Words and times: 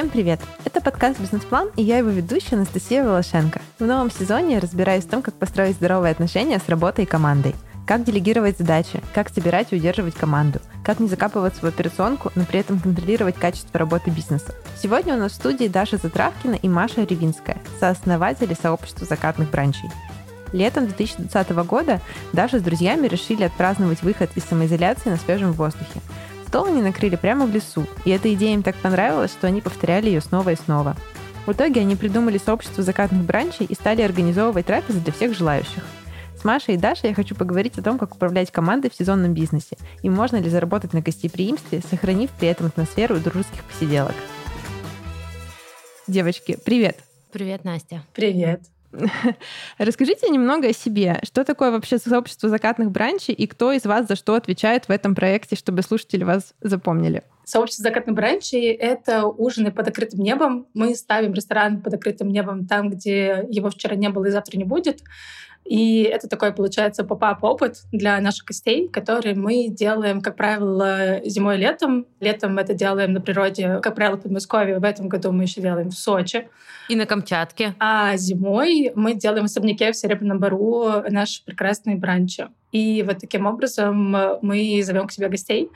Всем 0.00 0.08
привет! 0.08 0.40
Это 0.64 0.80
подкаст 0.80 1.20
«Бизнес-план» 1.20 1.68
и 1.76 1.82
я 1.82 1.98
его 1.98 2.08
ведущая 2.08 2.56
Анастасия 2.56 3.04
Волошенко. 3.04 3.60
В 3.78 3.84
новом 3.84 4.10
сезоне 4.10 4.54
я 4.54 4.60
разбираюсь 4.60 5.04
в 5.04 5.10
том, 5.10 5.20
как 5.20 5.34
построить 5.34 5.76
здоровые 5.76 6.12
отношения 6.12 6.58
с 6.58 6.70
работой 6.70 7.04
и 7.04 7.06
командой. 7.06 7.54
Как 7.86 8.02
делегировать 8.02 8.56
задачи, 8.56 9.02
как 9.12 9.28
собирать 9.28 9.66
и 9.70 9.76
удерживать 9.76 10.14
команду, 10.14 10.60
как 10.82 11.00
не 11.00 11.06
закапываться 11.06 11.60
в 11.60 11.66
операционку, 11.66 12.32
но 12.34 12.46
при 12.46 12.60
этом 12.60 12.80
контролировать 12.80 13.34
качество 13.34 13.78
работы 13.78 14.08
бизнеса. 14.08 14.54
Сегодня 14.82 15.16
у 15.16 15.18
нас 15.18 15.32
в 15.32 15.34
студии 15.34 15.68
Даша 15.68 15.98
Затравкина 15.98 16.54
и 16.54 16.66
Маша 16.66 17.04
Ревинская, 17.04 17.58
сооснователи 17.78 18.56
сообщества 18.58 19.06
закатных 19.06 19.50
бранчей. 19.50 19.90
Летом 20.54 20.86
2020 20.86 21.50
года 21.66 22.00
Даша 22.32 22.58
с 22.58 22.62
друзьями 22.62 23.06
решили 23.06 23.42
отпраздновать 23.42 24.02
выход 24.02 24.30
из 24.34 24.44
самоизоляции 24.44 25.10
на 25.10 25.18
свежем 25.18 25.52
воздухе. 25.52 26.00
Стол 26.50 26.64
они 26.64 26.82
накрыли 26.82 27.14
прямо 27.14 27.46
в 27.46 27.54
лесу, 27.54 27.86
и 28.04 28.10
эта 28.10 28.34
идея 28.34 28.54
им 28.54 28.64
так 28.64 28.74
понравилась, 28.74 29.30
что 29.30 29.46
они 29.46 29.60
повторяли 29.60 30.06
ее 30.06 30.20
снова 30.20 30.50
и 30.50 30.56
снова. 30.56 30.96
В 31.46 31.52
итоге 31.52 31.82
они 31.82 31.94
придумали 31.94 32.38
сообщество 32.38 32.82
закатных 32.82 33.22
бранчей 33.22 33.66
и 33.66 33.74
стали 33.74 34.02
организовывать 34.02 34.66
трапезы 34.66 34.98
для 34.98 35.12
всех 35.12 35.32
желающих. 35.32 35.84
С 36.36 36.42
Машей 36.42 36.74
и 36.74 36.76
Дашей 36.76 37.10
я 37.10 37.14
хочу 37.14 37.36
поговорить 37.36 37.78
о 37.78 37.82
том, 37.82 38.00
как 38.00 38.16
управлять 38.16 38.50
командой 38.50 38.90
в 38.90 38.96
сезонном 38.96 39.32
бизнесе 39.32 39.76
и 40.02 40.10
можно 40.10 40.38
ли 40.38 40.50
заработать 40.50 40.92
на 40.92 41.00
гостеприимстве, 41.02 41.82
сохранив 41.88 42.30
при 42.30 42.48
этом 42.48 42.66
атмосферу 42.66 43.20
дружеских 43.20 43.62
посиделок. 43.62 44.16
Девочки, 46.08 46.58
привет! 46.64 46.98
Привет, 47.30 47.62
Настя. 47.62 48.02
Привет. 48.12 48.62
Расскажите 49.78 50.28
немного 50.28 50.68
о 50.68 50.72
себе. 50.72 51.20
Что 51.22 51.44
такое 51.44 51.70
вообще 51.70 51.98
сообщество 51.98 52.48
закатных 52.48 52.90
бранчей 52.90 53.34
и 53.34 53.46
кто 53.46 53.72
из 53.72 53.84
вас 53.84 54.06
за 54.06 54.16
что 54.16 54.34
отвечает 54.34 54.86
в 54.86 54.90
этом 54.90 55.14
проекте, 55.14 55.56
чтобы 55.56 55.82
слушатели 55.82 56.24
вас 56.24 56.54
запомнили? 56.60 57.22
Сообщество 57.44 57.82
закатных 57.84 58.14
бранчей— 58.14 58.72
это 58.74 59.26
ужины 59.26 59.72
под 59.72 59.88
открытым 59.88 60.20
небом. 60.20 60.68
Мы 60.74 60.94
ставим 60.94 61.34
ресторан 61.34 61.82
под 61.82 61.94
открытым 61.94 62.28
небом 62.28 62.66
там, 62.66 62.90
где 62.90 63.44
его 63.48 63.70
вчера 63.70 63.96
не 63.96 64.08
было 64.08 64.26
и 64.26 64.30
завтра 64.30 64.56
не 64.56 64.64
будет. 64.64 65.00
И 65.70 66.02
это 66.02 66.26
такой, 66.26 66.52
получается, 66.52 67.04
поп-ап 67.04 67.44
опыт 67.44 67.82
для 67.92 68.20
наших 68.20 68.46
гостей, 68.46 68.88
который 68.88 69.34
мы 69.34 69.68
делаем, 69.68 70.20
как 70.20 70.34
правило, 70.34 71.20
зимой 71.24 71.58
и 71.58 71.60
летом. 71.60 72.06
Летом 72.18 72.58
это 72.58 72.74
делаем 72.74 73.12
на 73.12 73.20
природе, 73.20 73.78
как 73.80 73.94
правило, 73.94 74.16
в 74.16 74.22
Подмосковье. 74.22 74.80
В 74.80 74.84
этом 74.84 75.08
году 75.08 75.30
мы 75.30 75.44
еще 75.44 75.60
делаем 75.60 75.90
в 75.90 75.94
Сочи. 75.94 76.48
И 76.88 76.96
на 76.96 77.06
Камчатке. 77.06 77.76
А 77.78 78.16
зимой 78.16 78.90
мы 78.96 79.14
делаем 79.14 79.44
в 79.44 79.46
особняке 79.46 79.92
в 79.92 79.96
Серебряном 79.96 80.40
Бару 80.40 81.04
наши 81.08 81.44
прекрасные 81.44 81.94
бранчи. 81.94 82.48
И 82.72 83.04
вот 83.06 83.18
таким 83.18 83.46
образом 83.46 84.16
мы 84.42 84.82
зовем 84.82 85.06
к 85.06 85.12
себе 85.12 85.28
гостей, 85.28 85.70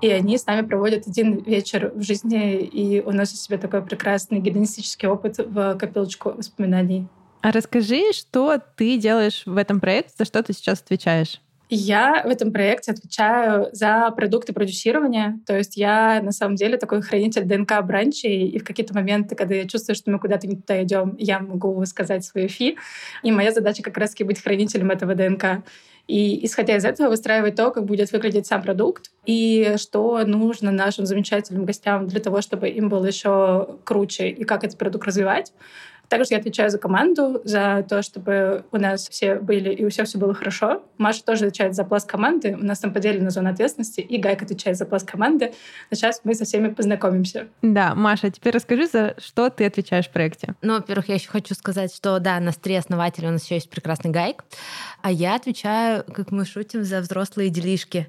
и 0.00 0.10
они 0.10 0.38
с 0.38 0.46
нами 0.46 0.64
проводят 0.64 1.08
один 1.08 1.38
вечер 1.42 1.90
в 1.92 2.02
жизни, 2.02 2.60
и 2.60 3.00
уносят 3.00 3.36
себе 3.36 3.58
такой 3.58 3.82
прекрасный 3.82 4.38
гедонистический 4.38 5.08
опыт 5.08 5.38
в 5.38 5.76
копилочку 5.76 6.30
воспоминаний. 6.30 7.08
А 7.42 7.52
расскажи, 7.52 8.12
что 8.12 8.60
ты 8.76 8.98
делаешь 8.98 9.42
в 9.46 9.56
этом 9.56 9.80
проекте, 9.80 10.12
за 10.18 10.24
что 10.24 10.42
ты 10.42 10.52
сейчас 10.52 10.80
отвечаешь? 10.80 11.40
Я 11.72 12.24
в 12.24 12.28
этом 12.28 12.52
проекте 12.52 12.90
отвечаю 12.90 13.68
за 13.70 14.10
продукты 14.10 14.52
продюсирования. 14.52 15.38
То 15.46 15.56
есть 15.56 15.76
я 15.76 16.20
на 16.20 16.32
самом 16.32 16.56
деле 16.56 16.76
такой 16.76 17.00
хранитель 17.00 17.44
ДНК 17.44 17.80
бранчей. 17.84 18.48
И 18.48 18.58
в 18.58 18.64
какие-то 18.64 18.92
моменты, 18.92 19.36
когда 19.36 19.54
я 19.54 19.68
чувствую, 19.68 19.94
что 19.94 20.10
мы 20.10 20.18
куда-то 20.18 20.48
не 20.48 20.56
туда 20.56 20.82
идем, 20.82 21.14
я 21.16 21.38
могу 21.38 21.84
сказать 21.86 22.24
свою 22.24 22.48
фи. 22.48 22.76
И 23.22 23.30
моя 23.30 23.52
задача 23.52 23.84
как 23.84 23.96
раз-таки 23.98 24.24
быть 24.24 24.42
хранителем 24.42 24.90
этого 24.90 25.14
ДНК. 25.14 25.64
И 26.08 26.44
исходя 26.44 26.76
из 26.76 26.84
этого 26.84 27.08
выстраивать 27.10 27.54
то, 27.54 27.70
как 27.70 27.84
будет 27.84 28.10
выглядеть 28.10 28.48
сам 28.48 28.62
продукт 28.62 29.12
и 29.26 29.74
что 29.76 30.24
нужно 30.24 30.72
нашим 30.72 31.06
замечательным 31.06 31.66
гостям 31.66 32.08
для 32.08 32.18
того, 32.18 32.40
чтобы 32.40 32.68
им 32.68 32.88
было 32.88 33.06
еще 33.06 33.76
круче 33.84 34.28
и 34.28 34.42
как 34.42 34.64
этот 34.64 34.76
продукт 34.76 35.06
развивать. 35.06 35.52
Также 36.10 36.34
я 36.34 36.38
отвечаю 36.38 36.70
за 36.70 36.78
команду, 36.78 37.40
за 37.44 37.86
то, 37.88 38.02
чтобы 38.02 38.64
у 38.72 38.76
нас 38.78 39.08
все 39.08 39.36
были 39.36 39.70
и 39.72 39.84
у 39.84 39.90
всех 39.90 40.08
все 40.08 40.18
было 40.18 40.34
хорошо. 40.34 40.82
Маша 40.98 41.24
тоже 41.24 41.46
отвечает 41.46 41.76
за 41.76 41.84
пласт 41.84 42.06
команды. 42.10 42.56
У 42.60 42.64
нас 42.64 42.80
там 42.80 42.92
поделена 42.92 43.30
зона 43.30 43.50
ответственности, 43.50 44.00
и 44.00 44.18
Гайка 44.18 44.44
отвечает 44.44 44.76
за 44.76 44.86
пласт 44.86 45.08
команды. 45.08 45.52
Но 45.88 45.96
сейчас 45.96 46.20
мы 46.24 46.34
со 46.34 46.44
всеми 46.44 46.68
познакомимся. 46.68 47.46
Да, 47.62 47.94
Маша, 47.94 48.26
а 48.26 48.30
теперь 48.30 48.52
расскажи, 48.52 48.88
за 48.88 49.14
что 49.18 49.50
ты 49.50 49.64
отвечаешь 49.64 50.08
в 50.08 50.10
проекте. 50.10 50.56
Ну, 50.62 50.74
во-первых, 50.74 51.08
я 51.08 51.14
еще 51.14 51.28
хочу 51.28 51.54
сказать, 51.54 51.94
что 51.94 52.18
да, 52.18 52.40
на 52.40 52.52
три 52.52 52.74
основателя 52.74 53.28
у 53.28 53.32
нас 53.32 53.44
еще 53.44 53.54
есть 53.54 53.70
прекрасный 53.70 54.10
Гайк, 54.10 54.44
а 55.02 55.12
я 55.12 55.36
отвечаю, 55.36 56.02
как 56.12 56.32
мы 56.32 56.44
шутим, 56.44 56.82
за 56.82 57.00
взрослые 57.00 57.50
делишки. 57.50 58.08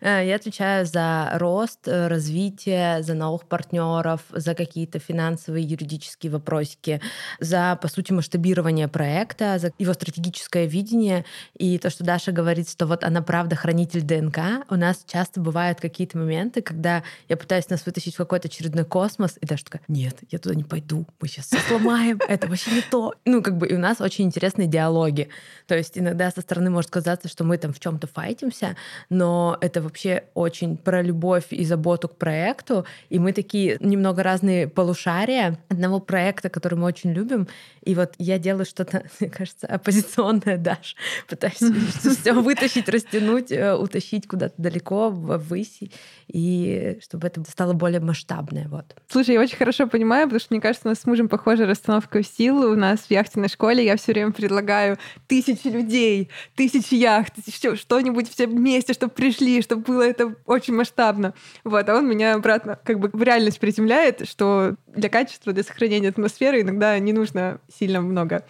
Я 0.00 0.34
отвечаю 0.34 0.86
за 0.86 1.32
рост, 1.34 1.86
развитие, 1.86 3.02
за 3.02 3.12
новых 3.12 3.44
партнеров, 3.44 4.22
за 4.30 4.54
какие-то 4.54 4.98
финансовые, 4.98 5.62
юридические 5.62 6.21
технические 6.22 6.32
вопросики, 6.32 7.00
за, 7.40 7.78
по 7.80 7.88
сути, 7.88 8.12
масштабирование 8.12 8.88
проекта, 8.88 9.58
за 9.58 9.72
его 9.78 9.92
стратегическое 9.92 10.66
видение. 10.66 11.24
И 11.58 11.78
то, 11.78 11.90
что 11.90 12.04
Даша 12.04 12.32
говорит, 12.32 12.70
что 12.70 12.86
вот 12.86 13.04
она 13.04 13.22
правда 13.22 13.56
хранитель 13.56 14.02
ДНК, 14.02 14.64
у 14.70 14.76
нас 14.76 15.04
часто 15.06 15.40
бывают 15.40 15.80
какие-то 15.80 16.18
моменты, 16.18 16.62
когда 16.62 17.02
я 17.28 17.36
пытаюсь 17.36 17.68
нас 17.70 17.86
вытащить 17.86 18.14
в 18.14 18.18
какой-то 18.18 18.48
очередной 18.48 18.84
космос, 18.84 19.38
и 19.40 19.46
Даша 19.46 19.64
такая, 19.64 19.82
нет, 19.88 20.16
я 20.30 20.38
туда 20.38 20.54
не 20.54 20.64
пойду, 20.64 21.06
мы 21.20 21.28
сейчас 21.28 21.46
все 21.46 21.58
сломаем, 21.68 22.20
это 22.28 22.46
вообще 22.46 22.70
не 22.72 22.82
то. 22.82 23.14
Ну, 23.24 23.42
как 23.42 23.56
бы 23.56 23.66
и 23.68 23.74
у 23.74 23.78
нас 23.78 24.00
очень 24.00 24.24
интересные 24.24 24.68
диалоги. 24.68 25.28
То 25.66 25.76
есть 25.76 25.98
иногда 25.98 26.30
со 26.30 26.40
стороны 26.40 26.70
может 26.70 26.90
казаться, 26.90 27.28
что 27.28 27.44
мы 27.44 27.58
там 27.58 27.72
в 27.72 27.80
чем-то 27.80 28.06
файтимся, 28.06 28.76
но 29.10 29.56
это 29.60 29.80
вообще 29.80 30.24
очень 30.34 30.76
про 30.76 31.02
любовь 31.02 31.46
и 31.50 31.64
заботу 31.64 32.08
к 32.08 32.16
проекту, 32.16 32.84
и 33.10 33.18
мы 33.18 33.32
такие 33.32 33.76
немного 33.80 34.22
разные 34.22 34.68
полушария 34.68 35.58
одного 35.68 36.00
проекта, 36.12 36.50
который 36.50 36.74
мы 36.74 36.84
очень 36.84 37.14
любим. 37.14 37.48
И 37.82 37.94
вот 37.94 38.12
я 38.18 38.38
делаю 38.38 38.66
что-то, 38.66 39.04
мне 39.20 39.30
кажется, 39.30 39.66
оппозиционное 39.66 40.58
Даш. 40.58 40.94
Пытаюсь 41.26 41.56
все 41.56 42.34
вытащить, 42.34 42.86
растянуть, 42.86 43.50
э, 43.50 43.74
утащить 43.74 44.28
куда-то 44.28 44.54
далеко, 44.58 45.08
ввысь, 45.08 45.80
и 46.28 46.98
чтобы 47.02 47.28
это 47.28 47.42
стало 47.50 47.72
более 47.72 48.00
масштабное. 48.00 48.68
Вот. 48.68 48.94
Слушай, 49.08 49.36
я 49.36 49.40
очень 49.40 49.56
хорошо 49.56 49.86
понимаю, 49.86 50.26
потому 50.26 50.40
что 50.40 50.48
мне 50.50 50.60
кажется, 50.60 50.86
у 50.86 50.90
нас 50.90 51.00
с 51.00 51.06
мужем 51.06 51.30
похожая 51.30 51.66
расстановка 51.66 52.22
сил. 52.22 52.58
У 52.58 52.76
нас 52.76 53.00
в 53.00 53.10
яхтенной 53.10 53.48
школе 53.48 53.82
я 53.82 53.96
все 53.96 54.12
время 54.12 54.32
предлагаю 54.32 54.98
тысячи 55.28 55.68
людей, 55.68 56.28
тысячи 56.56 56.94
яхт, 56.94 57.36
что-нибудь 57.74 58.30
все 58.30 58.46
вместе, 58.46 58.92
чтобы 58.92 59.14
пришли, 59.14 59.62
чтобы 59.62 59.82
было 59.82 60.02
это 60.02 60.34
очень 60.44 60.74
масштабно. 60.74 61.32
Вот, 61.64 61.88
а 61.88 61.96
он 61.96 62.06
меня 62.06 62.34
обратно 62.34 62.78
как 62.84 62.98
бы 62.98 63.08
в 63.10 63.22
реальность 63.22 63.60
приземляет, 63.60 64.28
что 64.28 64.76
для 64.94 65.08
качества, 65.08 65.54
для 65.54 65.62
сохранения 65.62 66.01
атмосферы 66.08 66.62
иногда 66.62 66.98
не 66.98 67.12
нужно 67.12 67.60
сильно 67.72 68.00
много. 68.00 68.44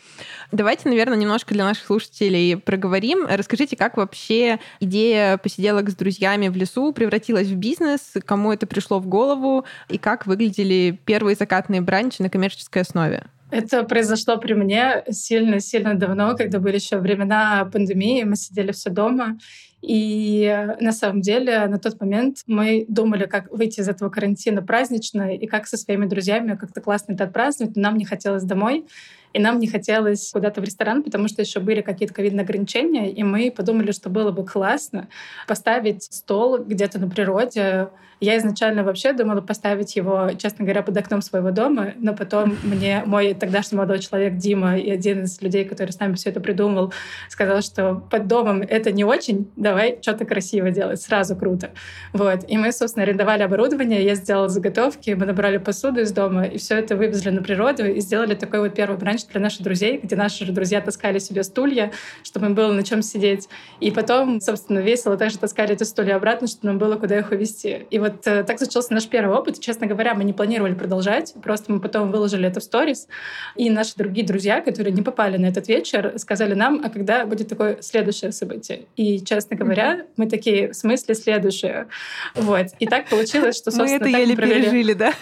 Давайте, 0.51 0.89
наверное, 0.89 1.17
немножко 1.17 1.55
для 1.55 1.65
наших 1.65 1.87
слушателей 1.87 2.57
проговорим. 2.57 3.27
Расскажите, 3.29 3.77
как 3.77 3.97
вообще 3.97 4.59
идея 4.81 5.39
посиделок 5.39 5.91
с 5.91 5.95
друзьями 5.95 6.49
в 6.49 6.57
лесу 6.57 6.93
превратилась 6.93 7.49
в 7.49 7.57
бизнес, 7.57 8.15
кому 8.25 8.53
это 8.53 8.67
пришло 8.67 8.99
в 8.99 9.07
голову 9.07 9.65
и 9.89 9.99
как 9.99 10.27
выглядели 10.27 10.99
первые 11.05 11.37
закатные 11.37 11.81
бранчи 11.81 12.23
на 12.23 12.31
коммерческой 12.31 12.83
основе? 12.83 13.25
Это 13.53 13.85
произошло 13.85 14.39
при 14.39 14.55
мне 14.55 15.05
сильно-сильно 15.11 15.95
давно, 15.95 16.35
когда 16.35 16.59
были 16.59 16.77
еще 16.77 16.97
времена 16.97 17.69
пандемии, 17.71 18.23
мы 18.23 18.37
сидели 18.37 18.73
все 18.73 18.89
дома, 18.89 19.37
и 19.83 20.75
на 20.81 20.91
самом 20.91 21.21
деле 21.21 21.67
на 21.67 21.79
тот 21.79 22.01
момент 22.01 22.39
мы 22.47 22.87
думали, 22.89 23.27
как 23.27 23.51
выйти 23.51 23.81
из 23.81 23.91
этого 23.91 24.09
карантина 24.09 24.63
празднично 24.63 25.37
и 25.37 25.47
как 25.47 25.67
со 25.67 25.77
своими 25.77 26.07
друзьями 26.07 26.57
как-то 26.57 26.81
классно 26.81 27.13
это 27.13 27.25
отпраздновать, 27.25 27.77
но 27.77 27.83
нам 27.83 27.99
не 27.99 28.07
хотелось 28.07 28.45
домой. 28.45 28.87
И 29.35 29.39
нам 29.39 29.59
не 29.59 29.67
хотелось 29.67 30.31
куда-то 30.31 30.61
в 30.61 30.65
ресторан, 30.65 31.03
потому 31.03 31.29
что 31.29 31.43
еще 31.43 31.61
были 31.61 31.81
какие-то 31.81 32.15
ковидные 32.15 32.45
ограничения, 32.45 33.13
и 33.13 33.23
мы 33.23 33.51
подумали, 33.51 33.91
что 33.93 34.09
было 34.11 34.31
бы 34.31 34.47
классно 34.47 35.09
поставить 35.47 36.05
стол 36.05 36.59
где-то 36.59 36.99
на 36.99 37.09
природе. 37.09 37.89
Я 38.23 38.39
изначально 38.39 38.85
вообще 38.85 39.13
думала 39.13 39.41
поставить 39.41 39.97
его, 39.97 40.31
честно 40.39 40.65
говоря, 40.65 40.85
под 40.85 40.97
окном 40.97 41.23
своего 41.23 41.51
дома, 41.51 41.95
но 41.99 42.15
потом 42.15 42.57
мне 42.63 43.03
мой 43.05 43.35
тогдашний 43.35 43.77
молодой 43.77 43.99
человек 43.99 44.37
Дима 44.37 44.79
и 44.79 44.93
один 44.93 45.25
из 45.25 45.43
людей, 45.43 45.65
который 45.65 45.91
с 45.91 45.99
нами 45.99 46.15
все 46.15 46.31
это 46.31 46.39
придумал, 46.39 46.93
сказал, 47.29 47.63
что 47.63 47.97
под 47.97 48.29
домом 48.29 48.63
это 48.63 48.93
не 48.93 49.03
очень, 49.03 49.51
давай 49.57 49.99
что-то 50.01 50.25
красиво 50.25 50.71
делать, 50.71 51.03
сразу 51.03 51.35
круто. 51.35 51.71
Вот. 52.13 52.49
И 52.49 52.57
мы, 52.57 52.71
собственно, 52.71 53.03
арендовали 53.03 53.43
оборудование, 53.43 54.05
я 54.05 54.15
сделала 54.15 54.49
заготовки, 54.49 55.11
мы 55.11 55.27
набрали 55.27 55.59
посуду 55.59 56.03
из 56.03 56.13
дома, 56.13 56.45
и 56.45 56.59
все 56.59 56.77
это 56.77 56.95
вывезли 56.95 57.31
на 57.31 57.43
природу 57.43 57.85
и 57.85 57.99
сделали 57.99 58.37
такой 58.37 58.61
вот 58.61 58.73
первый 58.73 58.99
бранч 58.99 59.27
для 59.33 59.41
наших 59.41 59.63
друзей, 59.63 59.99
где 60.01 60.15
наши 60.15 60.47
друзья 60.47 60.81
таскали 60.81 61.19
себе 61.19 61.43
стулья, 61.43 61.91
чтобы 62.23 62.47
им 62.47 62.55
было 62.55 62.73
на 62.73 62.85
чем 62.85 63.03
сидеть. 63.03 63.49
И 63.81 63.91
потом, 63.91 64.41
собственно, 64.41 64.79
весело 64.79 65.17
также 65.17 65.39
таскали 65.39 65.73
эти 65.73 65.83
стулья 65.83 66.15
обратно, 66.15 66.47
чтобы 66.47 66.69
нам 66.69 66.79
было 66.79 66.95
куда 66.95 67.19
их 67.19 67.33
увезти. 67.33 67.85
И 67.91 67.99
вот 67.99 68.12
э, 68.25 68.45
так 68.45 68.59
случился 68.59 68.93
наш 68.93 69.07
первый 69.07 69.37
опыт. 69.37 69.61
честно 69.61 69.87
говоря, 69.87 70.15
мы 70.15 70.25
не 70.25 70.33
планировали 70.33 70.75
продолжать, 70.75 71.35
просто 71.43 71.73
мы 71.73 71.81
потом 71.81 72.11
выложили 72.11 72.49
это 72.49 72.61
в 72.61 72.63
сторис. 72.63 73.09
И 73.57 73.71
наши 73.71 73.95
другие 73.97 74.27
друзья, 74.27 74.61
которые 74.61 74.93
не 74.93 75.03
попали 75.03 75.37
на 75.37 75.47
этот 75.47 75.69
вечер, 75.69 76.15
сказали 76.17 76.55
нам, 76.55 76.83
а 76.85 76.91
когда 76.91 77.25
будет 77.27 77.49
такое 77.49 77.79
следующее 77.81 78.33
событие? 78.33 78.83
И, 78.97 79.21
честно 79.25 79.57
говоря, 79.57 80.07
мы 80.17 80.29
такие, 80.29 80.73
в 80.73 80.75
смысле 80.75 81.15
следующее? 81.15 81.87
Вот. 82.35 82.67
И 82.79 82.87
так 82.87 83.09
получилось, 83.09 83.57
что, 83.57 83.71
собственно, 83.71 84.05
Мы 84.05 84.11
это 84.11 84.19
еле 84.19 84.37
провели. 84.37 84.63
пережили, 84.63 84.93
да? 84.95 85.13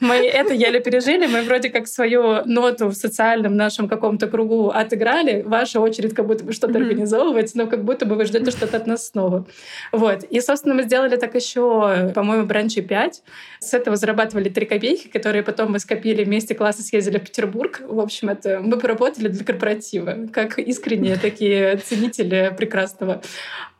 Мы 0.00 0.14
это 0.16 0.54
еле 0.54 0.80
пережили. 0.80 1.26
Мы 1.26 1.42
вроде 1.42 1.70
как 1.70 1.86
свою 1.86 2.44
ноту 2.44 2.88
в 2.88 2.94
социальном 2.94 3.56
нашем 3.56 3.88
каком-то 3.88 4.26
кругу 4.28 4.70
отыграли. 4.70 5.42
Ваша 5.42 5.80
очередь 5.80 6.14
как 6.14 6.26
будто 6.26 6.44
бы 6.44 6.52
что-то 6.52 6.78
организовывать, 6.78 7.54
но 7.54 7.66
как 7.66 7.84
будто 7.84 8.06
бы 8.06 8.14
вы 8.14 8.24
ждете 8.24 8.50
что-то 8.50 8.76
от 8.76 8.86
нас 8.86 9.08
снова. 9.08 9.46
Вот. 9.92 10.24
И, 10.24 10.40
собственно, 10.40 10.74
мы 10.74 10.82
сделали 10.84 11.16
так 11.16 11.34
еще, 11.34 12.12
по-моему, 12.18 12.46
бранчи 12.46 12.80
5. 12.80 13.22
С 13.60 13.74
этого 13.74 13.94
зарабатывали 13.94 14.48
3 14.48 14.66
копейки, 14.66 15.06
которые 15.06 15.44
потом 15.44 15.70
мы 15.70 15.78
скопили 15.78 16.24
вместе 16.24 16.52
класса, 16.52 16.82
съездили 16.82 17.18
в 17.18 17.22
Петербург. 17.22 17.80
В 17.86 18.00
общем, 18.00 18.28
это 18.28 18.58
мы 18.58 18.76
поработали 18.76 19.28
для 19.28 19.44
корпоратива, 19.44 20.26
как 20.32 20.58
искренние 20.58 21.14
такие 21.14 21.76
ценители 21.76 22.52
прекрасного. 22.58 23.22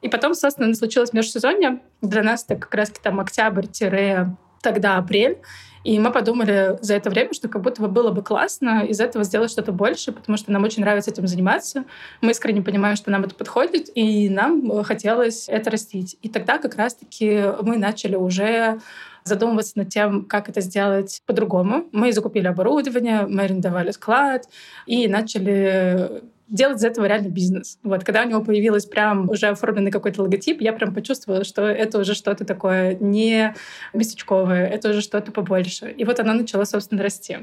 И 0.03 0.09
потом, 0.09 0.35
собственно, 0.35 0.73
случилось 0.75 1.13
межсезонье. 1.13 1.81
Для 2.01 2.23
нас 2.23 2.45
это 2.45 2.55
как 2.55 2.73
раз 2.77 2.91
там 2.91 3.19
октябрь-тогда 3.19 4.99
апрель. 4.99 5.39
И 5.85 5.99
мы 5.99 6.13
подумали 6.13 6.79
за 6.81 6.95
это 6.95 7.11
время, 7.11 7.33
что 7.35 7.49
как 7.49 7.63
будто 7.63 7.83
бы 7.83 7.89
было 7.89 8.11
бы 8.11 8.23
классно 8.23 8.85
из 8.85 9.01
этого 9.01 9.25
сделать 9.25 9.51
что-то 9.51 9.73
больше, 9.73 10.13
потому 10.13 10.37
что 10.37 10.53
нам 10.53 10.65
очень 10.65 10.83
нравится 10.83 11.11
этим 11.11 11.27
заниматься. 11.27 11.85
Мы 12.21 12.33
искренне 12.33 12.63
понимаем, 12.63 12.97
что 12.97 13.11
нам 13.11 13.25
это 13.25 13.35
подходит, 13.35 13.89
и 13.95 14.29
нам 14.29 14.83
хотелось 14.85 15.49
это 15.49 15.71
растить. 15.71 16.17
И 16.23 16.29
тогда 16.29 16.59
как 16.59 16.77
раз-таки 16.77 17.45
мы 17.63 17.77
начали 17.79 18.17
уже 18.17 18.81
задумываться 19.25 19.79
над 19.79 19.91
тем, 19.91 20.25
как 20.25 20.49
это 20.49 20.61
сделать 20.61 21.23
по-другому. 21.27 21.87
Мы 21.93 22.13
закупили 22.13 22.47
оборудование, 22.47 23.27
мы 23.27 23.43
арендовали 23.43 23.91
склад 23.91 24.49
и 24.87 25.07
начали 25.07 26.23
делать 26.49 26.79
из 26.79 26.85
этого 26.85 27.07
реально 27.07 27.29
бизнес. 27.29 27.79
Вот, 27.83 28.05
когда 28.05 28.23
у 28.23 28.29
него 28.29 28.43
появилась 28.43 28.87
прям 28.87 29.29
уже 29.29 29.49
оформленный 29.49 29.91
какой-то 29.91 30.23
логотип, 30.23 30.61
я 30.61 30.73
прям 30.73 30.95
почувствовала, 30.95 31.45
что 31.45 31.63
это 31.63 31.99
уже 31.99 32.15
что-то 32.15 32.45
такое 32.45 32.95
не 32.95 33.55
местечковое, 33.93 34.67
это 34.67 34.91
уже 34.91 35.01
что-то 35.01 35.33
побольше. 35.33 35.91
И 35.91 36.05
вот 36.05 36.21
оно 36.21 36.33
начало, 36.33 36.65
собственно, 36.65 37.03
расти. 37.03 37.39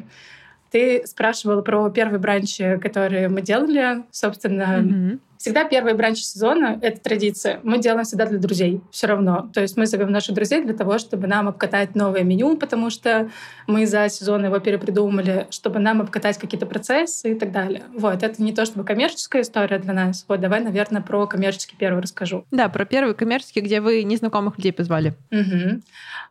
Ты 0.75 1.04
спрашивала 1.06 1.62
про 1.62 1.89
первый 1.89 2.19
бранч, 2.19 2.57
который 2.81 3.30
мы 3.30 3.42
делали. 3.42 4.04
Собственно, 4.12 4.81
mm-hmm. 4.81 5.19
всегда 5.38 5.63
первый 5.63 5.94
бранч 5.94 6.18
сезона— 6.18 6.77
это 6.81 7.00
традиция. 7.00 7.62
Мы 7.63 7.80
делаем 7.80 8.04
всегда 8.04 8.25
для 8.25 8.39
друзей 8.39 8.81
все 8.92 9.07
равно. 9.07 9.50
То 9.54 9.62
есть 9.62 9.77
мы 9.77 9.86
зовем 9.86 10.12
наших 10.12 10.36
друзей 10.36 10.66
для 10.66 10.74
того, 10.74 10.98
чтобы 10.98 11.27
нам 11.27 11.48
обкатать 11.48 11.95
новое 11.95 12.24
меню, 12.24 12.57
потому 12.57 12.89
что 12.89 13.30
мы 13.68 13.86
за 13.86 14.10
сезон 14.10 14.44
его 14.44 14.60
перепридумали, 14.60 15.48
чтобы 15.50 15.80
нам 15.80 16.01
обкатать 16.01 16.38
какие-то 16.38 16.66
процессы 16.66 17.31
и 17.31 17.36
так 17.36 17.54
далее. 17.54 17.83
Вот. 17.94 18.21
Это 18.21 18.44
не 18.44 18.51
то 18.51 18.66
чтобы 18.66 18.83
коммерческая 18.83 19.44
история 19.44 19.80
для 19.80 19.94
нас. 19.94 20.25
Вот 20.28 20.42
давай, 20.42 20.62
наверное, 20.62 21.01
про 21.01 21.25
коммерческий 21.25 21.78
первый 21.78 22.01
расскажу. 22.01 22.44
Да, 22.51 22.68
про 22.68 22.83
первый 22.83 23.16
коммерческий, 23.16 23.62
где 23.62 23.80
вы 23.80 24.04
незнакомых 24.04 24.57
людей 24.57 24.74
позвали. 24.74 25.13
Угу. 25.31 25.81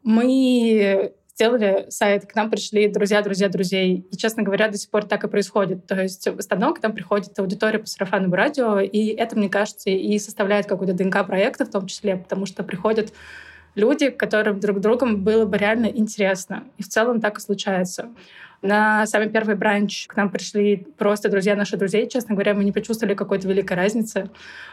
Мы 0.02 1.14
сделали 1.34 1.86
сайт, 1.88 2.26
к 2.26 2.34
нам 2.34 2.50
пришли 2.50 2.88
друзья, 2.88 3.20
друзья, 3.20 3.48
друзей. 3.48 4.06
И, 4.10 4.16
честно 4.16 4.42
говоря, 4.42 4.68
до 4.68 4.78
сих 4.78 4.90
пор 4.90 5.04
так 5.04 5.24
и 5.24 5.28
происходит. 5.28 5.86
То 5.86 6.00
есть 6.00 6.26
в 6.26 6.38
основном 6.38 6.74
к 6.74 6.82
нам 6.82 6.92
приходит 6.92 7.38
аудитория 7.38 7.78
по 7.78 7.86
сарафанному 7.86 8.34
радио, 8.34 8.78
и 8.80 9.08
это, 9.08 9.36
мне 9.36 9.48
кажется, 9.48 9.90
и 9.90 10.18
составляет 10.18 10.66
какую-то 10.66 10.94
ДНК 10.94 11.26
проекта 11.26 11.64
в 11.64 11.70
том 11.70 11.86
числе, 11.86 12.16
потому 12.16 12.46
что 12.46 12.62
приходят 12.62 13.12
люди, 13.74 14.10
которым 14.10 14.60
друг 14.60 14.80
другом 14.80 15.24
было 15.24 15.44
бы 15.44 15.58
реально 15.58 15.86
интересно. 15.86 16.64
И 16.78 16.82
в 16.82 16.88
целом 16.88 17.20
так 17.20 17.38
и 17.38 17.40
случается. 17.40 18.10
На 18.64 19.04
самый 19.04 19.28
первый 19.28 19.56
бранч 19.56 20.06
к 20.06 20.16
нам 20.16 20.30
пришли 20.30 20.86
просто 20.96 21.28
друзья 21.28 21.54
наших 21.54 21.78
друзей. 21.78 22.08
Честно 22.08 22.34
говоря, 22.34 22.54
мы 22.54 22.64
не 22.64 22.72
почувствовали 22.72 23.12
какой-то 23.14 23.46
великой 23.46 23.76
разницы, 23.76 24.30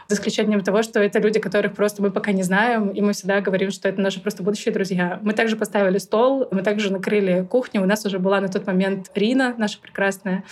за 0.08 0.14
исключением 0.14 0.62
того, 0.62 0.82
что 0.82 0.98
это 0.98 1.18
люди, 1.18 1.38
которых 1.38 1.74
просто 1.74 2.00
мы 2.00 2.10
пока 2.10 2.32
не 2.32 2.42
знаем, 2.42 2.88
и 2.88 3.02
мы 3.02 3.12
всегда 3.12 3.42
говорим, 3.42 3.70
что 3.70 3.90
это 3.90 4.00
наши 4.00 4.18
просто 4.22 4.42
будущие 4.42 4.72
друзья. 4.72 5.20
Мы 5.20 5.34
также 5.34 5.56
поставили 5.56 5.98
стол, 5.98 6.48
мы 6.50 6.62
также 6.62 6.90
накрыли 6.90 7.46
кухню. 7.50 7.82
У 7.82 7.84
нас 7.84 8.06
уже 8.06 8.18
была 8.18 8.40
на 8.40 8.48
тот 8.48 8.66
момент 8.66 9.10
Рина, 9.14 9.54
наша 9.58 9.78
прекрасная. 9.78 10.42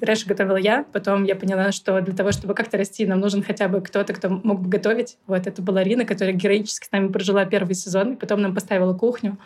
Раньше 0.00 0.26
готовила 0.26 0.56
я, 0.56 0.86
потом 0.90 1.24
я 1.24 1.36
поняла, 1.36 1.72
что 1.72 2.00
для 2.00 2.14
того, 2.14 2.32
чтобы 2.32 2.54
как-то 2.54 2.78
расти, 2.78 3.04
нам 3.04 3.20
нужен 3.20 3.42
хотя 3.42 3.68
бы 3.68 3.82
кто-то, 3.82 4.14
кто 4.14 4.30
мог 4.30 4.62
бы 4.62 4.70
готовить. 4.70 5.18
Вот 5.26 5.46
это 5.46 5.60
была 5.60 5.82
Рина, 5.82 6.06
которая 6.06 6.34
героически 6.34 6.86
с 6.86 6.92
нами 6.92 7.08
прожила 7.08 7.44
первый 7.44 7.74
сезон, 7.74 8.14
и 8.14 8.16
потом 8.16 8.40
нам 8.40 8.54
поставила 8.54 8.94
кухню. 8.94 9.36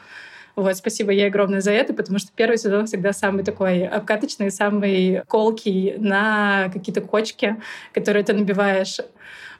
Вот, 0.61 0.77
спасибо 0.77 1.11
ей 1.11 1.27
огромное 1.27 1.63
за 1.63 1.71
это, 1.71 1.95
потому 1.95 2.19
что 2.19 2.33
первый 2.37 2.59
сезон 2.59 2.85
всегда 2.85 3.15
самый 3.15 3.45
такой 3.45 3.87
обкаточный, 3.87 4.51
самый 4.51 5.23
колкий 5.27 5.95
на 5.97 6.69
какие-то 6.71 7.01
кочки, 7.01 7.57
которые 7.95 8.25
ты 8.25 8.35
набиваешь. 8.35 8.99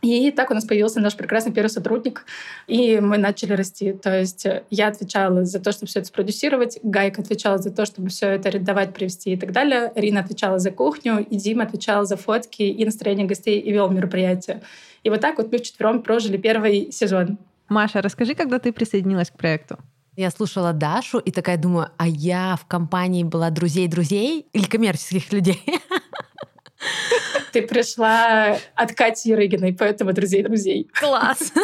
И 0.03 0.31
так 0.31 0.51
у 0.51 0.55
нас 0.55 0.67
появился 0.67 1.01
наш 1.01 1.17
прекрасный 1.17 1.53
первый 1.53 1.71
сотрудник, 1.71 2.27
и 2.67 3.01
мы 3.01 3.17
начали 3.17 3.55
расти. 3.55 3.95
То 3.95 4.19
есть 4.19 4.47
я 4.69 4.89
отвечала 4.89 5.47
за 5.47 5.59
то, 5.59 5.73
чтобы 5.73 5.87
все 5.87 6.01
это 6.01 6.09
спродюсировать, 6.09 6.79
Гайка 6.83 7.23
отвечала 7.23 7.57
за 7.57 7.71
то, 7.71 7.87
чтобы 7.87 8.11
все 8.11 8.29
это 8.29 8.51
арендовать, 8.51 8.93
привести 8.93 9.33
и 9.33 9.37
так 9.39 9.53
далее, 9.53 9.93
Рина 9.95 10.21
отвечала 10.21 10.59
за 10.59 10.71
кухню, 10.71 11.25
и 11.25 11.37
Дима 11.37 11.65
отвечал 11.65 12.05
за 12.05 12.19
фотки 12.19 12.63
и 12.63 12.85
настроение 12.85 13.27
гостей 13.27 13.59
и 13.59 13.73
вел 13.73 13.89
мероприятие. 13.89 14.61
И 15.03 15.09
вот 15.09 15.23
так 15.23 15.39
вот 15.39 15.51
мы 15.51 15.57
вчетвером 15.57 16.03
прожили 16.03 16.37
первый 16.37 16.93
сезон. 16.93 17.39
Маша, 17.71 18.03
расскажи, 18.03 18.35
когда 18.35 18.59
ты 18.59 18.71
присоединилась 18.71 19.31
к 19.31 19.39
проекту? 19.39 19.79
Я 20.17 20.31
слушала 20.31 20.73
Дашу 20.73 21.19
и 21.19 21.31
такая 21.31 21.57
думаю, 21.57 21.91
а 21.97 22.07
я 22.07 22.57
в 22.57 22.67
компании 22.67 23.23
была 23.23 23.51
друзей-друзей 23.51 24.47
или 24.53 24.65
коммерческих 24.65 25.33
людей? 25.33 25.63
Ты 27.53 27.63
пришла 27.63 28.57
от 28.75 28.93
Кати 28.95 29.35
Рыгиной, 29.35 29.73
поэтому 29.73 30.13
друзей-друзей. 30.13 30.89
Класс! 30.93 31.53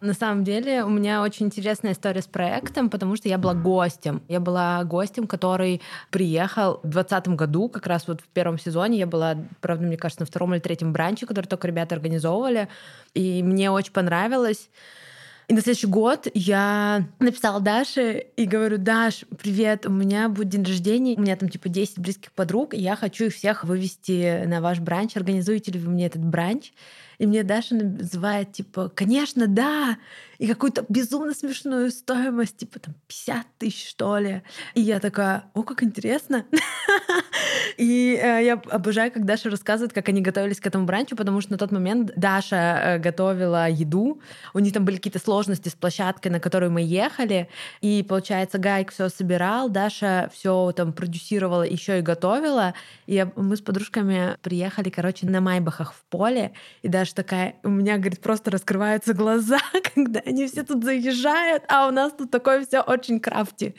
На 0.00 0.12
самом 0.12 0.44
деле 0.44 0.84
у 0.84 0.90
меня 0.90 1.22
очень 1.22 1.46
интересная 1.46 1.92
история 1.92 2.20
с 2.20 2.26
проектом, 2.26 2.90
потому 2.90 3.16
что 3.16 3.28
я 3.28 3.38
была 3.38 3.54
гостем. 3.54 4.22
Я 4.28 4.40
была 4.40 4.84
гостем, 4.84 5.26
который 5.26 5.80
приехал 6.10 6.80
в 6.82 6.90
2020 6.90 7.28
году, 7.28 7.68
как 7.68 7.86
раз 7.86 8.06
вот 8.06 8.20
в 8.20 8.28
первом 8.28 8.58
сезоне. 8.58 8.98
Я 8.98 9.06
была, 9.06 9.36
правда, 9.60 9.86
мне 9.86 9.96
кажется, 9.96 10.22
на 10.22 10.26
втором 10.26 10.52
или 10.54 10.60
третьем 10.60 10.92
бранче, 10.92 11.26
который 11.26 11.46
только 11.46 11.66
ребята 11.66 11.94
организовывали. 11.94 12.68
И 13.14 13.42
мне 13.42 13.70
очень 13.70 13.92
понравилось. 13.92 14.68
И 15.48 15.54
на 15.54 15.60
следующий 15.60 15.86
год 15.86 16.26
я 16.34 17.06
написала 17.20 17.60
Даше 17.60 18.26
и 18.36 18.46
говорю, 18.46 18.78
Даш, 18.78 19.24
привет, 19.38 19.86
у 19.86 19.90
меня 19.90 20.28
будет 20.28 20.48
день 20.48 20.64
рождения, 20.64 21.14
у 21.16 21.20
меня 21.20 21.36
там 21.36 21.48
типа 21.48 21.68
10 21.68 22.00
близких 22.00 22.32
подруг, 22.32 22.74
и 22.74 22.78
я 22.78 22.96
хочу 22.96 23.26
их 23.26 23.34
всех 23.34 23.62
вывести 23.62 24.44
на 24.46 24.60
ваш 24.60 24.80
бранч. 24.80 25.16
Организуете 25.16 25.70
ли 25.70 25.78
вы 25.78 25.90
мне 25.90 26.06
этот 26.06 26.24
бранч? 26.24 26.72
И 27.18 27.26
мне 27.26 27.44
Даша 27.44 27.76
называет, 27.76 28.52
типа, 28.52 28.88
конечно, 28.88 29.46
да, 29.46 29.98
и 30.38 30.46
какую-то 30.46 30.84
безумно 30.88 31.34
смешную 31.34 31.90
стоимость, 31.90 32.58
типа 32.58 32.78
там 32.78 32.94
50 33.08 33.46
тысяч, 33.58 33.88
что 33.88 34.18
ли. 34.18 34.42
И 34.74 34.80
я 34.80 35.00
такая, 35.00 35.44
о, 35.54 35.62
как 35.62 35.82
интересно. 35.82 36.46
И 37.76 38.18
э, 38.20 38.44
я 38.44 38.54
обожаю, 38.70 39.12
как 39.12 39.24
Даша 39.24 39.50
рассказывает, 39.50 39.92
как 39.92 40.08
они 40.08 40.20
готовились 40.20 40.60
к 40.60 40.66
этому 40.66 40.86
бранчу, 40.86 41.16
потому 41.16 41.40
что 41.40 41.52
на 41.52 41.58
тот 41.58 41.72
момент 41.72 42.12
Даша 42.16 42.56
э, 42.56 42.98
готовила 42.98 43.68
еду, 43.68 44.20
у 44.54 44.58
них 44.58 44.72
там 44.72 44.84
были 44.84 44.96
какие-то 44.96 45.18
сложности 45.18 45.68
с 45.68 45.74
площадкой, 45.74 46.28
на 46.28 46.40
которую 46.40 46.70
мы 46.70 46.82
ехали, 46.82 47.48
и, 47.80 48.04
получается, 48.08 48.58
Гайк 48.58 48.92
все 48.92 49.08
собирал, 49.08 49.68
Даша 49.68 50.30
все 50.32 50.72
там 50.72 50.92
продюсировала, 50.92 51.62
еще 51.62 51.98
и 51.98 52.02
готовила, 52.02 52.74
и 53.06 53.26
мы 53.36 53.56
с 53.56 53.60
подружками 53.60 54.36
приехали, 54.42 54.88
короче, 54.88 55.26
на 55.26 55.40
Майбахах 55.40 55.92
в 55.92 56.04
поле, 56.08 56.52
и 56.82 56.88
Даша 56.88 57.14
такая, 57.14 57.56
у 57.62 57.68
меня, 57.68 57.98
говорит, 57.98 58.20
просто 58.20 58.50
раскрываются 58.50 59.12
глаза, 59.12 59.58
когда 59.94 60.20
они 60.26 60.46
все 60.46 60.62
тут 60.64 60.84
заезжают, 60.84 61.64
а 61.68 61.88
у 61.88 61.90
нас 61.90 62.12
тут 62.12 62.30
такое 62.30 62.64
все 62.66 62.80
очень 62.80 63.20
крафти. 63.20 63.74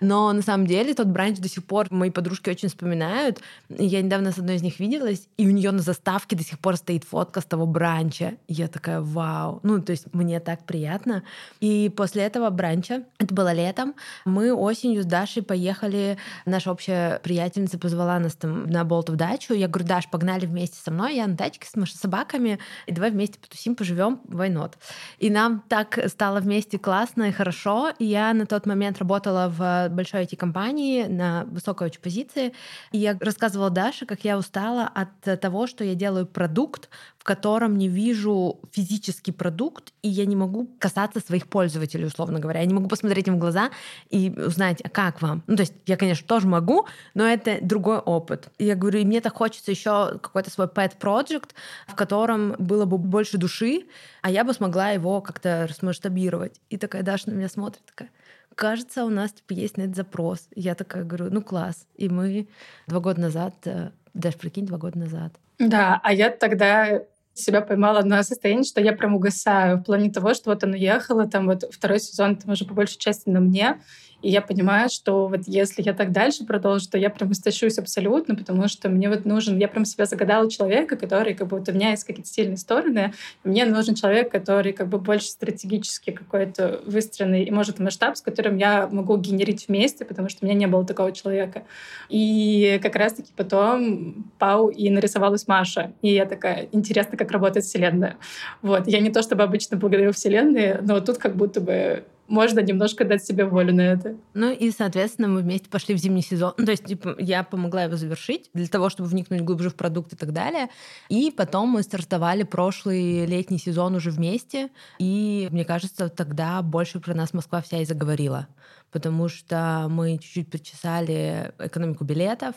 Но 0.00 0.32
на 0.32 0.42
самом 0.42 0.66
деле 0.66 0.94
тот 0.94 1.08
бранч 1.08 1.38
до 1.38 1.48
сих 1.48 1.64
пор 1.64 1.88
мои 1.90 2.10
подружки 2.10 2.50
очень 2.50 2.68
вспоминают. 2.68 3.40
Я 3.68 4.02
недавно 4.02 4.32
с 4.32 4.38
одной 4.38 4.56
из 4.56 4.62
них 4.62 4.80
виделась, 4.80 5.28
и 5.36 5.46
у 5.46 5.50
нее 5.50 5.70
на 5.70 5.80
заставке 5.80 6.36
до 6.36 6.44
сих 6.44 6.58
пор 6.58 6.76
стоит 6.76 7.04
фотка 7.04 7.40
с 7.40 7.44
того 7.44 7.66
бранча. 7.66 8.34
Я 8.48 8.68
такая, 8.68 9.00
вау. 9.00 9.60
Ну, 9.62 9.80
то 9.82 9.92
есть 9.92 10.12
мне 10.12 10.40
так 10.40 10.64
приятно. 10.64 11.22
И 11.60 11.92
после 11.94 12.22
этого 12.22 12.48
бранча, 12.50 13.04
это 13.18 13.34
было 13.34 13.52
летом, 13.52 13.94
мы 14.24 14.52
осенью 14.52 15.02
с 15.02 15.06
Дашей 15.06 15.42
поехали, 15.42 16.16
наша 16.46 16.70
общая 16.70 17.18
приятельница 17.20 17.78
позвала 17.78 18.18
нас 18.18 18.34
там 18.34 18.66
на 18.66 18.84
Болтов 18.84 19.16
дачу. 19.16 19.54
Я 19.54 19.68
говорю, 19.68 19.88
Даш, 19.88 20.08
погнали 20.08 20.46
вместе 20.46 20.78
со 20.82 20.90
мной, 20.90 21.16
я 21.16 21.26
на 21.26 21.36
тачке 21.36 21.66
с 21.66 21.90
собаками, 21.92 22.58
и 22.86 22.92
давай 22.92 23.10
вместе 23.10 23.38
потусим, 23.38 23.74
поживем, 23.74 24.20
войнот. 24.24 24.78
И 25.18 25.30
нам 25.30 25.62
так 25.68 25.81
так 25.84 26.10
стало 26.10 26.40
вместе 26.40 26.78
классно 26.78 27.24
и 27.24 27.32
хорошо. 27.32 27.92
Я 27.98 28.32
на 28.34 28.46
тот 28.46 28.66
момент 28.66 28.98
работала 28.98 29.48
в 29.48 29.88
большой 29.88 30.24
IT-компании 30.24 31.04
на 31.04 31.44
высокой 31.46 31.88
очень 31.88 32.00
позиции. 32.00 32.52
И 32.92 32.98
я 32.98 33.16
рассказывала 33.20 33.70
Даша, 33.70 34.06
как 34.06 34.24
я 34.24 34.38
устала 34.38 34.88
от 34.94 35.40
того, 35.40 35.66
что 35.66 35.84
я 35.84 35.94
делаю 35.94 36.26
продукт, 36.26 36.88
в 37.22 37.24
котором 37.24 37.78
не 37.78 37.86
вижу 37.86 38.58
физический 38.72 39.30
продукт, 39.30 39.92
и 40.02 40.08
я 40.08 40.26
не 40.26 40.34
могу 40.34 40.68
касаться 40.80 41.20
своих 41.20 41.46
пользователей, 41.46 42.04
условно 42.04 42.40
говоря. 42.40 42.58
Я 42.58 42.66
не 42.66 42.74
могу 42.74 42.88
посмотреть 42.88 43.28
им 43.28 43.36
в 43.36 43.38
глаза 43.38 43.70
и 44.10 44.28
узнать, 44.36 44.80
а 44.82 44.88
как 44.88 45.22
вам. 45.22 45.44
Ну, 45.46 45.54
то 45.54 45.62
есть 45.62 45.72
я, 45.86 45.96
конечно, 45.96 46.26
тоже 46.26 46.48
могу, 46.48 46.88
но 47.14 47.24
это 47.24 47.58
другой 47.62 47.98
опыт. 47.98 48.48
И 48.58 48.64
я 48.64 48.74
говорю, 48.74 48.98
и 48.98 49.04
мне 49.04 49.20
так 49.20 49.36
хочется 49.36 49.70
еще 49.70 50.18
какой-то 50.18 50.50
свой 50.50 50.66
pet 50.66 50.98
project, 51.00 51.50
в 51.86 51.94
котором 51.94 52.56
было 52.58 52.86
бы 52.86 52.98
больше 52.98 53.38
души, 53.38 53.84
а 54.20 54.28
я 54.28 54.42
бы 54.42 54.52
смогла 54.52 54.90
его 54.90 55.20
как-то 55.20 55.68
расмасштабировать. 55.68 56.60
И 56.70 56.76
такая 56.76 57.04
Даша 57.04 57.30
на 57.30 57.34
меня 57.34 57.48
смотрит, 57.48 57.84
такая, 57.86 58.10
кажется, 58.56 59.04
у 59.04 59.10
нас 59.10 59.30
типа 59.30 59.52
есть 59.52 59.76
на 59.76 59.82
это 59.82 59.94
запрос. 59.94 60.48
Я 60.56 60.74
такая 60.74 61.04
говорю, 61.04 61.28
ну 61.30 61.40
класс. 61.40 61.86
И 61.94 62.08
мы 62.08 62.48
два 62.88 62.98
года 62.98 63.20
назад, 63.20 63.54
э, 63.66 63.90
даже 64.12 64.38
прикинь, 64.38 64.66
два 64.66 64.78
года 64.78 64.98
назад. 64.98 65.32
Да, 65.58 66.00
а 66.02 66.12
я 66.12 66.30
тогда 66.30 67.02
себя 67.34 67.60
поймала 67.60 68.02
на 68.02 68.22
состояние, 68.22 68.64
что 68.64 68.80
я 68.80 68.92
прям 68.92 69.14
угасаю 69.14 69.78
в 69.78 69.84
плане 69.84 70.10
того, 70.10 70.34
что 70.34 70.50
вот 70.50 70.62
оно 70.64 70.76
ехало, 70.76 71.26
там 71.26 71.46
вот 71.46 71.64
второй 71.70 72.00
сезон, 72.00 72.36
там 72.36 72.52
уже 72.52 72.64
по 72.64 72.74
большей 72.74 72.98
части 72.98 73.28
на 73.28 73.40
мне, 73.40 73.80
и 74.22 74.30
я 74.30 74.40
понимаю, 74.40 74.88
что 74.88 75.26
вот 75.26 75.40
если 75.46 75.82
я 75.82 75.92
так 75.92 76.12
дальше 76.12 76.44
продолжу, 76.44 76.88
то 76.88 76.96
я 76.96 77.10
прям 77.10 77.32
истощусь 77.32 77.78
абсолютно, 77.78 78.36
потому 78.36 78.68
что 78.68 78.88
мне 78.88 79.08
вот 79.08 79.24
нужен... 79.24 79.58
Я 79.58 79.68
прям 79.68 79.84
себя 79.84 80.06
загадала 80.06 80.48
человека, 80.50 80.96
который 80.96 81.34
как 81.34 81.50
вот 81.50 81.68
у 81.68 81.72
меня 81.72 81.90
есть 81.90 82.04
какие-то 82.04 82.30
сильные 82.30 82.56
стороны. 82.56 83.12
Мне 83.42 83.64
нужен 83.64 83.94
человек, 83.94 84.30
который 84.30 84.72
как 84.72 84.88
бы 84.88 84.98
больше 84.98 85.26
стратегически 85.26 86.12
какой-то 86.12 86.80
выстроенный 86.86 87.42
и 87.44 87.50
может 87.50 87.80
масштаб, 87.80 88.16
с 88.16 88.22
которым 88.22 88.56
я 88.56 88.86
могу 88.86 89.16
генерить 89.16 89.66
вместе, 89.66 90.04
потому 90.04 90.28
что 90.28 90.44
у 90.44 90.46
меня 90.46 90.56
не 90.56 90.66
было 90.66 90.86
такого 90.86 91.10
человека. 91.10 91.64
И 92.08 92.78
как 92.82 92.94
раз-таки 92.94 93.32
потом 93.36 94.30
Пау 94.38 94.68
и 94.68 94.88
нарисовалась 94.90 95.48
Маша. 95.48 95.92
И 96.00 96.12
я 96.12 96.26
такая, 96.26 96.68
интересно, 96.70 97.18
как 97.18 97.32
работает 97.32 97.64
Вселенная. 97.64 98.16
Вот. 98.62 98.86
Я 98.86 99.00
не 99.00 99.10
то 99.10 99.22
чтобы 99.22 99.42
обычно 99.42 99.76
благодарю 99.76 100.12
Вселенной, 100.12 100.80
но 100.80 101.00
тут 101.00 101.18
как 101.18 101.34
будто 101.34 101.60
бы 101.60 102.04
можно 102.32 102.60
немножко 102.60 103.04
дать 103.04 103.22
себе 103.22 103.44
волю 103.44 103.74
на 103.74 103.82
это. 103.82 104.16
Ну 104.32 104.50
и, 104.50 104.70
соответственно, 104.70 105.28
мы 105.28 105.42
вместе 105.42 105.68
пошли 105.68 105.94
в 105.94 105.98
зимний 105.98 106.22
сезон. 106.22 106.54
Ну, 106.56 106.64
то 106.64 106.70
есть, 106.70 106.86
типа, 106.86 107.14
я 107.18 107.42
помогла 107.42 107.84
его 107.84 107.96
завершить 107.96 108.48
для 108.54 108.66
того, 108.68 108.88
чтобы 108.88 109.10
вникнуть 109.10 109.42
глубже 109.42 109.68
в 109.68 109.74
продукт 109.74 110.14
и 110.14 110.16
так 110.16 110.32
далее. 110.32 110.68
И 111.10 111.30
потом 111.30 111.68
мы 111.68 111.82
стартовали 111.82 112.44
прошлый 112.44 113.26
летний 113.26 113.58
сезон 113.58 113.94
уже 113.96 114.10
вместе. 114.10 114.70
И, 114.98 115.48
мне 115.52 115.66
кажется, 115.66 116.08
тогда 116.08 116.62
больше 116.62 117.00
про 117.00 117.12
нас 117.12 117.34
Москва 117.34 117.60
вся 117.60 117.82
и 117.82 117.84
заговорила 117.84 118.48
потому 118.92 119.28
что 119.28 119.86
мы 119.88 120.18
чуть-чуть 120.18 120.50
причесали 120.50 121.52
экономику 121.58 122.04
билетов, 122.04 122.54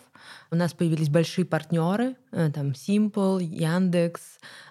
у 0.52 0.56
нас 0.56 0.74
появились 0.74 1.10
большие 1.10 1.46
партнеры, 1.46 2.16
э, 2.32 2.52
там 2.52 2.72
Simple, 2.72 3.42
Яндекс, 3.42 4.22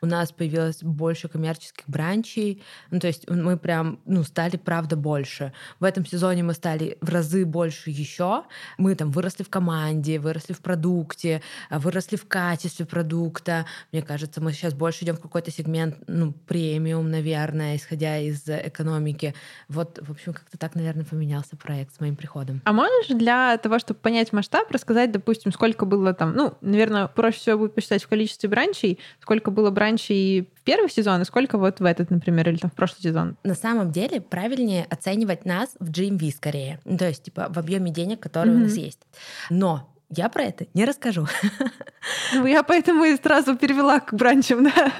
у 0.02 0.06
нас 0.06 0.30
появилось 0.30 0.82
больше 0.82 1.28
коммерческих 1.28 1.88
бранчей, 1.88 2.62
ну, 2.90 3.00
то 3.00 3.06
есть 3.06 3.28
мы 3.28 3.56
прям, 3.56 3.98
ну, 4.04 4.22
стали, 4.22 4.56
правда, 4.56 4.96
больше. 4.96 5.52
В 5.80 5.84
этом 5.84 6.04
сезоне 6.06 6.42
мы 6.42 6.52
стали 6.52 6.98
в 7.00 7.08
разы 7.08 7.46
больше 7.46 7.90
еще, 7.90 8.44
мы 8.76 8.94
там 8.94 9.10
выросли 9.10 9.42
в 9.42 9.48
команде, 9.48 10.18
выросли 10.18 10.52
в 10.52 10.60
продукте, 10.60 11.42
выросли 11.70 12.16
в 12.16 12.28
качестве 12.28 12.84
продукта, 12.84 13.64
мне 13.90 14.02
кажется, 14.02 14.42
мы 14.42 14.52
сейчас 14.52 14.74
больше 14.74 15.04
идем 15.04 15.16
в 15.16 15.20
какой-то 15.20 15.50
сегмент, 15.50 15.96
ну, 16.06 16.32
премиум, 16.32 17.10
наверное, 17.10 17.76
исходя 17.76 18.18
из 18.18 18.42
экономики. 18.46 19.34
Вот, 19.68 19.98
в 20.02 20.10
общем, 20.10 20.34
как-то 20.34 20.58
так, 20.58 20.74
наверное, 20.74 21.04
поменялся 21.04 21.53
менялся 21.54 21.56
проект 21.56 21.94
с 21.94 22.00
моим 22.00 22.16
приходом. 22.16 22.60
А 22.64 22.72
можешь 22.72 23.08
для 23.08 23.56
того, 23.58 23.78
чтобы 23.78 24.00
понять 24.00 24.32
масштаб, 24.32 24.70
рассказать, 24.70 25.12
допустим, 25.12 25.52
сколько 25.52 25.86
было 25.86 26.12
там, 26.14 26.34
ну, 26.34 26.54
наверное, 26.60 27.06
проще 27.08 27.38
всего 27.38 27.58
будет 27.58 27.74
посчитать 27.74 28.04
в 28.04 28.08
количестве 28.08 28.48
бранчей, 28.48 28.98
сколько 29.20 29.50
было 29.50 29.70
бранчей 29.70 30.48
в 30.54 30.62
первый 30.62 30.90
сезон 30.90 31.22
и 31.22 31.24
сколько 31.24 31.58
вот 31.58 31.80
в 31.80 31.84
этот, 31.84 32.10
например, 32.10 32.48
или 32.48 32.56
там 32.56 32.70
в 32.70 32.74
прошлый 32.74 33.02
сезон? 33.02 33.36
На 33.44 33.54
самом 33.54 33.92
деле 33.92 34.20
правильнее 34.20 34.86
оценивать 34.90 35.44
нас 35.44 35.76
в 35.78 35.90
GMV 35.90 36.30
скорее, 36.36 36.80
ну, 36.84 36.98
то 36.98 37.08
есть 37.08 37.24
типа 37.24 37.46
в 37.48 37.58
объеме 37.58 37.90
денег, 37.90 38.20
которые 38.20 38.54
mm-hmm. 38.54 38.60
у 38.60 38.64
нас 38.64 38.74
есть. 38.74 39.00
Но 39.50 39.93
я 40.10 40.28
про 40.28 40.44
это 40.44 40.66
не 40.74 40.84
расскажу. 40.84 41.26
Ну, 42.34 42.46
я 42.46 42.62
поэтому 42.62 43.04
и 43.04 43.16
сразу 43.16 43.56
перевела 43.56 44.00
к 44.00 44.12
бранчам, 44.12 44.64
да. 44.64 44.92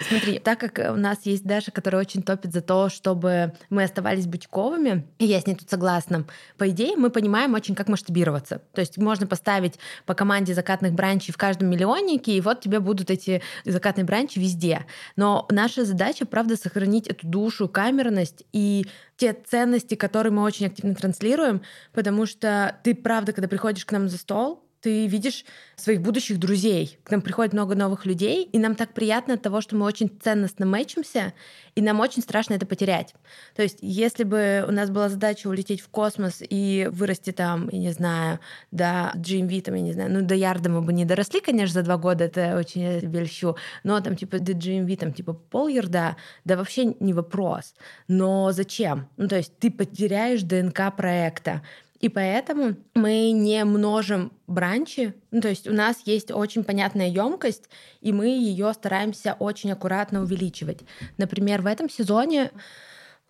Смотри, 0.00 0.38
так 0.38 0.58
как 0.58 0.92
у 0.92 0.96
нас 0.96 1.18
есть 1.24 1.44
Даша, 1.44 1.70
которая 1.70 2.00
очень 2.00 2.22
топит 2.22 2.52
за 2.52 2.62
то, 2.62 2.88
чтобы 2.88 3.52
мы 3.68 3.82
оставались 3.82 4.26
бутиковыми, 4.26 5.06
и 5.18 5.26
я 5.26 5.40
с 5.40 5.46
ней 5.46 5.54
тут 5.56 5.68
согласна, 5.68 6.24
по 6.56 6.68
идее 6.70 6.96
мы 6.96 7.10
понимаем 7.10 7.54
очень, 7.54 7.74
как 7.74 7.88
масштабироваться. 7.88 8.62
То 8.72 8.80
есть 8.80 8.96
можно 8.96 9.26
поставить 9.26 9.78
по 10.06 10.14
команде 10.14 10.54
закатных 10.54 10.92
бранчей 10.92 11.34
в 11.34 11.36
каждом 11.36 11.68
миллионнике, 11.68 12.32
и 12.32 12.40
вот 12.40 12.60
тебе 12.60 12.80
будут 12.80 13.10
эти 13.10 13.42
закатные 13.64 14.04
бранчи 14.04 14.38
везде. 14.38 14.86
Но 15.16 15.46
наша 15.50 15.84
задача, 15.84 16.24
правда, 16.24 16.56
сохранить 16.56 17.08
эту 17.08 17.26
душу, 17.26 17.68
камерность 17.68 18.44
и 18.52 18.86
те 19.18 19.34
ценности, 19.34 19.96
которые 19.96 20.32
мы 20.32 20.42
очень 20.42 20.66
активно 20.66 20.94
транслируем, 20.94 21.60
потому 21.92 22.24
что 22.24 22.78
ты, 22.84 22.94
правда, 22.94 23.32
когда 23.32 23.48
приходишь 23.48 23.84
к 23.84 23.92
нам 23.92 24.08
за 24.08 24.16
стол, 24.16 24.64
ты 24.80 25.06
видишь 25.06 25.44
своих 25.76 26.00
будущих 26.00 26.38
друзей. 26.38 26.98
К 27.02 27.10
нам 27.10 27.20
приходит 27.20 27.52
много 27.52 27.74
новых 27.74 28.06
людей, 28.06 28.44
и 28.44 28.58
нам 28.58 28.74
так 28.74 28.94
приятно 28.94 29.34
от 29.34 29.42
того, 29.42 29.60
что 29.60 29.76
мы 29.76 29.86
очень 29.86 30.10
ценностно 30.22 30.66
мэчимся, 30.66 31.32
и 31.74 31.82
нам 31.82 32.00
очень 32.00 32.22
страшно 32.22 32.54
это 32.54 32.66
потерять. 32.66 33.14
То 33.54 33.62
есть, 33.62 33.78
если 33.80 34.24
бы 34.24 34.64
у 34.66 34.72
нас 34.72 34.90
была 34.90 35.08
задача 35.08 35.48
улететь 35.48 35.80
в 35.80 35.88
космос 35.88 36.42
и 36.48 36.88
вырасти 36.90 37.30
там, 37.30 37.68
я 37.70 37.78
не 37.78 37.92
знаю, 37.92 38.40
до 38.70 39.12
GMV, 39.16 39.62
там, 39.62 39.74
я 39.74 39.82
не 39.82 39.92
знаю, 39.92 40.12
ну, 40.12 40.22
до 40.22 40.34
ярда 40.34 40.70
мы 40.70 40.82
бы 40.82 40.92
не 40.92 41.04
доросли, 41.04 41.40
конечно, 41.40 41.74
за 41.74 41.82
два 41.82 41.96
года, 41.96 42.24
это 42.24 42.56
очень 42.56 42.82
я 42.82 43.00
льщу, 43.00 43.56
но 43.84 44.00
там, 44.00 44.16
типа, 44.16 44.38
до 44.38 44.52
GMV, 44.52 44.96
там, 44.96 45.12
типа, 45.12 45.34
пол 45.34 45.68
ярда, 45.68 46.16
да 46.44 46.56
вообще 46.56 46.96
не 47.00 47.12
вопрос. 47.14 47.74
Но 48.08 48.52
зачем? 48.52 49.08
Ну, 49.16 49.28
то 49.28 49.36
есть, 49.36 49.56
ты 49.58 49.70
потеряешь 49.70 50.42
ДНК 50.42 50.94
проекта. 50.96 51.62
И 52.00 52.08
поэтому 52.08 52.76
мы 52.94 53.32
не 53.32 53.64
множим 53.64 54.32
бранчи. 54.46 55.14
Ну, 55.30 55.40
то 55.40 55.48
есть 55.48 55.66
у 55.66 55.72
нас 55.72 55.96
есть 56.04 56.30
очень 56.30 56.62
понятная 56.62 57.08
емкость, 57.08 57.68
и 58.00 58.12
мы 58.12 58.26
ее 58.28 58.72
стараемся 58.72 59.36
очень 59.38 59.72
аккуратно 59.72 60.22
увеличивать. 60.22 60.80
Например, 61.16 61.62
в 61.62 61.66
этом 61.66 61.90
сезоне, 61.90 62.52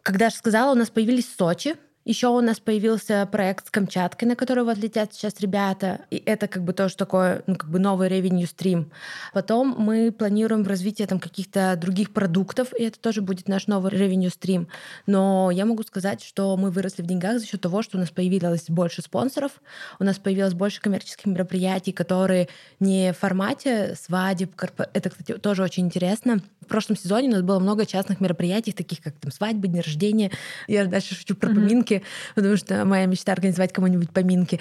когда 0.02 0.26
я 0.26 0.30
сказала, 0.30 0.72
у 0.72 0.76
нас 0.76 0.90
появились 0.90 1.34
Сочи, 1.34 1.76
еще 2.08 2.28
у 2.28 2.40
нас 2.40 2.58
появился 2.58 3.28
проект 3.30 3.66
с 3.66 3.70
Камчаткой, 3.70 4.28
на 4.28 4.34
который 4.34 4.64
вот 4.64 4.78
летят 4.78 5.12
сейчас 5.12 5.40
ребята. 5.40 6.00
И 6.10 6.16
это 6.24 6.48
как 6.48 6.64
бы 6.64 6.72
тоже 6.72 6.96
такой, 6.96 7.42
ну, 7.46 7.54
как 7.54 7.68
бы 7.68 7.78
новый 7.78 8.08
revenue 8.08 8.46
стрим. 8.46 8.90
Потом 9.34 9.76
мы 9.78 10.10
планируем 10.10 10.66
развитие 10.66 11.06
там 11.06 11.20
каких-то 11.20 11.76
других 11.76 12.14
продуктов, 12.14 12.68
и 12.78 12.84
это 12.84 12.98
тоже 12.98 13.20
будет 13.20 13.46
наш 13.46 13.66
новый 13.66 13.92
revenue 13.92 14.30
стрим. 14.30 14.68
Но 15.06 15.50
я 15.50 15.66
могу 15.66 15.82
сказать, 15.82 16.24
что 16.24 16.56
мы 16.56 16.70
выросли 16.70 17.02
в 17.02 17.06
деньгах 17.06 17.40
за 17.40 17.46
счет 17.46 17.60
того, 17.60 17.82
что 17.82 17.98
у 17.98 18.00
нас 18.00 18.08
появилось 18.08 18.70
больше 18.70 19.02
спонсоров, 19.02 19.52
у 19.98 20.04
нас 20.04 20.16
появилось 20.16 20.54
больше 20.54 20.80
коммерческих 20.80 21.26
мероприятий, 21.26 21.92
которые 21.92 22.48
не 22.80 23.12
в 23.12 23.18
формате 23.18 23.96
свадеб, 24.00 24.52
это, 24.94 25.10
кстати, 25.10 25.34
тоже 25.34 25.62
очень 25.62 25.84
интересно. 25.84 26.40
В 26.62 26.66
прошлом 26.66 26.96
сезоне 26.96 27.28
у 27.28 27.32
нас 27.32 27.42
было 27.42 27.58
много 27.58 27.86
частных 27.86 28.20
мероприятий, 28.20 28.72
таких 28.72 29.02
как 29.02 29.14
там 29.14 29.30
свадьбы, 29.30 29.68
дни 29.68 29.80
рождения. 29.80 30.30
Я 30.66 30.86
дальше 30.86 31.14
шучу 31.14 31.34
про 31.34 31.48
поминки, 31.48 31.97
потому 32.34 32.56
что 32.56 32.84
моя 32.84 33.06
мечта 33.06 33.32
организовать 33.32 33.72
кому-нибудь 33.72 34.10
поминки 34.10 34.60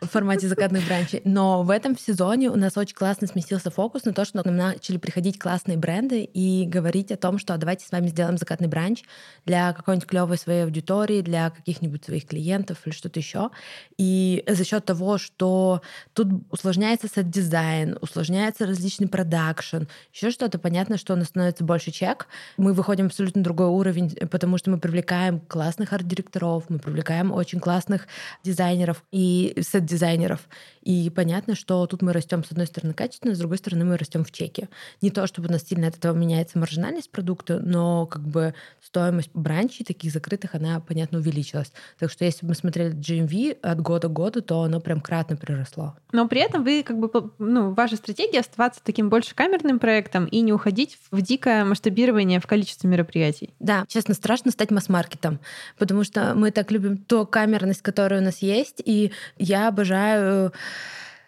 в 0.00 0.08
формате 0.08 0.48
закатных 0.48 0.86
бранчей. 0.86 1.22
Но 1.24 1.62
в 1.62 1.70
этом 1.70 1.98
сезоне 1.98 2.50
у 2.50 2.56
нас 2.56 2.76
очень 2.76 2.94
классно 2.94 3.26
сместился 3.26 3.70
фокус 3.70 4.04
на 4.04 4.12
то, 4.12 4.24
что 4.24 4.42
нам 4.44 4.56
начали 4.56 4.98
приходить 4.98 5.38
классные 5.38 5.76
бренды 5.76 6.22
и 6.24 6.66
говорить 6.66 7.10
о 7.12 7.16
том, 7.16 7.38
что 7.38 7.56
давайте 7.56 7.86
с 7.86 7.90
вами 7.90 8.08
сделаем 8.08 8.38
закатный 8.38 8.68
бранч 8.68 9.02
для 9.44 9.72
какой-нибудь 9.72 10.08
клевой 10.08 10.38
своей 10.38 10.64
аудитории, 10.64 11.20
для 11.20 11.50
каких-нибудь 11.50 12.04
своих 12.04 12.26
клиентов 12.26 12.78
или 12.84 12.94
что-то 12.94 13.18
еще. 13.18 13.50
И 13.96 14.44
за 14.46 14.64
счет 14.64 14.84
того, 14.84 15.18
что 15.18 15.82
тут 16.12 16.28
усложняется 16.50 17.08
сет-дизайн, 17.08 17.98
усложняется 18.00 18.66
различный 18.66 19.08
продакшн, 19.08 19.84
еще 20.12 20.30
что-то, 20.30 20.58
понятно, 20.58 20.98
что 20.98 21.14
у 21.14 21.16
нас 21.16 21.28
становится 21.28 21.64
больше 21.64 21.90
чек. 21.90 22.26
Мы 22.56 22.72
выходим 22.72 23.08
в 23.08 23.12
абсолютно 23.12 23.42
другой 23.42 23.66
уровень, 23.66 24.10
потому 24.30 24.58
что 24.58 24.70
мы 24.70 24.78
привлекаем 24.78 25.40
классных 25.40 25.63
классных 25.64 25.94
арт-директоров, 25.94 26.64
мы 26.68 26.78
привлекаем 26.78 27.32
очень 27.32 27.58
классных 27.58 28.06
дизайнеров 28.42 29.02
и 29.10 29.56
сет-дизайнеров. 29.62 30.40
И 30.82 31.08
понятно, 31.08 31.54
что 31.54 31.86
тут 31.86 32.02
мы 32.02 32.12
растем 32.12 32.44
с 32.44 32.50
одной 32.50 32.66
стороны 32.66 32.92
качественно, 32.92 33.34
с 33.34 33.38
другой 33.38 33.56
стороны 33.56 33.86
мы 33.86 33.96
растем 33.96 34.24
в 34.24 34.30
чеке. 34.30 34.68
Не 35.00 35.10
то, 35.10 35.26
чтобы 35.26 35.48
у 35.48 35.50
нас 35.50 35.64
сильно 35.64 35.88
от 35.88 35.96
этого 35.96 36.14
меняется 36.14 36.58
маржинальность 36.58 37.10
продукта, 37.10 37.60
но 37.60 38.04
как 38.04 38.20
бы 38.20 38.52
стоимость 38.82 39.30
бранчей 39.32 39.86
таких 39.86 40.12
закрытых, 40.12 40.54
она, 40.54 40.80
понятно, 40.80 41.16
увеличилась. 41.16 41.72
Так 41.98 42.10
что 42.10 42.26
если 42.26 42.44
бы 42.44 42.50
мы 42.50 42.54
смотрели 42.56 42.94
GMV 42.94 43.60
от 43.62 43.80
года 43.80 44.08
к 44.08 44.12
году, 44.12 44.42
то 44.42 44.64
оно 44.64 44.80
прям 44.80 45.00
кратно 45.00 45.36
приросло. 45.36 45.96
Но 46.12 46.28
при 46.28 46.42
этом 46.42 46.62
вы 46.62 46.82
как 46.82 46.98
бы, 46.98 47.10
ну, 47.38 47.72
ваша 47.72 47.96
стратегия 47.96 48.40
оставаться 48.40 48.82
таким 48.84 49.08
больше 49.08 49.34
камерным 49.34 49.78
проектом 49.78 50.26
и 50.26 50.42
не 50.42 50.52
уходить 50.52 50.98
в 51.10 51.22
дикое 51.22 51.64
масштабирование 51.64 52.38
в 52.38 52.46
количестве 52.46 52.90
мероприятий. 52.90 53.54
Да, 53.60 53.86
честно, 53.88 54.12
страшно 54.12 54.50
стать 54.50 54.70
масс-маркетом 54.70 55.40
потому 55.78 56.04
что 56.04 56.34
мы 56.34 56.50
так 56.50 56.70
любим 56.70 56.96
ту 56.96 57.26
камерность, 57.26 57.82
которая 57.82 58.20
у 58.20 58.24
нас 58.24 58.38
есть, 58.38 58.82
и 58.84 59.12
я 59.38 59.68
обожаю 59.68 60.52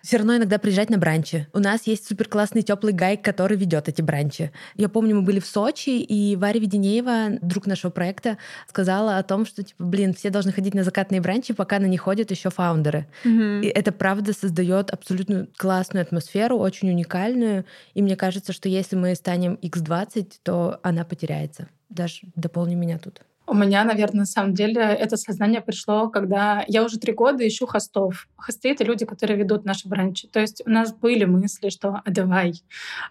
все 0.07 0.19
равно 0.19 0.37
иногда 0.37 0.59
приезжать 0.59 0.89
на 0.89 0.99
бранчи. 0.99 1.49
У 1.53 1.59
нас 1.59 1.89
есть 1.89 2.07
супер 2.07 2.29
классный 2.29 2.63
теплый 2.63 2.93
гайк, 2.93 3.23
который 3.23 3.57
ведет 3.57 3.89
эти 3.89 4.03
бранчи. 4.03 4.53
Я 4.77 4.89
помню, 4.89 5.17
мы 5.17 5.23
были 5.23 5.41
в 5.41 5.47
Сочи, 5.47 5.99
и 5.99 6.37
Варя 6.37 6.61
Веденеева, 6.61 7.41
друг 7.43 7.67
нашего 7.67 7.91
проекта, 7.91 8.39
сказала 8.69 9.19
о 9.19 9.23
том, 9.25 9.45
что, 9.45 9.65
типа, 9.65 9.83
блин, 9.83 10.15
все 10.15 10.31
должны 10.31 10.53
ходить 10.53 10.75
на 10.75 10.85
закатные 10.85 11.21
бранчи, 11.21 11.55
пока 11.55 11.81
на 11.81 11.87
них 11.87 12.03
ходят 12.03 12.31
еще 12.31 12.51
фаундеры. 12.51 13.09
Mm-hmm. 13.25 13.63
И 13.63 13.67
это 13.67 13.91
правда 13.91 14.33
создает 14.33 14.93
абсолютно 14.93 15.49
классную 15.57 16.03
атмосферу, 16.03 16.57
очень 16.57 16.89
уникальную. 16.89 17.65
И 17.95 18.01
мне 18.01 18.15
кажется, 18.15 18.53
что 18.53 18.69
если 18.69 18.95
мы 18.95 19.13
станем 19.17 19.59
X20, 19.61 20.35
то 20.45 20.79
она 20.85 21.05
потеряется. 21.05 21.67
Даже 21.89 22.21
дополни 22.37 22.77
меня 22.77 23.01
тут. 23.01 23.23
У 23.49 23.55
меня, 23.55 23.85
наверное, 23.85 24.21
на 24.21 24.27
самом 24.27 24.55
деле 24.55 24.83
это 24.83 25.17
сознание 25.17 25.61
пришло, 25.61 26.09
когда 26.09 26.65
я 26.67 26.83
уже 26.83 26.99
три 26.99 27.13
года 27.13 27.47
ищу 27.47 27.67
хостов. 27.67 28.29
Хосты— 28.37 28.71
это 28.73 28.83
люди, 28.83 29.05
которые 29.07 29.39
ведут 29.39 29.65
наши 29.65 29.89
бранчи. 29.89 30.27
То 30.27 30.41
есть 30.41 30.63
у 30.67 30.71
нас 30.71 30.93
были 30.93 31.25
мысли, 31.25 31.69
что 31.69 32.01
«а 32.05 32.11
давай». 32.11 32.55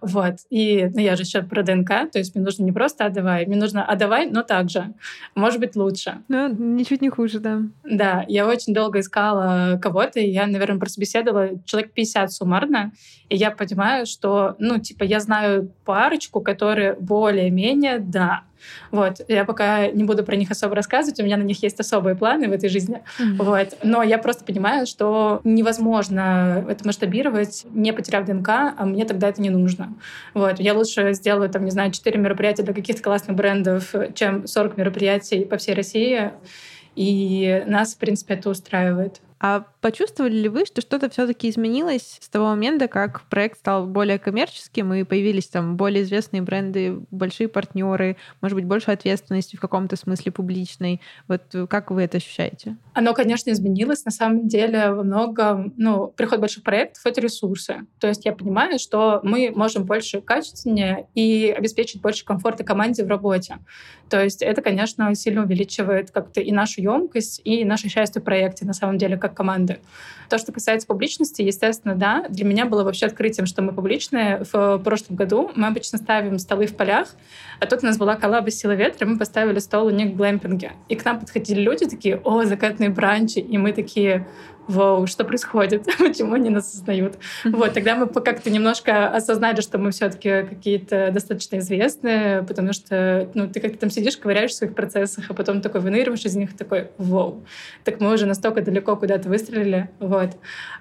Вот. 0.01 0.35
И 0.49 0.89
ну, 0.93 0.99
я 0.99 1.15
же 1.15 1.23
еще 1.23 1.41
про 1.41 1.63
ДНК, 1.63 2.11
то 2.11 2.19
есть 2.19 2.35
мне 2.35 2.43
нужно 2.43 2.63
не 2.63 2.73
просто 2.73 3.05
«а 3.05 3.09
давай», 3.09 3.45
мне 3.45 3.55
нужно 3.55 3.85
«а 3.85 3.95
давай», 3.95 4.29
но 4.29 4.43
также. 4.43 4.93
Может 5.35 5.59
быть, 5.61 5.75
лучше. 5.75 6.21
Ну, 6.27 6.49
ничуть 6.49 7.01
не 7.01 7.09
хуже, 7.09 7.39
да. 7.39 7.61
Да, 7.83 8.25
я 8.27 8.45
очень 8.45 8.73
долго 8.73 8.99
искала 8.99 9.79
кого-то, 9.81 10.19
и 10.19 10.29
я, 10.29 10.47
наверное, 10.47 10.79
просто 10.79 10.99
беседовала 10.99 11.49
человек 11.65 11.93
50 11.93 12.31
суммарно, 12.31 12.91
и 13.29 13.37
я 13.37 13.51
понимаю, 13.51 14.05
что, 14.05 14.55
ну, 14.59 14.79
типа, 14.79 15.03
я 15.03 15.19
знаю 15.19 15.71
парочку, 15.85 16.41
которые 16.41 16.93
более-менее, 16.93 17.99
да, 17.99 18.43
вот. 18.91 19.21
Я 19.27 19.45
пока 19.45 19.87
не 19.87 20.03
буду 20.03 20.23
про 20.23 20.35
них 20.35 20.51
особо 20.51 20.75
рассказывать, 20.75 21.19
у 21.19 21.23
меня 21.23 21.37
на 21.37 21.43
них 21.43 21.61
есть 21.63 21.79
особые 21.79 22.15
планы 22.15 22.47
в 22.47 22.51
этой 22.51 22.69
жизни. 22.69 23.01
Mm-hmm. 23.19 23.43
Вот. 23.43 23.77
Но 23.83 24.03
я 24.03 24.17
просто 24.17 24.43
понимаю, 24.43 24.85
что 24.85 25.41
невозможно 25.43 26.65
это 26.67 26.85
масштабировать, 26.85 27.65
не 27.71 27.93
потеряв 27.93 28.25
ДНК, 28.25 28.49
а 28.49 28.85
мне 28.85 29.05
тогда 29.05 29.29
это 29.29 29.41
не 29.41 29.49
нужно. 29.49 29.93
Вот. 30.33 30.59
Я 30.59 30.73
лучше 30.73 31.13
сделаю, 31.13 31.49
там, 31.49 31.65
не 31.65 31.71
знаю, 31.71 31.91
4 31.91 32.19
мероприятия 32.19 32.63
для 32.63 32.73
каких-то 32.73 33.01
классных 33.01 33.35
брендов, 33.35 33.93
чем 34.13 34.47
40 34.47 34.77
мероприятий 34.77 35.45
по 35.45 35.57
всей 35.57 35.75
России. 35.75 36.31
И 36.95 37.63
нас, 37.67 37.95
в 37.95 37.97
принципе, 37.97 38.35
это 38.35 38.49
устраивает. 38.49 39.21
А 39.39 39.65
почувствовали 39.81 40.35
ли 40.35 40.49
вы, 40.49 40.65
что 40.65 40.81
что-то 40.81 41.09
все-таки 41.09 41.49
изменилось 41.49 42.17
с 42.21 42.29
того 42.29 42.47
момента, 42.47 42.87
как 42.87 43.23
проект 43.23 43.59
стал 43.59 43.85
более 43.85 44.17
коммерческим 44.17 44.93
и 44.93 45.03
появились 45.03 45.47
там 45.47 45.75
более 45.75 46.03
известные 46.03 46.41
бренды, 46.41 47.01
большие 47.11 47.49
партнеры, 47.49 48.17
может 48.41 48.55
быть, 48.55 48.65
больше 48.65 48.91
ответственности 48.91 49.55
в 49.57 49.59
каком-то 49.59 49.97
смысле 49.97 50.31
публичной? 50.31 51.01
Вот 51.27 51.41
как 51.69 51.91
вы 51.91 52.03
это 52.03 52.17
ощущаете? 52.17 52.77
Оно, 52.93 53.13
конечно, 53.13 53.51
изменилось. 53.51 54.05
На 54.05 54.11
самом 54.11 54.47
деле 54.47 54.91
во 54.91 55.03
многом, 55.03 55.73
ну, 55.75 56.07
приход 56.07 56.39
больших 56.39 56.63
проектов— 56.63 57.03
это 57.05 57.19
ресурсы. 57.19 57.85
То 57.99 58.07
есть 58.07 58.25
я 58.25 58.33
понимаю, 58.33 58.79
что 58.79 59.19
мы 59.23 59.51
можем 59.53 59.83
больше 59.83 60.21
качественнее 60.21 61.07
и 61.13 61.53
обеспечить 61.55 62.01
больше 62.01 62.23
комфорта 62.23 62.63
команде 62.63 63.03
в 63.03 63.09
работе. 63.09 63.57
То 64.09 64.23
есть 64.23 64.41
это, 64.41 64.61
конечно, 64.61 65.13
сильно 65.15 65.43
увеличивает 65.43 66.11
как-то 66.11 66.39
и 66.39 66.51
нашу 66.51 66.81
емкость, 66.81 67.41
и 67.43 67.65
наше 67.65 67.89
счастье 67.89 68.21
в 68.21 68.25
проекте, 68.25 68.65
на 68.65 68.73
самом 68.73 68.97
деле, 68.97 69.17
как 69.27 69.35
команды. 69.35 69.79
То, 70.29 70.37
что 70.37 70.51
касается 70.51 70.87
публичности, 70.87 71.41
естественно, 71.43 71.95
да, 71.95 72.25
для 72.29 72.45
меня 72.45 72.65
было 72.65 72.83
вообще 72.83 73.05
открытием, 73.05 73.45
что 73.45 73.61
мы 73.61 73.73
публичные. 73.73 74.43
В 74.51 74.79
прошлом 74.79 75.15
году 75.15 75.51
мы 75.55 75.67
обычно 75.67 75.97
ставим 75.99 76.39
столы 76.39 76.65
в 76.65 76.75
полях, 76.75 77.09
а 77.59 77.67
тут 77.67 77.83
у 77.83 77.85
нас 77.85 77.97
была 77.97 78.15
коллаба 78.15 78.49
«Сила 78.49 78.71
ветра», 78.71 79.05
мы 79.05 79.17
поставили 79.19 79.59
стол 79.59 79.87
у 79.87 79.91
них 79.91 80.13
в 80.13 80.15
глэмпинге. 80.15 80.73
И 80.89 80.95
к 80.95 81.05
нам 81.05 81.19
подходили 81.19 81.61
люди 81.61 81.85
такие, 81.85 82.17
о, 82.23 82.43
закатные 82.43 82.89
бранчи, 82.89 83.39
и 83.39 83.57
мы 83.57 83.71
такие, 83.71 84.27
вау, 84.67 85.07
что 85.07 85.23
происходит, 85.23 85.85
почему 85.99 86.33
они 86.33 86.49
нас 86.49 86.69
осознают. 86.69 87.17
Вот, 87.43 87.73
тогда 87.73 87.95
мы 87.95 88.07
как-то 88.07 88.49
немножко 88.49 89.07
осознали, 89.07 89.61
что 89.61 89.77
мы 89.77 89.91
все-таки 89.91 90.43
какие-то 90.43 91.11
достаточно 91.11 91.57
известные, 91.57 92.43
потому 92.43 92.73
что, 92.73 93.29
ну, 93.33 93.47
ты 93.47 93.59
как-то 93.59 93.79
там 93.79 93.89
сидишь, 93.89 94.17
ковыряешь 94.17 94.51
в 94.51 94.55
своих 94.55 94.73
процессах, 94.75 95.25
а 95.29 95.33
потом 95.33 95.61
такой 95.61 95.81
выныриваешь 95.81 96.25
из 96.25 96.35
них, 96.35 96.55
такой, 96.57 96.89
вау, 96.97 97.43
так 97.83 97.99
мы 97.99 98.13
уже 98.13 98.25
настолько 98.25 98.61
далеко 98.61 98.95
куда-то 98.95 99.29
выстрелили, 99.29 99.89
вот. 99.99 100.31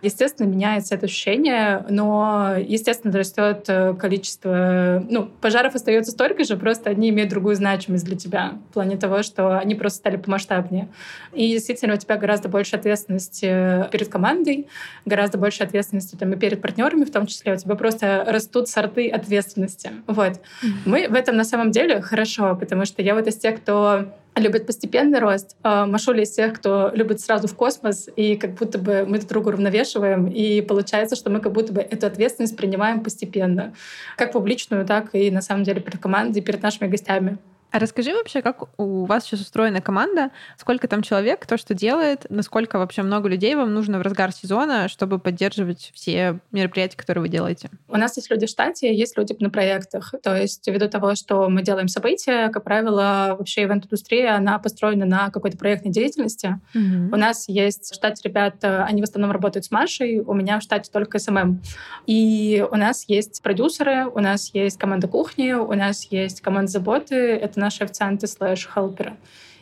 Естественно, 0.02 0.46
меняется 0.46 0.94
это 0.94 1.06
ощущение, 1.06 1.84
но, 1.88 2.54
естественно, 2.58 3.16
растет 3.16 3.64
э, 3.68 3.94
количество, 3.94 5.04
ну, 5.08 5.26
пожаров 5.40 5.74
остается 5.74 6.12
столько 6.12 6.44
же, 6.44 6.56
просто 6.56 6.90
они 6.90 7.10
имеют 7.10 7.30
другую 7.30 7.56
значимость 7.56 8.04
для 8.04 8.16
тебя, 8.16 8.54
в 8.70 8.74
плане 8.74 8.96
того, 8.96 9.22
что 9.22 9.58
они 9.58 9.74
просто 9.74 9.98
стали 9.98 10.16
помасштабнее. 10.16 10.88
И 11.32 11.48
действительно, 11.50 11.94
у 11.94 11.96
тебя 11.96 12.16
гораздо 12.16 12.48
больше 12.48 12.76
ответственности 12.76 13.73
перед 13.90 14.08
командой, 14.08 14.66
гораздо 15.04 15.38
больше 15.38 15.62
ответственности 15.62 16.16
там, 16.16 16.32
и 16.32 16.36
перед 16.36 16.60
партнерами 16.60 17.04
в 17.04 17.10
том 17.10 17.26
числе. 17.26 17.54
У 17.54 17.56
тебя 17.56 17.74
просто 17.74 18.24
растут 18.26 18.68
сорты 18.68 19.08
ответственности. 19.08 19.90
Вот. 20.06 20.32
Mm-hmm. 20.32 20.68
Мы 20.86 21.08
в 21.08 21.14
этом 21.14 21.36
на 21.36 21.44
самом 21.44 21.70
деле 21.70 22.00
хорошо, 22.00 22.56
потому 22.56 22.84
что 22.84 23.02
я 23.02 23.14
вот 23.14 23.26
из 23.26 23.36
тех, 23.36 23.60
кто 23.60 24.06
любит 24.36 24.66
постепенный 24.66 25.18
рост. 25.18 25.56
А 25.62 25.86
Машуля 25.86 26.22
из 26.22 26.30
тех, 26.32 26.54
кто 26.54 26.90
любит 26.94 27.20
сразу 27.20 27.48
в 27.48 27.54
космос, 27.54 28.08
и 28.16 28.36
как 28.36 28.54
будто 28.54 28.78
бы 28.78 29.04
мы 29.06 29.18
друг 29.18 29.28
друга 29.28 29.48
уравновешиваем, 29.48 30.26
и 30.26 30.60
получается, 30.60 31.16
что 31.16 31.30
мы 31.30 31.40
как 31.40 31.52
будто 31.52 31.72
бы 31.72 31.80
эту 31.80 32.06
ответственность 32.06 32.56
принимаем 32.56 33.00
постепенно. 33.00 33.74
Как 34.16 34.32
публичную, 34.32 34.84
так 34.86 35.14
и 35.14 35.30
на 35.30 35.40
самом 35.40 35.64
деле 35.64 35.80
перед 35.80 36.00
командой, 36.00 36.40
перед 36.40 36.62
нашими 36.62 36.88
гостями. 36.88 37.38
А 37.74 37.80
расскажи 37.80 38.14
вообще, 38.14 38.40
как 38.40 38.68
у 38.78 39.04
вас 39.04 39.24
сейчас 39.24 39.40
устроена 39.40 39.80
команда, 39.80 40.30
сколько 40.56 40.86
там 40.86 41.02
человек, 41.02 41.40
кто 41.40 41.56
что 41.56 41.74
делает, 41.74 42.24
насколько 42.28 42.78
вообще 42.78 43.02
много 43.02 43.28
людей 43.28 43.56
вам 43.56 43.74
нужно 43.74 43.98
в 43.98 44.02
разгар 44.02 44.30
сезона, 44.30 44.86
чтобы 44.86 45.18
поддерживать 45.18 45.90
все 45.92 46.38
мероприятия, 46.52 46.96
которые 46.96 47.22
вы 47.22 47.28
делаете? 47.28 47.70
У 47.88 47.96
нас 47.96 48.16
есть 48.16 48.30
люди 48.30 48.46
в 48.46 48.48
штате, 48.48 48.94
есть 48.94 49.18
люди 49.18 49.34
на 49.40 49.50
проектах. 49.50 50.14
То 50.22 50.36
есть 50.36 50.64
ввиду 50.68 50.88
того, 50.88 51.16
что 51.16 51.48
мы 51.48 51.62
делаем 51.62 51.88
события, 51.88 52.48
как 52.50 52.62
правило, 52.62 53.34
вообще 53.36 53.64
ивент-индустрия, 53.64 54.36
она 54.36 54.60
построена 54.60 55.04
на 55.04 55.30
какой-то 55.30 55.58
проектной 55.58 55.90
деятельности. 55.90 56.60
Mm-hmm. 56.76 57.08
У 57.12 57.16
нас 57.16 57.48
есть 57.48 57.90
в 57.90 57.94
штате 57.96 58.20
ребята, 58.28 58.84
они 58.84 59.00
в 59.00 59.04
основном 59.04 59.32
работают 59.32 59.64
с 59.64 59.72
Машей, 59.72 60.20
у 60.20 60.32
меня 60.32 60.60
в 60.60 60.62
штате 60.62 60.92
только 60.92 61.18
SMM. 61.18 61.60
И 62.06 62.64
у 62.70 62.76
нас 62.76 63.04
есть 63.08 63.42
продюсеры, 63.42 64.06
у 64.06 64.20
нас 64.20 64.54
есть 64.54 64.78
команда 64.78 65.08
кухни, 65.08 65.54
у 65.54 65.72
нас 65.72 66.04
есть 66.12 66.40
команда 66.40 66.70
заботы, 66.70 67.16
это 67.16 67.63
наши 67.64 67.84
официанты 67.84 68.26
слэш-хелперы. 68.26 69.16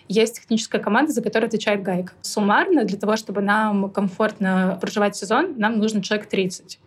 Есть 0.09 0.41
техническая 0.41 0.81
команда, 0.81 1.13
за 1.13 1.23
которую 1.23 1.47
отвечает 1.49 1.83
Гайк. 1.83 2.13
Суммарно, 2.21 2.85
для 2.85 2.99
того, 2.99 3.17
чтобы 3.17 3.41
нам 3.41 3.89
комфортно 3.91 4.77
проживать 4.81 5.17
сезон, 5.17 5.55
нам 5.57 5.79
нужно 5.79 6.03
человек 6.03 6.29
30. 6.29 6.79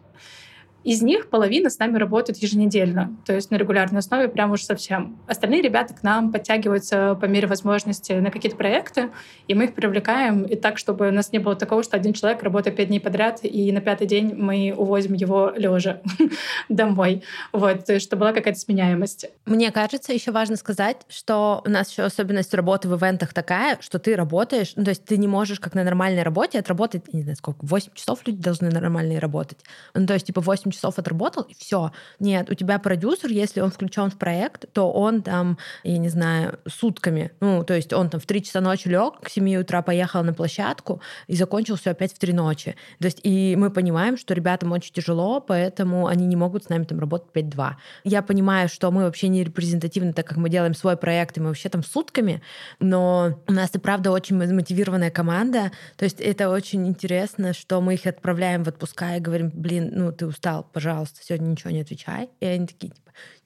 Из 0.85 1.01
них 1.01 1.31
половина 1.31 1.71
с 1.71 1.79
нами 1.79 1.97
работает 1.97 2.37
еженедельно, 2.37 3.17
то 3.25 3.33
есть 3.33 3.49
на 3.49 3.55
регулярной 3.55 3.99
основе 3.99 4.27
прям 4.27 4.51
уж 4.51 4.61
совсем. 4.61 5.17
Остальные 5.25 5.63
ребята 5.63 5.95
к 5.95 6.03
нам 6.03 6.31
подтягиваются 6.31 7.17
по 7.19 7.25
мере 7.25 7.47
возможности 7.47 8.13
на 8.13 8.29
какие-то 8.29 8.55
проекты, 8.55 9.09
и 9.47 9.55
мы 9.55 9.63
их 9.63 9.73
привлекаем 9.73 10.43
и 10.43 10.55
так, 10.55 10.77
чтобы 10.77 11.07
у 11.07 11.11
нас 11.11 11.31
не 11.31 11.39
было 11.39 11.55
такого, 11.55 11.81
что 11.81 11.97
один 11.97 12.13
человек 12.13 12.43
работает 12.43 12.77
пять 12.77 12.89
дней 12.89 12.99
подряд, 12.99 13.39
и 13.41 13.71
на 13.71 13.81
пятый 13.81 14.05
день 14.05 14.35
мы 14.35 14.75
увозим 14.77 15.13
его 15.13 15.51
лежа 15.55 16.01
домой. 16.69 17.23
Вот, 17.51 17.85
то 17.85 17.93
есть, 17.93 18.05
чтобы 18.05 18.19
была 18.19 18.33
какая-то 18.33 18.59
сменяемость. 18.59 19.25
Мне 19.47 19.71
кажется, 19.71 20.13
еще 20.13 20.31
важно 20.31 20.55
сказать, 20.55 20.97
что 21.09 21.63
у 21.65 21.69
нас 21.69 21.89
еще 21.89 22.03
особенность 22.03 22.53
работы 22.53 22.87
в 22.89 22.95
ивентах 22.95 23.33
такая, 23.33 23.79
что 23.81 23.97
ты 23.97 24.15
работаешь, 24.15 24.73
ну, 24.75 24.83
то 24.83 24.91
есть 24.91 25.03
ты 25.03 25.17
не 25.17 25.27
можешь 25.27 25.59
как 25.59 25.73
на 25.73 25.83
нормальной 25.83 26.21
работе 26.21 26.59
отработать, 26.59 27.11
не 27.11 27.23
знаю 27.23 27.37
сколько, 27.37 27.65
8 27.65 27.91
часов 27.95 28.19
люди 28.27 28.43
должны 28.43 28.69
нормально 28.69 29.19
работать. 29.19 29.57
Ну, 29.95 30.05
то 30.05 30.13
есть, 30.13 30.27
типа, 30.27 30.41
8 30.41 30.74
часов 30.75 30.99
отработал, 30.99 31.43
и 31.43 31.53
все. 31.53 31.91
Нет, 32.19 32.49
у 32.49 32.53
тебя 32.53 32.79
продюсер, 32.79 33.31
если 33.31 33.61
он 33.61 33.71
включен 33.71 34.09
в 34.09 34.17
проект, 34.17 34.65
то 34.73 34.91
он 34.91 35.21
там, 35.21 35.57
я 35.83 35.97
не 35.97 36.09
знаю, 36.09 36.59
сутками. 36.67 37.31
Ну, 37.39 37.63
то 37.63 37.73
есть 37.73 37.93
он 37.93 38.09
там 38.09 38.19
в 38.19 38.25
3 38.25 38.43
часа 38.43 38.61
ночи 38.61 38.87
лег, 38.87 39.21
к 39.21 39.29
7 39.29 39.55
утра 39.55 39.81
поехал 39.81 40.23
на 40.23 40.33
площадку 40.33 41.01
и 41.27 41.35
закончил 41.35 41.75
все 41.75 41.91
опять 41.91 42.13
в 42.13 42.19
3 42.19 42.33
ночи. 42.33 42.75
То 42.99 43.05
есть 43.05 43.19
и 43.23 43.55
мы 43.57 43.69
понимаем, 43.71 44.17
что 44.17 44.33
ребятам 44.33 44.71
очень 44.71 44.93
тяжело, 44.93 45.39
поэтому 45.39 46.07
они 46.07 46.25
не 46.25 46.35
могут 46.35 46.65
с 46.65 46.69
нами 46.69 46.83
там 46.83 46.99
работать 46.99 47.29
5-2. 47.33 47.71
Я 48.03 48.21
понимаю, 48.21 48.69
что 48.69 48.91
мы 48.91 49.03
вообще 49.03 49.27
не 49.27 49.43
репрезентативны, 49.43 50.13
так 50.13 50.27
как 50.27 50.37
мы 50.37 50.49
делаем 50.49 50.73
свой 50.73 50.97
проект, 50.97 51.37
и 51.37 51.41
мы 51.41 51.47
вообще 51.47 51.69
там 51.69 51.83
сутками, 51.83 52.41
но 52.79 53.39
у 53.47 53.51
нас 53.51 53.71
и 53.73 53.79
правда 53.79 54.11
очень 54.11 54.35
мотивированная 54.35 55.11
команда, 55.11 55.71
то 55.95 56.05
есть 56.05 56.19
это 56.19 56.49
очень 56.49 56.87
интересно, 56.87 57.53
что 57.53 57.81
мы 57.81 57.93
их 57.95 58.05
отправляем 58.05 58.63
в 58.63 58.67
отпуска 58.67 59.15
и 59.17 59.19
говорим, 59.19 59.51
блин, 59.53 59.91
ну 59.93 60.11
ты 60.11 60.25
устал, 60.25 60.64
пожалуйста, 60.73 61.19
сегодня 61.23 61.47
ничего 61.47 61.71
не 61.71 61.81
отвечай. 61.81 62.29
И 62.39 62.45
они 62.45 62.67
такие, 62.67 62.93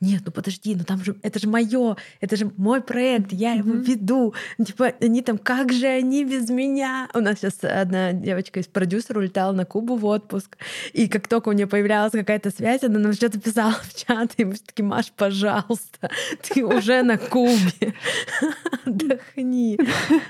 нет, 0.02 0.22
ну 0.26 0.32
подожди, 0.32 0.76
ну 0.76 0.86
там 0.86 1.04
же, 1.04 1.16
это 1.24 1.40
же 1.40 1.50
мое, 1.50 1.98
это 2.22 2.38
же 2.38 2.52
мой 2.56 2.82
проект, 2.82 3.34
я 3.34 3.54
его 3.54 3.72
mm-hmm. 3.72 3.84
веду. 3.84 4.34
Ну, 4.58 4.66
типа, 4.66 4.94
они 5.02 5.22
там, 5.22 5.38
как 5.38 5.74
же 5.74 5.88
они 5.88 6.24
без 6.24 6.50
меня? 6.50 7.10
У 7.14 7.20
нас 7.20 7.40
сейчас 7.40 7.60
одна 7.64 8.14
девочка 8.14 8.62
из 8.62 8.68
продюсера 8.68 9.20
улетала 9.20 9.52
на 9.52 9.66
Кубу 9.66 9.98
в 9.98 10.06
отпуск, 10.06 10.58
и 10.94 11.10
как 11.10 11.28
только 11.28 11.50
у 11.50 11.52
нее 11.52 11.68
появлялась 11.68 12.14
какая-то 12.14 12.50
связь, 12.50 12.84
она 12.84 13.00
нам 13.00 13.14
что-то 13.14 13.40
писала 13.42 13.74
в 13.74 13.94
чат, 13.94 14.34
и 14.38 14.46
мы 14.46 14.56
такие, 14.56 14.86
Маш, 14.86 15.12
пожалуйста, 15.12 16.10
ты 16.48 16.66
уже 16.66 17.04
на 17.04 17.18
Кубе. 17.18 17.94
Отдохни. 18.86 19.78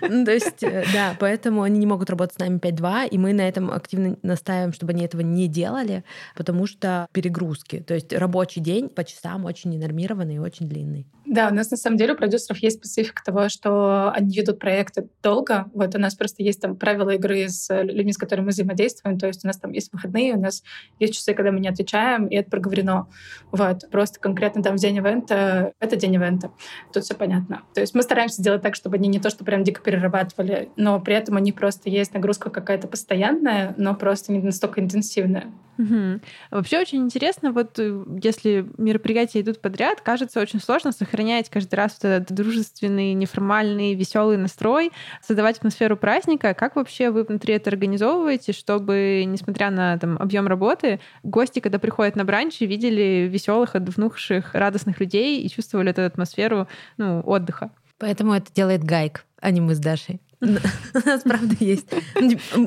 Ну, 0.02 0.26
то 0.26 0.32
есть, 0.32 0.64
э, 0.64 0.86
да, 0.94 1.16
поэтому 1.20 1.62
они 1.62 1.78
не 1.78 1.86
могут 1.86 2.10
работать 2.10 2.36
с 2.36 2.40
нами 2.40 2.58
5-2, 2.58 3.10
и 3.10 3.18
мы 3.20 3.34
на 3.34 3.48
этом 3.48 3.72
активно 3.72 4.18
настаиваем, 4.24 4.74
чтобы 4.74 4.94
они 4.94 5.06
этого 5.06 5.22
не 5.22 5.48
делали, 5.48 6.04
потому 6.36 6.66
что 6.66 7.08
перегрузки. 7.12 7.84
То 7.86 7.94
есть 7.94 8.12
рабочий 8.14 8.62
день 8.62 8.90
по 8.90 9.04
часам 9.04 9.29
очень 9.38 9.72
ненормированный 9.72 10.36
и 10.36 10.40
очень 10.40 10.68
длинный. 10.68 11.08
Да, 11.30 11.50
у 11.50 11.54
нас 11.54 11.70
на 11.70 11.78
самом 11.78 11.98
деле 11.98 12.14
у 12.14 12.16
продюсеров 12.16 12.58
есть 12.58 12.78
специфика 12.78 13.24
того, 13.24 13.50
что 13.50 14.12
они 14.12 14.36
ведут 14.36 14.58
проекты 14.58 15.10
долго. 15.22 15.70
Вот 15.76 15.94
у 15.94 16.00
нас 16.00 16.16
просто 16.16 16.42
есть 16.42 16.60
там 16.60 16.76
правила 16.76 17.12
игры 17.12 17.48
с 17.48 17.70
людьми, 17.84 18.12
с 18.12 18.18
которыми 18.18 18.46
мы 18.46 18.50
взаимодействуем. 18.50 19.20
То 19.20 19.28
есть 19.28 19.46
у 19.46 19.48
нас 19.48 19.60
там 19.60 19.72
есть 19.72 19.94
выходные, 19.94 20.34
у 20.34 20.40
нас 20.40 20.64
есть 21.00 21.14
часы, 21.14 21.36
когда 21.36 21.52
мы 21.52 21.60
не 21.60 21.68
отвечаем, 21.68 22.26
и 22.26 22.36
это 22.36 22.50
проговорено. 22.50 23.10
Вот. 23.52 23.88
Просто 23.92 24.20
конкретно 24.20 24.64
там 24.64 24.78
в 24.78 24.80
день 24.80 24.98
ивента— 24.98 25.74
это 25.80 25.96
день 25.98 26.16
ивента. 26.16 26.50
Тут 26.92 27.04
все 27.04 27.14
понятно. 27.14 27.62
То 27.76 27.82
есть 27.82 27.94
мы 27.94 28.02
стараемся 28.02 28.42
делать 28.42 28.64
так, 28.64 28.74
чтобы 28.74 28.96
они 28.96 29.08
не 29.08 29.20
то, 29.20 29.30
что 29.30 29.46
прям 29.46 29.64
дико 29.64 29.84
перерабатывали, 29.84 30.70
но 30.78 31.00
при 31.00 31.14
этом 31.14 31.38
они 31.38 31.52
просто 31.52 31.92
есть 31.92 32.16
нагрузка 32.16 32.50
какая-то 32.50 32.88
постоянная, 32.88 33.76
но 33.78 33.94
просто 33.94 34.32
не 34.32 34.40
настолько 34.40 34.82
интенсивная. 34.82 35.54
Угу. 35.80 36.20
Вообще 36.52 36.80
очень 36.80 37.00
интересно, 37.04 37.54
вот 37.54 37.80
э, 37.80 38.04
если 38.22 38.68
мероприятия 38.78 39.40
идут 39.40 39.62
подряд, 39.62 40.02
кажется 40.02 40.42
очень 40.42 40.60
сложно 40.60 40.92
сохранять 41.20 41.50
каждый 41.50 41.76
раз 41.76 41.98
вот 42.02 42.10
этот 42.10 42.32
дружественный, 42.32 43.14
неформальный, 43.14 43.94
веселый 43.94 44.38
настрой, 44.38 44.92
создавать 45.22 45.58
атмосферу 45.58 45.98
праздника. 45.98 46.54
Как 46.54 46.78
вообще 46.78 47.12
вы 47.12 47.24
внутри 47.24 47.56
это 47.56 47.70
организовываете, 47.70 48.54
чтобы, 48.54 49.26
несмотря 49.28 49.70
на 49.70 49.98
там, 49.98 50.18
объем 50.18 50.48
работы, 50.48 51.02
гости, 51.24 51.60
когда 51.60 51.78
приходят 51.78 52.16
на 52.16 52.24
бранчи, 52.24 52.64
видели 52.64 53.28
веселых, 53.30 53.76
отдохнувших, 53.76 54.56
радостных 54.56 55.02
людей 55.02 55.42
и 55.42 55.50
чувствовали 55.50 55.92
эту 55.92 56.04
атмосферу 56.04 56.68
ну, 56.98 57.20
отдыха? 57.26 57.72
Поэтому 57.98 58.34
это 58.34 58.54
делает 58.54 58.86
Гайк, 58.86 59.26
а 59.42 59.52
не 59.52 59.60
мы 59.60 59.76
с 59.76 59.80
Дашей. 59.80 60.22
У 60.42 60.46
нас, 60.46 61.24
правда, 61.24 61.54
есть. 61.60 61.88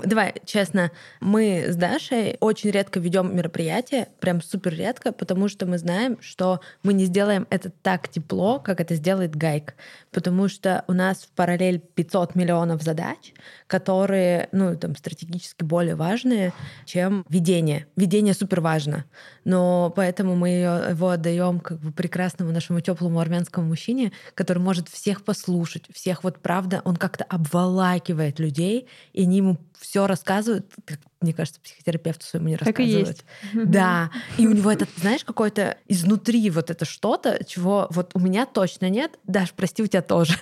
Давай, 0.05 0.35
честно, 0.45 0.91
мы 1.21 1.67
с 1.69 1.77
Дашей 1.77 2.37
очень 2.41 2.71
редко 2.71 3.01
ведем 3.01 3.35
мероприятия, 3.35 4.09
прям 4.21 4.43
супер 4.43 4.75
редко, 4.75 5.11
потому 5.11 5.49
что 5.49 5.65
мы 5.65 5.79
знаем, 5.79 6.19
что 6.21 6.61
мы 6.83 6.93
не 6.93 7.07
сделаем 7.07 7.47
это 7.49 7.71
так 7.71 8.09
тепло, 8.11 8.59
как 8.59 8.81
это 8.81 8.95
сделает 8.95 9.35
Гайк. 9.35 9.75
Потому 10.11 10.49
что 10.49 10.85
у 10.87 10.93
нас 10.93 11.23
в 11.23 11.31
параллель 11.31 11.79
500 11.79 12.35
миллионов 12.35 12.83
задач, 12.83 13.33
которые, 13.67 14.51
ну, 14.53 14.77
там, 14.77 14.95
стратегически 14.95 15.65
более 15.65 15.95
важные, 15.95 16.53
чем 16.85 17.25
ведение. 17.31 17.87
Ведение 17.97 18.35
супер 18.35 18.61
важно. 18.61 19.07
Но 19.45 19.91
поэтому 19.97 20.37
мы 20.37 20.51
его 20.51 21.09
отдаем 21.09 21.59
как 21.59 21.81
бы 21.81 21.91
прекрасному 21.91 22.53
нашему 22.53 22.81
теплому 22.81 23.19
армянскому 23.19 23.67
мужчине, 23.67 24.13
который 24.35 24.59
может 24.59 24.89
всех 24.89 25.25
послушать, 25.25 25.85
всех 25.91 26.23
вот 26.23 26.39
правда, 26.39 26.83
он 26.85 26.97
как-то 26.97 27.25
обвал 27.25 27.62
обволакивает 27.63 28.39
людей, 28.39 28.89
и 29.13 29.23
они 29.23 29.39
ему 29.39 29.59
все 29.79 30.07
рассказывают, 30.07 30.67
как, 30.85 31.01
мне 31.21 31.33
кажется, 31.33 31.61
психотерапевту 31.61 32.25
своему 32.25 32.49
не 32.49 32.57
так 32.57 32.69
рассказывают. 32.69 33.09
И 33.09 33.11
есть. 33.11 33.25
Да. 33.71 34.11
И 34.39 34.47
у 34.47 34.53
него 34.53 34.71
это, 34.71 34.87
знаешь, 34.97 35.25
какое-то 35.25 35.77
изнутри 35.89 36.49
вот 36.51 36.71
это 36.71 36.85
что-то, 36.85 37.45
чего 37.45 37.89
вот 37.91 38.13
у 38.15 38.21
меня 38.21 38.47
точно 38.47 38.89
нет. 38.89 39.19
Даш, 39.25 39.53
прости, 39.53 39.83
у 39.83 39.87
тебя 39.87 40.03
тоже. 40.03 40.35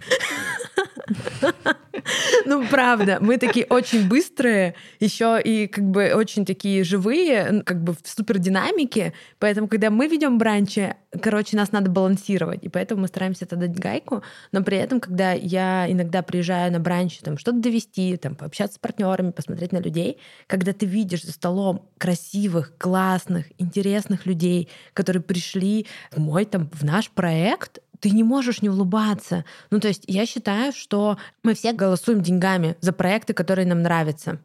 Ну, 2.46 2.66
правда, 2.68 3.18
мы 3.20 3.36
такие 3.36 3.66
очень 3.66 4.08
быстрые, 4.08 4.74
еще 5.00 5.40
и 5.42 5.66
как 5.66 5.84
бы 5.84 6.12
очень 6.14 6.44
такие 6.44 6.84
живые, 6.84 7.62
как 7.64 7.82
бы 7.82 7.92
в 7.92 7.98
супер 8.04 8.38
динамике. 8.38 9.12
Поэтому, 9.38 9.68
когда 9.68 9.90
мы 9.90 10.06
ведем 10.06 10.38
бранчи, 10.38 10.94
короче, 11.20 11.56
нас 11.56 11.72
надо 11.72 11.90
балансировать. 11.90 12.64
И 12.64 12.68
поэтому 12.68 13.02
мы 13.02 13.08
стараемся 13.08 13.44
это 13.44 13.56
дать 13.56 13.78
гайку. 13.78 14.22
Но 14.52 14.62
при 14.62 14.78
этом, 14.78 15.00
когда 15.00 15.32
я 15.32 15.90
иногда 15.90 16.22
приезжаю 16.22 16.72
на 16.72 16.80
бранчи, 16.80 17.20
там 17.22 17.38
что-то 17.38 17.58
довести, 17.58 18.16
там 18.16 18.34
пообщаться 18.34 18.76
с 18.76 18.78
партнерами, 18.78 19.30
посмотреть 19.30 19.72
на 19.72 19.78
людей, 19.78 20.18
когда 20.46 20.72
ты 20.72 20.86
видишь 20.86 21.24
за 21.24 21.32
столом 21.32 21.88
красивых, 21.98 22.76
классных, 22.78 23.46
интересных 23.58 24.26
людей, 24.26 24.68
которые 24.94 25.22
пришли 25.22 25.86
в 26.10 26.18
мой 26.18 26.44
там 26.44 26.70
в 26.72 26.84
наш 26.84 27.10
проект, 27.10 27.80
ты 28.00 28.10
не 28.10 28.24
можешь 28.24 28.62
не 28.62 28.68
улыбаться. 28.68 29.44
Ну, 29.70 29.78
то 29.78 29.88
есть 29.88 30.04
я 30.06 30.26
считаю, 30.26 30.72
что 30.72 31.18
мы 31.42 31.54
все 31.54 31.72
голосуем 31.72 32.22
деньгами 32.22 32.76
за 32.80 32.92
проекты, 32.92 33.34
которые 33.34 33.66
нам 33.66 33.82
нравятся. 33.82 34.40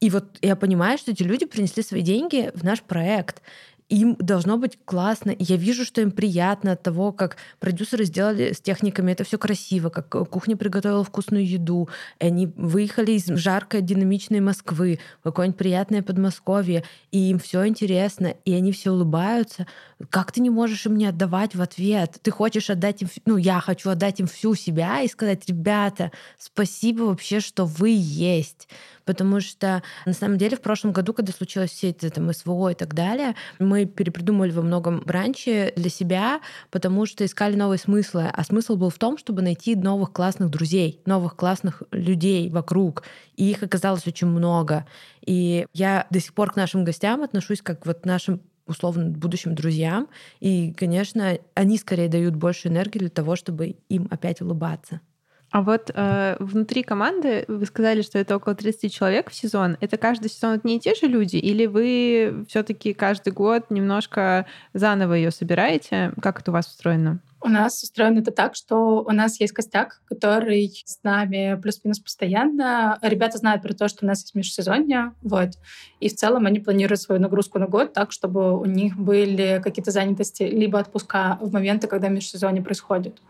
И 0.00 0.10
вот 0.10 0.38
я 0.42 0.56
понимаю, 0.56 0.98
что 0.98 1.12
эти 1.12 1.22
люди 1.22 1.46
принесли 1.46 1.82
свои 1.82 2.02
деньги 2.02 2.50
в 2.54 2.64
наш 2.64 2.82
проект 2.82 3.40
им 3.88 4.16
должно 4.18 4.56
быть 4.56 4.78
классно. 4.84 5.34
Я 5.38 5.56
вижу, 5.56 5.84
что 5.84 6.00
им 6.00 6.10
приятно 6.10 6.72
от 6.72 6.82
того, 6.82 7.12
как 7.12 7.36
продюсеры 7.60 8.04
сделали 8.04 8.52
с 8.52 8.60
техниками 8.60 9.12
это 9.12 9.24
все 9.24 9.38
красиво, 9.38 9.90
как 9.90 10.08
кухня 10.08 10.56
приготовила 10.56 11.04
вкусную 11.04 11.46
еду. 11.46 11.88
И 12.18 12.26
они 12.26 12.46
выехали 12.56 13.12
из 13.12 13.26
жаркой, 13.26 13.82
динамичной 13.82 14.40
Москвы 14.40 14.98
в 15.20 15.24
какое-нибудь 15.24 15.58
приятное 15.58 16.02
Подмосковье, 16.02 16.84
и 17.10 17.30
им 17.30 17.38
все 17.38 17.66
интересно, 17.66 18.34
и 18.44 18.54
они 18.54 18.72
все 18.72 18.92
улыбаются. 18.92 19.66
Как 20.10 20.32
ты 20.32 20.40
не 20.40 20.50
можешь 20.50 20.86
им 20.86 20.96
не 20.96 21.06
отдавать 21.06 21.54
в 21.54 21.62
ответ? 21.62 22.18
Ты 22.22 22.30
хочешь 22.30 22.70
отдать 22.70 23.02
им, 23.02 23.08
ну, 23.26 23.36
я 23.36 23.60
хочу 23.60 23.90
отдать 23.90 24.20
им 24.20 24.26
всю 24.26 24.54
себя 24.54 25.02
и 25.02 25.08
сказать, 25.08 25.46
ребята, 25.48 26.12
спасибо 26.38 27.02
вообще, 27.02 27.40
что 27.40 27.66
вы 27.66 27.94
есть 27.94 28.68
потому 29.04 29.40
что 29.40 29.82
на 30.06 30.12
самом 30.12 30.38
деле 30.38 30.56
в 30.56 30.60
прошлом 30.60 30.92
году, 30.92 31.12
когда 31.12 31.32
случилось 31.32 31.70
все 31.70 31.90
это 31.90 32.10
там 32.10 32.32
СВО 32.32 32.70
и 32.70 32.74
так 32.74 32.94
далее, 32.94 33.34
мы 33.58 33.84
перепридумали 33.86 34.50
во 34.50 34.62
многом 34.62 35.00
бранчи 35.00 35.72
для 35.76 35.90
себя, 35.90 36.40
потому 36.70 37.06
что 37.06 37.24
искали 37.24 37.56
новые 37.56 37.78
смыслы, 37.78 38.30
а 38.32 38.44
смысл 38.44 38.76
был 38.76 38.90
в 38.90 38.98
том, 38.98 39.18
чтобы 39.18 39.42
найти 39.42 39.76
новых 39.76 40.12
классных 40.12 40.50
друзей, 40.50 41.00
новых 41.06 41.36
классных 41.36 41.82
людей 41.90 42.50
вокруг, 42.50 43.04
и 43.36 43.50
их 43.50 43.62
оказалось 43.62 44.06
очень 44.06 44.28
много. 44.28 44.86
И 45.24 45.66
я 45.72 46.06
до 46.10 46.20
сих 46.20 46.34
пор 46.34 46.52
к 46.52 46.56
нашим 46.56 46.84
гостям 46.84 47.22
отношусь 47.22 47.62
как 47.62 47.86
вот 47.86 48.00
к 48.00 48.04
нашим 48.04 48.40
условно 48.66 49.10
будущим 49.10 49.54
друзьям. 49.54 50.08
И, 50.40 50.72
конечно, 50.72 51.38
они 51.54 51.78
скорее 51.78 52.08
дают 52.08 52.34
больше 52.34 52.68
энергии 52.68 52.98
для 52.98 53.08
того, 53.08 53.36
чтобы 53.36 53.76
им 53.88 54.08
опять 54.10 54.40
улыбаться. 54.40 55.00
А 55.52 55.60
вот 55.60 55.90
э, 55.94 56.36
внутри 56.40 56.82
команды 56.82 57.44
вы 57.46 57.66
сказали, 57.66 58.00
что 58.00 58.18
это 58.18 58.36
около 58.36 58.54
30 58.54 58.92
человек 58.92 59.30
в 59.30 59.34
сезон. 59.34 59.76
Это 59.80 59.98
каждый 59.98 60.30
сезон 60.30 60.52
одни 60.52 60.78
и 60.78 60.80
те 60.80 60.94
же 60.94 61.06
люди, 61.06 61.36
или 61.36 61.66
вы 61.66 62.46
все-таки 62.48 62.94
каждый 62.94 63.34
год 63.34 63.70
немножко 63.70 64.46
заново 64.72 65.12
ее 65.12 65.30
собираете? 65.30 66.14
Как 66.22 66.40
это 66.40 66.52
у 66.52 66.54
вас 66.54 66.68
устроено? 66.68 67.20
У 67.44 67.48
нас 67.48 67.82
устроено 67.82 68.20
это 68.20 68.30
так, 68.30 68.54
что 68.54 69.02
у 69.02 69.10
нас 69.10 69.40
есть 69.40 69.52
костяк, 69.52 70.00
который 70.06 70.72
с 70.86 71.02
нами 71.02 71.60
плюс-минус 71.60 71.98
постоянно. 71.98 72.98
Ребята 73.02 73.36
знают 73.36 73.62
про 73.62 73.74
то, 73.74 73.88
что 73.88 74.06
у 74.06 74.08
нас 74.08 74.20
есть 74.20 74.34
межсезонье, 74.34 75.12
вот. 75.22 75.50
И 76.00 76.08
в 76.08 76.14
целом 76.14 76.46
они 76.46 76.60
планируют 76.60 77.00
свою 77.00 77.20
нагрузку 77.20 77.58
на 77.58 77.66
год 77.66 77.92
так, 77.92 78.12
чтобы 78.12 78.58
у 78.58 78.64
них 78.64 78.96
были 78.96 79.60
какие-то 79.62 79.90
занятости, 79.90 80.44
либо 80.44 80.78
отпуска 80.78 81.36
в 81.42 81.52
моменты, 81.52 81.88
когда 81.88 82.08
межсезонье 82.08 82.62
происходит. 82.62 83.20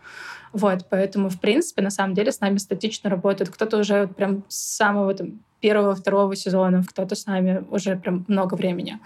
Вот, 0.53 0.85
поэтому, 0.89 1.29
в 1.29 1.39
принципе, 1.39 1.81
на 1.81 1.89
самом 1.89 2.13
деле 2.13 2.31
с 2.31 2.39
нами 2.39 2.57
статично 2.57 3.09
работает. 3.09 3.49
Кто-то 3.49 3.79
уже 3.79 4.07
прям 4.07 4.43
с 4.47 4.75
самого 4.77 5.13
там, 5.15 5.39
первого, 5.59 5.95
второго 5.95 6.35
сезона, 6.35 6.83
кто-то 6.83 7.15
с 7.15 7.25
нами 7.25 7.65
уже 7.71 7.95
прям 7.95 8.23
много 8.27 8.53
времени. 8.53 8.99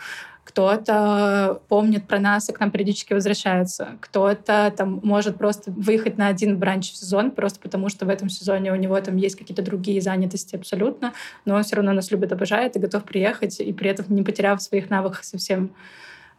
Кто-то 0.43 1.61
помнит 1.67 2.07
про 2.07 2.19
нас 2.19 2.49
и 2.49 2.53
к 2.53 2.59
нам 2.59 2.71
периодически 2.71 3.13
возвращается. 3.13 3.89
Кто-то 4.01 4.73
там 4.75 4.99
может 5.03 5.37
просто 5.37 5.71
выехать 5.71 6.17
на 6.17 6.27
один 6.27 6.57
бранч 6.57 6.91
в 6.91 6.97
сезон, 6.97 7.31
просто 7.31 7.59
потому 7.59 7.89
что 7.89 8.05
в 8.05 8.09
этом 8.09 8.29
сезоне 8.29 8.73
у 8.73 8.75
него 8.75 8.99
там 8.99 9.17
есть 9.17 9.37
какие-то 9.37 9.61
другие 9.61 10.01
занятости 10.01 10.55
абсолютно, 10.55 11.13
но 11.45 11.55
он 11.55 11.63
все 11.63 11.77
равно 11.77 11.93
нас 11.93 12.11
любит, 12.11 12.31
обожает 12.31 12.75
и 12.75 12.79
готов 12.79 13.03
приехать, 13.03 13.59
и 13.59 13.71
при 13.71 13.89
этом 13.89 14.05
не 14.09 14.23
потеряв 14.23 14.61
своих 14.61 14.89
навыков 14.89 15.23
совсем 15.23 15.71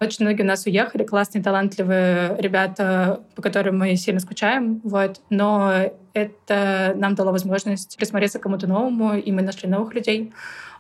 очень 0.00 0.24
многие 0.24 0.42
у 0.42 0.46
нас 0.46 0.66
уехали, 0.66 1.04
классные, 1.04 1.42
талантливые 1.42 2.37
ребята, 2.38 3.20
по 3.34 3.42
которым 3.42 3.78
мы 3.78 3.96
сильно 3.96 4.20
скучаем, 4.20 4.80
вот. 4.84 5.20
Но 5.30 5.92
это 6.12 6.92
нам 6.96 7.14
дало 7.14 7.32
возможность 7.32 7.96
присмотреться 7.96 8.38
кому-то 8.38 8.66
новому, 8.66 9.14
и 9.14 9.32
мы 9.32 9.42
нашли 9.42 9.68
новых 9.68 9.94
людей. 9.94 10.32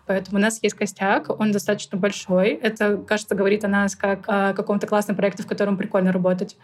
Поэтому 0.08 0.38
у 0.38 0.40
нас 0.40 0.58
есть 0.62 0.74
костяк, 0.74 1.28
он 1.38 1.52
достаточно 1.52 1.98
большой. 1.98 2.48
Это, 2.48 2.96
кажется, 2.96 3.34
говорит 3.34 3.62
о 3.66 3.68
нас 3.68 3.94
как 3.94 4.24
о 4.26 4.54
каком-то 4.54 4.86
классном 4.86 5.16
проекте, 5.16 5.42
в 5.42 5.46
котором 5.46 5.76
прикольно 5.76 6.12
работать. 6.12 6.56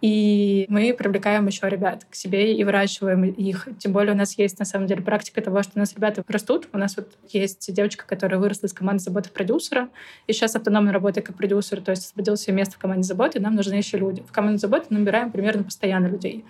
И 0.00 0.64
мы 0.70 0.94
привлекаем 0.94 1.46
еще 1.46 1.68
ребят 1.68 2.06
к 2.10 2.14
себе 2.14 2.54
и 2.54 2.64
выращиваем 2.64 3.24
их. 3.24 3.68
Тем 3.78 3.92
более 3.92 4.14
у 4.14 4.16
нас 4.16 4.38
есть, 4.38 4.58
на 4.58 4.64
самом 4.64 4.86
деле, 4.86 5.02
практика 5.02 5.42
того, 5.42 5.62
что 5.62 5.72
у 5.74 5.78
нас 5.78 5.94
ребята 5.94 6.24
растут. 6.26 6.68
У 6.72 6.78
нас 6.78 6.96
вот 6.96 7.12
есть 7.28 7.70
девочка, 7.74 8.06
которая 8.06 8.40
выросла 8.40 8.66
из 8.66 8.72
команды 8.72 9.02
заботы 9.02 9.28
продюсера, 9.28 9.90
и 10.26 10.32
сейчас 10.32 10.56
автономно 10.56 10.90
работает 10.90 11.26
как 11.26 11.36
продюсер, 11.36 11.82
то 11.82 11.90
есть 11.90 12.06
освободил 12.06 12.38
себе 12.38 12.54
место 12.54 12.76
в 12.76 12.78
команде 12.78 13.02
заботы, 13.02 13.40
нам 13.40 13.56
нужны 13.56 13.74
еще 13.74 13.98
люди. 13.98 14.22
В 14.26 14.32
команде 14.32 14.58
заботы 14.58 14.86
набираем 14.88 15.30
примерно 15.30 15.64
постоянно 15.64 16.06
людей, 16.06 16.46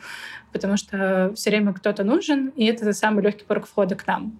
потому 0.52 0.76
что 0.76 1.32
все 1.34 1.50
время 1.50 1.72
кто-то 1.72 2.04
нужен, 2.04 2.52
и 2.54 2.66
это 2.66 2.92
самый 2.92 3.24
легкий 3.24 3.44
порог 3.44 3.66
входа 3.66 3.96
к 3.96 4.06
нам. 4.06 4.38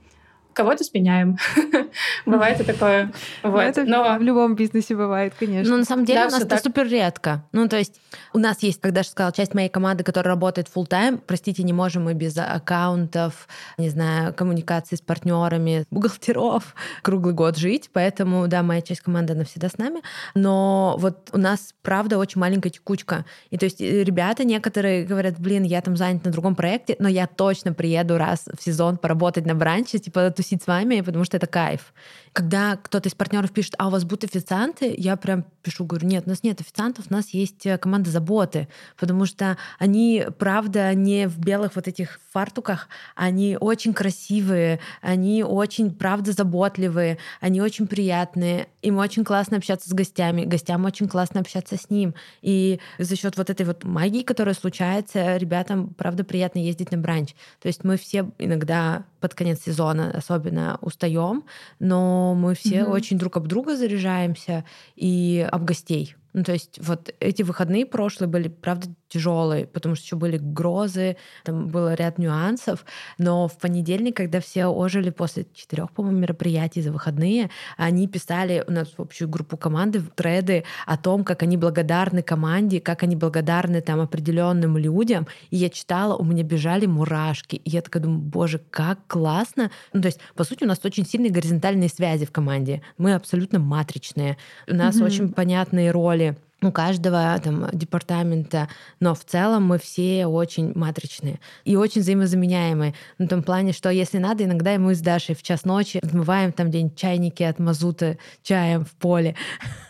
Кого-то 0.57 0.85
сменяем. 0.85 1.37
Бывает 2.27 2.61
и 2.61 2.64
такое. 2.64 3.12
Вот. 3.42 3.61
Это 3.61 3.85
Но... 3.85 4.16
в 4.19 4.23
любом 4.23 4.57
бизнесе 4.57 4.97
бывает, 4.97 5.35
конечно. 5.38 5.71
Ну, 5.71 5.79
на 5.79 5.85
самом 5.85 6.07
деле, 6.07 6.21
да, 6.21 6.29
у 6.29 6.31
нас 6.31 6.42
это 6.42 6.59
супер 6.59 6.88
редко. 6.88 7.45
Ну, 7.53 7.69
то 7.69 7.77
есть 7.77 8.01
у 8.33 8.38
нас 8.38 8.62
есть, 8.62 8.81
когда 8.81 9.03
же 9.03 9.11
сказала, 9.11 9.33
часть 9.33 9.53
моей 9.55 9.69
команды, 9.69 10.03
которая 10.03 10.35
работает 10.35 10.69
full 10.75 10.88
time 10.88 11.21
простите, 11.27 11.62
не 11.62 11.73
можем 11.73 12.05
мы 12.05 12.14
без 12.14 12.37
аккаунтов, 12.38 13.49
не 13.77 13.90
знаю, 13.90 14.33
коммуникации 14.33 14.97
с 14.97 15.01
партнерами, 15.01 15.85
бухгалтеров 15.90 16.75
круглый 17.03 17.35
год 17.35 17.59
жить, 17.59 17.90
поэтому, 17.92 18.49
да, 18.49 18.62
моя 18.62 18.81
часть 18.81 19.03
команды, 19.03 19.35
она 19.35 19.45
всегда 19.45 19.69
с 19.69 19.77
нами, 19.77 20.01
но 20.35 20.97
вот 20.99 21.31
у 21.33 21.38
нас, 21.38 21.75
правда, 21.83 22.16
очень 22.16 22.40
маленькая 22.40 22.71
текучка. 22.71 23.27
И 23.51 23.59
то 23.59 23.66
есть 23.66 23.81
э, 23.81 24.05
ребята 24.05 24.45
некоторые 24.45 25.05
говорят, 25.05 25.38
блин, 25.38 25.64
я 25.64 25.83
там 25.83 25.97
занят 25.97 26.25
на 26.25 26.31
другом 26.31 26.55
проекте, 26.55 26.97
но 26.99 27.09
я 27.09 27.27
точно 27.27 27.75
приеду 27.75 28.16
раз 28.16 28.47
в 28.59 28.62
сезон 28.62 28.97
поработать 28.97 29.45
на 29.45 29.55
бранче, 29.55 29.99
типа 29.99 30.31
тусить 30.31 30.46
с 30.63 30.67
вами, 30.67 31.01
потому 31.01 31.25
что 31.25 31.37
это 31.37 31.47
кайф. 31.47 31.93
Когда 32.37 32.77
кто-то 32.77 33.09
из 33.09 33.14
партнеров 33.14 33.51
пишет, 33.51 33.77
а 33.79 33.88
у 33.88 33.90
вас 33.90 34.05
будут 34.05 34.25
официанты, 34.25 34.94
я 34.99 35.16
прям 35.16 35.46
пишу, 35.62 35.87
говорю, 35.87 36.07
нет, 36.07 36.25
у 36.27 36.29
нас 36.29 36.42
нет 36.42 36.61
официантов, 36.61 37.07
у 37.09 37.12
нас 37.14 37.31
есть 37.31 37.64
э, 37.64 37.79
команда 37.79 38.11
заботы, 38.11 38.68
потому 38.99 39.25
что 39.25 39.57
они, 39.79 40.27
правда, 40.38 40.92
не 40.92 41.29
в 41.29 41.38
белых 41.38 41.77
вот 41.77 41.88
этих 41.88 42.20
фартуках, 42.31 42.88
они 43.14 43.57
очень 43.59 43.94
красивые, 43.94 44.81
они 45.01 45.44
очень, 45.44 45.90
правда, 45.90 46.33
заботливые, 46.33 47.16
они 47.40 47.62
очень 47.62 47.87
приятные, 47.87 48.68
им 48.83 48.99
очень 48.99 49.25
классно 49.25 49.57
общаться 49.57 49.88
с 49.88 49.94
гостями, 49.94 50.44
гостям 50.44 50.85
очень 50.85 51.09
классно 51.09 51.40
общаться 51.40 51.79
с 51.79 51.88
ним. 51.88 52.14
И 52.42 52.81
за 52.99 53.16
счет 53.16 53.38
вот 53.38 53.49
этой 53.49 53.64
вот 53.64 53.85
магии, 53.85 54.22
которая 54.22 54.55
случается, 54.55 55.38
ребятам, 55.38 55.94
правда, 55.96 56.22
приятно 56.22 56.59
ездить 56.59 56.92
на 56.92 56.99
бранч. 56.99 57.31
То 57.62 57.68
есть 57.68 57.83
мы 57.83 57.96
все 57.96 58.31
иногда 58.38 59.07
под 59.20 59.35
конец 59.35 59.62
сезона 59.64 60.12
особенно 60.14 60.79
устаем, 60.83 61.44
но 61.81 62.26
мы 62.35 62.55
все 62.55 62.81
mm-hmm. 62.81 62.91
очень 62.91 63.19
друг 63.19 63.37
об 63.37 63.47
друга 63.47 63.77
заряжаемся 63.77 64.65
и 64.95 65.47
об 65.51 65.65
гостей. 65.65 66.15
Ну, 66.33 66.45
то 66.45 66.53
есть 66.53 66.79
вот 66.83 67.15
эти 67.19 67.43
выходные 67.43 67.87
прошлые 67.87 68.29
были, 68.29 68.49
правда, 68.49 68.89
тяжелые, 69.09 69.66
потому 69.66 69.95
что 69.95 70.05
еще 70.05 70.16
были 70.16 70.38
грозы, 70.38 71.16
там 71.45 71.69
было 71.69 71.95
ряд 71.95 72.19
нюансов. 72.19 72.85
Но 73.19 73.49
в 73.49 73.59
понедельник, 73.59 74.16
когда 74.16 74.40
все 74.40 74.66
ожили 74.66 75.11
после 75.11 75.47
четырех, 75.55 75.92
по-моему, 75.92 76.19
мероприятий 76.19 76.83
за 76.83 76.92
выходные, 76.92 77.51
они 77.77 78.09
писали 78.09 78.64
у 78.66 78.73
нас 78.73 78.88
в 78.97 79.01
общую 79.01 79.29
группу 79.29 79.57
команды 79.57 80.01
в 80.01 80.11
треды 80.11 80.64
о 80.87 80.97
том, 80.97 81.25
как 81.25 81.42
они 81.42 81.57
благодарны 81.57 82.23
команде, 82.23 82.81
как 82.81 83.03
они 83.03 83.16
благодарны 83.16 83.81
там 83.81 84.01
определенным 84.01 84.77
людям. 84.77 85.27
И 85.51 85.57
я 85.57 85.69
читала, 85.71 86.16
у 86.16 86.25
меня 86.25 86.42
бежали 86.42 86.87
мурашки. 86.87 87.57
И 87.57 87.71
я 87.71 87.83
такая 87.83 88.03
думаю, 88.03 88.21
боже, 88.21 88.61
как 88.71 88.99
классно. 89.07 89.71
Ну, 89.92 90.01
то 90.01 90.07
есть, 90.07 90.21
по 90.35 90.45
сути, 90.45 90.64
у 90.64 90.66
нас 90.66 90.81
очень 90.85 91.07
сильные 91.07 91.31
горизонтальные 91.31 91.88
связи 91.88 92.27
в 92.27 92.33
команде. 92.33 92.83
Мы 92.99 93.14
абсолютно 93.14 93.59
матричные. 93.59 94.37
У 94.69 94.75
нас 94.75 94.97
mm-hmm. 94.97 95.05
очень 95.05 95.33
понятные 95.33 95.90
роли 95.90 96.37
у 96.62 96.73
каждого 96.73 97.38
там, 97.42 97.69
департамента, 97.73 98.69
но 98.99 99.14
в 99.14 99.25
целом 99.25 99.64
мы 99.64 99.79
все 99.79 100.27
очень 100.27 100.73
матричные 100.75 101.38
и 101.64 101.77
очень 101.77 102.01
взаимозаменяемые. 102.01 102.95
В 103.19 103.27
том 103.27 103.42
плане, 103.42 103.73
что 103.73 103.90
если 103.90 104.19
надо, 104.19 104.45
иногда 104.45 104.79
мы 104.79 104.95
с 104.95 105.01
Дашей 105.01 105.35
в 105.35 105.42
час 105.42 105.64
ночи 105.64 105.99
отмываем 106.03 106.53
там 106.53 106.71
день 106.71 106.95
чайники 106.95 107.42
от 107.42 107.59
мазута 107.59 108.16
чаем 108.42 108.85
в 108.85 108.92
поле 108.92 109.37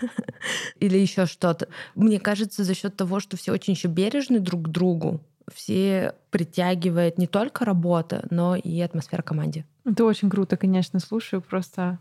или 0.81 0.99
еще 0.99 1.27
что-то. 1.27 1.69
Мне 1.95 2.19
кажется, 2.19 2.65
за 2.65 2.75
счет 2.75 2.97
того, 2.97 3.21
что 3.21 3.37
все 3.37 3.53
очень 3.53 3.75
еще 3.75 3.89
бережны 3.89 4.41
друг 4.41 4.63
к 4.65 4.69
другу, 4.69 5.21
все 5.55 6.15
притягивает 6.37 7.17
не 7.17 7.27
только 7.27 7.65
работа, 7.65 8.27
но 8.29 8.57
и 8.57 8.79
атмосфера 8.83 9.23
команде. 9.23 9.65
Это 9.87 10.05
очень 10.05 10.29
круто, 10.29 10.59
конечно, 10.59 11.01
слушаю, 11.01 11.41
просто 11.41 11.99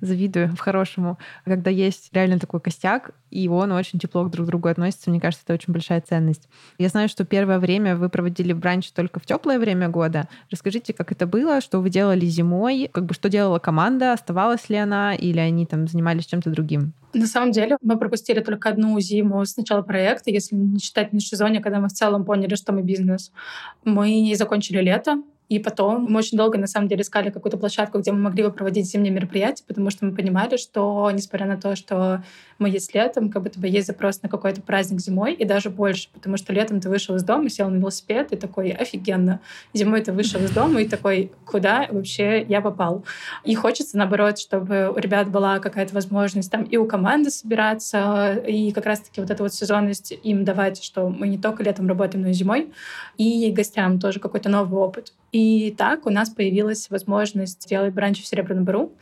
завидую 0.00 0.48
в-хорошему. 0.56 1.18
Когда 1.44 1.68
есть 1.68 2.08
реально 2.12 2.38
такой 2.38 2.60
костяк, 2.60 3.10
и 3.30 3.46
он 3.48 3.72
очень 3.72 3.98
тепло 3.98 4.24
друг 4.28 4.46
к 4.46 4.48
другу 4.48 4.68
относится, 4.68 5.10
мне 5.10 5.20
кажется, 5.20 5.44
это 5.44 5.54
очень 5.54 5.72
большая 5.72 6.00
ценность. 6.00 6.48
Я 6.78 6.88
знаю, 6.88 7.10
что 7.10 7.24
первое 7.26 7.58
время 7.58 7.96
вы 7.96 8.08
проводили 8.08 8.54
бранч 8.54 8.90
только 8.92 9.20
в 9.20 9.26
теплое 9.26 9.58
время 9.58 9.90
года. 9.90 10.28
Расскажите, 10.50 10.94
как 10.94 11.12
это 11.12 11.26
было, 11.26 11.60
что 11.60 11.80
вы 11.80 11.90
делали 11.90 12.24
зимой, 12.24 12.88
как 12.90 13.04
бы 13.04 13.12
что 13.12 13.28
делала 13.28 13.58
команда, 13.58 14.12
оставалась 14.14 14.70
ли 14.70 14.76
она, 14.76 15.14
или 15.14 15.40
они 15.40 15.66
там 15.66 15.88
занимались 15.88 16.26
чем-то 16.26 16.50
другим? 16.50 16.94
На 17.14 17.26
самом 17.26 17.52
деле 17.52 17.76
мы 17.80 17.96
пропустили 17.96 18.40
только 18.40 18.68
одну 18.68 18.98
зиму 19.00 19.44
с 19.44 19.56
начала 19.56 19.82
проекта, 19.82 20.30
если 20.30 20.56
не 20.56 20.78
считать 20.78 21.12
на 21.12 21.20
сезоне, 21.20 21.60
когда 21.60 21.78
мы 21.78 21.88
в 21.88 21.92
целом 21.92 22.24
поняли, 22.24 22.56
что 22.56 22.72
мы 22.72 22.82
бизнес. 22.82 23.32
Мы 23.82 24.20
закончили 24.34 24.78
лето, 24.78 25.22
и 25.48 25.58
потом 25.58 26.06
мы 26.08 26.18
очень 26.18 26.38
долго, 26.38 26.58
на 26.58 26.66
самом 26.66 26.88
деле, 26.88 27.02
искали 27.02 27.30
какую-то 27.30 27.58
площадку, 27.58 27.98
где 27.98 28.12
мы 28.12 28.18
могли 28.18 28.42
бы 28.42 28.50
проводить 28.50 28.86
зимние 28.86 29.12
мероприятия, 29.12 29.62
потому 29.66 29.90
что 29.90 30.06
мы 30.06 30.14
понимали, 30.14 30.56
что, 30.56 31.10
несмотря 31.12 31.46
на 31.46 31.60
то, 31.60 31.76
что 31.76 32.24
мы 32.58 32.70
есть 32.70 32.94
летом, 32.94 33.30
как 33.30 33.42
будто 33.42 33.60
бы 33.60 33.68
есть 33.68 33.86
запрос 33.86 34.22
на 34.22 34.28
какой-то 34.28 34.62
праздник 34.62 35.00
зимой, 35.00 35.34
и 35.34 35.44
даже 35.44 35.68
больше, 35.68 36.08
потому 36.14 36.38
что 36.38 36.52
летом 36.52 36.80
ты 36.80 36.88
вышел 36.88 37.14
из 37.16 37.24
дома, 37.24 37.50
сел 37.50 37.68
на 37.68 37.76
велосипед, 37.76 38.32
и 38.32 38.36
такой, 38.36 38.70
офигенно. 38.70 39.40
Зимой 39.74 40.00
ты 40.00 40.12
вышел 40.12 40.42
из 40.42 40.50
дома, 40.50 40.80
и 40.80 40.88
такой, 40.88 41.30
куда 41.44 41.88
вообще 41.90 42.42
я 42.42 42.60
попал? 42.60 43.04
И 43.44 43.54
хочется, 43.54 43.98
наоборот, 43.98 44.38
чтобы 44.38 44.92
у 44.94 44.98
ребят 44.98 45.30
была 45.30 45.58
какая-то 45.58 45.94
возможность 45.94 46.50
там 46.50 46.62
и 46.62 46.76
у 46.78 46.86
команды 46.86 47.30
собираться, 47.30 48.42
и 48.46 48.72
как 48.72 48.86
раз-таки 48.86 49.20
вот 49.20 49.30
эту 49.30 49.42
вот 49.42 49.52
сезонность 49.52 50.14
им 50.22 50.44
давать, 50.44 50.82
что 50.82 51.08
мы 51.08 51.28
не 51.28 51.38
только 51.38 51.62
летом 51.62 51.86
работаем, 51.86 52.22
но 52.22 52.30
и 52.30 52.32
зимой, 52.32 52.72
и 53.18 53.50
гостям 53.50 53.98
тоже 53.98 54.20
какой-то 54.20 54.48
новый 54.48 54.80
опыт. 54.80 55.12
И 55.34 55.74
так 55.76 56.06
у 56.06 56.10
нас 56.10 56.30
появилась 56.30 56.88
возможность 56.90 57.64
сделать 57.64 57.92
бранч 57.92 58.22
в 58.22 58.26
Серебряном 58.26 58.64
Бару. 58.64 58.92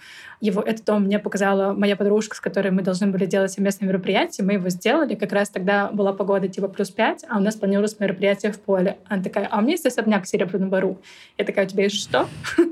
Его, 0.40 0.62
этот 0.62 0.86
дом 0.86 1.02
мне 1.02 1.18
показала 1.18 1.74
моя 1.74 1.94
подружка, 1.94 2.34
с 2.34 2.40
которой 2.40 2.70
мы 2.70 2.80
должны 2.80 3.08
были 3.08 3.26
делать 3.26 3.52
совместное 3.52 3.86
мероприятие. 3.86 4.46
Мы 4.46 4.54
его 4.54 4.70
сделали. 4.70 5.14
Как 5.14 5.30
раз 5.32 5.50
тогда 5.50 5.90
была 5.90 6.14
погода 6.14 6.48
типа 6.48 6.68
плюс 6.68 6.90
5, 6.90 7.26
а 7.28 7.36
у 7.36 7.40
нас 7.42 7.56
планировалось 7.56 8.00
мероприятие 8.00 8.50
в 8.50 8.58
поле. 8.60 8.96
Она 9.10 9.22
такая, 9.22 9.44
а 9.44 9.58
у 9.58 9.60
меня 9.60 9.72
есть 9.72 9.84
особняк 9.84 10.24
в 10.24 10.26
Серебряном 10.26 10.70
Бару. 10.70 11.02
Я 11.36 11.44
такая, 11.44 11.66
у 11.66 11.68
тебя 11.68 11.84
есть 11.84 12.00
что? 12.00 12.26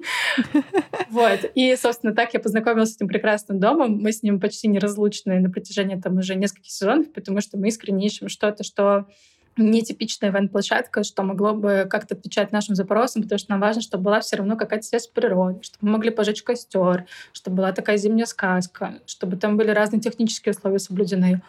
Вот. 1.11 1.41
И, 1.57 1.75
собственно, 1.75 2.15
так 2.15 2.33
я 2.35 2.41
познакомилась 2.41 2.93
с 2.93 2.97
этим 2.97 3.09
прекрасным 3.09 3.59
домом. 3.59 3.99
Мы 4.01 4.13
с 4.13 4.23
ним 4.23 4.39
почти 4.39 4.69
неразлучны 4.69 5.41
на 5.41 5.51
протяжении 5.51 5.97
там 5.97 6.17
уже 6.17 6.37
нескольких 6.37 6.71
сезонов, 6.71 7.13
потому 7.13 7.41
что 7.41 7.59
мы 7.59 7.67
искренне 7.69 8.07
ищем 8.07 8.29
что-то, 8.29 8.63
что 8.63 9.07
нетипичная 9.57 10.31
ивент-площадка, 10.31 11.03
что 11.03 11.23
могло 11.23 11.53
бы 11.55 11.87
как-то 11.91 12.15
отвечать 12.15 12.53
нашим 12.53 12.75
запросам, 12.75 13.23
потому 13.23 13.39
что 13.39 13.51
нам 13.51 13.61
важно, 13.61 13.83
чтобы 13.83 14.05
была 14.05 14.21
все 14.21 14.37
равно 14.37 14.57
какая-то 14.57 14.87
связь 14.87 15.05
с 15.05 15.09
природой, 15.09 15.63
чтобы 15.63 15.87
мы 15.87 15.93
могли 15.93 16.11
пожечь 16.11 16.43
костер, 16.43 17.07
чтобы 17.33 17.59
была 17.59 17.73
такая 17.73 17.97
зимняя 17.97 18.27
сказка, 18.27 19.01
чтобы 19.07 19.37
там 19.37 19.57
были 19.57 19.71
разные 19.71 20.01
технические 20.01 20.53
условия 20.53 20.79
соблюдены. 20.79 21.43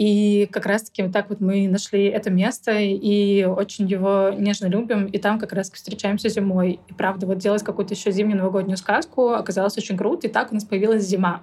И 0.00 0.48
как 0.50 0.64
раз-таки 0.64 1.02
вот 1.02 1.12
так 1.12 1.28
вот 1.28 1.40
мы 1.40 1.68
нашли 1.68 2.06
это 2.06 2.30
место 2.30 2.72
и 2.72 3.44
очень 3.44 3.86
его 3.86 4.30
нежно 4.30 4.64
любим. 4.64 5.04
И 5.04 5.18
там 5.18 5.38
как 5.38 5.52
раз 5.52 5.70
встречаемся 5.70 6.30
зимой. 6.30 6.80
И 6.88 6.94
правда, 6.94 7.26
вот 7.26 7.36
делать 7.36 7.62
какую-то 7.62 7.92
еще 7.92 8.10
зимнюю 8.10 8.38
новогоднюю 8.38 8.78
сказку 8.78 9.32
оказалось 9.34 9.76
очень 9.76 9.98
круто. 9.98 10.26
И 10.26 10.30
так 10.30 10.52
у 10.52 10.54
нас 10.54 10.64
появилась 10.64 11.02
зима. 11.02 11.42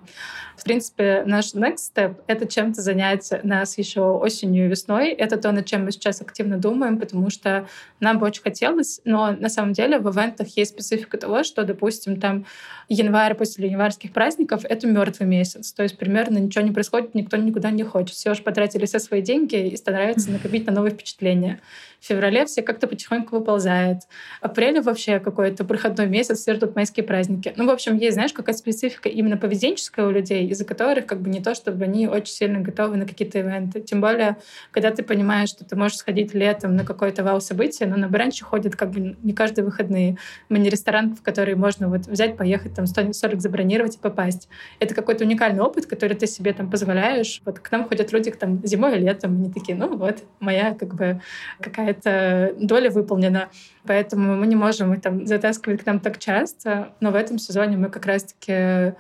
В 0.58 0.64
принципе, 0.64 1.22
наш 1.28 1.54
next 1.54 1.94
step— 1.94 2.16
это 2.28 2.48
чем-то 2.48 2.82
занять 2.82 3.32
нас 3.44 3.78
еще 3.78 4.02
осенью 4.02 4.66
и 4.66 4.70
весной. 4.70 5.10
Это 5.12 5.38
то, 5.38 5.52
над 5.52 5.68
чем 5.68 5.86
мы 5.86 5.92
сейчас 5.92 6.20
активно 6.20 6.58
думаем, 6.58 6.98
потому 6.98 7.30
что 7.30 7.68
нам 8.00 8.18
бы 8.18 8.26
очень 8.26 8.42
хотелось, 8.42 9.02
но 9.06 9.34
на 9.34 9.50
самом 9.50 9.74
деле 9.74 10.00
в 10.00 10.10
ивентах 10.10 10.48
есть 10.58 10.72
специфика 10.72 11.20
того, 11.20 11.44
что, 11.44 11.64
допустим, 11.64 12.20
там 12.20 12.48
январь 12.90 13.36
после 13.36 13.70
январских 13.70 14.14
праздников— 14.14 14.62
это 14.68 14.88
мертвый 14.88 15.28
месяц. 15.28 15.72
То 15.74 15.84
есть 15.84 15.96
примерно 16.00 16.40
ничего 16.40 16.64
не 16.64 16.72
происходит, 16.72 17.14
никто 17.14 17.38
никуда 17.38 17.70
не 17.70 17.84
хочет. 17.84 18.16
Все 18.16 18.32
уже 18.32 18.42
потратили 18.48 18.86
все 18.86 19.00
свои 19.00 19.22
деньги 19.22 19.68
и 19.68 19.76
стараются 19.76 20.32
накопить 20.32 20.66
на 20.68 20.72
новые 20.72 20.94
впечатления. 20.94 21.60
В 22.00 22.06
феврале 22.06 22.46
все 22.46 22.62
как-то 22.62 22.88
потихоньку 22.88 23.36
выползают. 23.36 24.04
Апрель 24.40 24.80
вообще 24.80 25.20
какой-то 25.20 25.66
проходной 25.66 26.08
месяц, 26.08 26.40
все 26.40 26.54
ждут 26.54 26.74
майские 26.74 27.04
праздники. 27.04 27.54
Ну, 27.58 27.66
в 27.66 27.70
общем, 27.70 27.98
есть, 27.98 28.14
знаешь, 28.14 28.32
какая 28.32 28.56
специфика 28.56 29.10
именно 29.10 29.36
поведенческая 29.36 30.06
у 30.06 30.12
людей, 30.12 30.48
из-за 30.48 30.64
которых 30.64 31.08
как 31.08 31.20
бы 31.20 31.30
не 31.30 31.42
то, 31.42 31.56
чтобы 31.56 31.84
они 31.84 32.08
очень 32.08 32.34
сильно 32.34 32.62
готовы 32.62 32.96
на 32.96 33.06
какие-то 33.06 33.40
ивенты. 33.40 33.82
Тем 33.82 34.00
более, 34.00 34.38
когда 34.72 34.92
ты 34.92 35.04
понимаешь, 35.04 35.50
что 35.50 35.66
ты 35.66 35.76
можешь 35.76 35.98
сходить 35.98 36.34
летом 36.34 36.78
на 36.78 36.86
какое-то 36.86 37.26
вау-событие, 37.26 37.90
но 37.90 37.98
на 37.98 38.08
бранче 38.08 38.46
ходят 38.46 38.78
как 38.78 38.92
бы 38.92 39.18
не 39.22 39.34
каждые 39.34 39.66
выходные. 39.66 40.18
Мы 40.48 40.60
не 40.60 40.70
ресторан, 40.70 41.16
в 41.16 41.22
который 41.22 41.56
можно 41.56 41.90
вот 41.90 42.08
взять, 42.08 42.38
поехать, 42.38 42.76
там 42.76 42.86
столик 42.86 43.42
забронировать 43.42 43.96
и 43.96 44.00
попасть. 44.00 44.48
Это 44.80 44.96
какой-то 44.96 45.26
уникальный 45.26 45.64
опыт, 45.64 45.86
который 45.86 46.16
ты 46.16 46.28
себе 46.28 46.54
там 46.54 46.72
позволяешь. 46.72 47.42
Вот 47.44 47.60
к 47.60 47.70
нам 47.72 47.84
ходят 47.84 48.14
люди 48.14 48.27
там 48.36 48.64
зимой 48.66 48.98
и 48.98 49.00
летом, 49.00 49.32
они 49.38 49.52
такие, 49.52 49.78
ну 49.78 49.98
вот, 49.98 50.24
моя 50.40 50.76
как 50.76 50.94
бы 50.94 51.22
какая 51.60 51.88
какая-то 51.88 52.56
доля 52.60 52.90
выполнена. 52.90 53.50
Поэтому 53.86 54.36
мы 54.36 54.48
не 54.48 54.56
можем 54.56 54.94
их 54.94 55.02
там 55.02 55.26
затаскивать 55.26 55.84
к 55.84 55.86
нам 55.86 56.00
так 56.00 56.18
часто. 56.20 56.90
Но 57.00 57.12
в 57.12 57.16
этом 57.16 57.40
сезоне 57.40 57.78
мы 57.78 57.90
как 57.90 58.06
раз-таки 58.06 58.96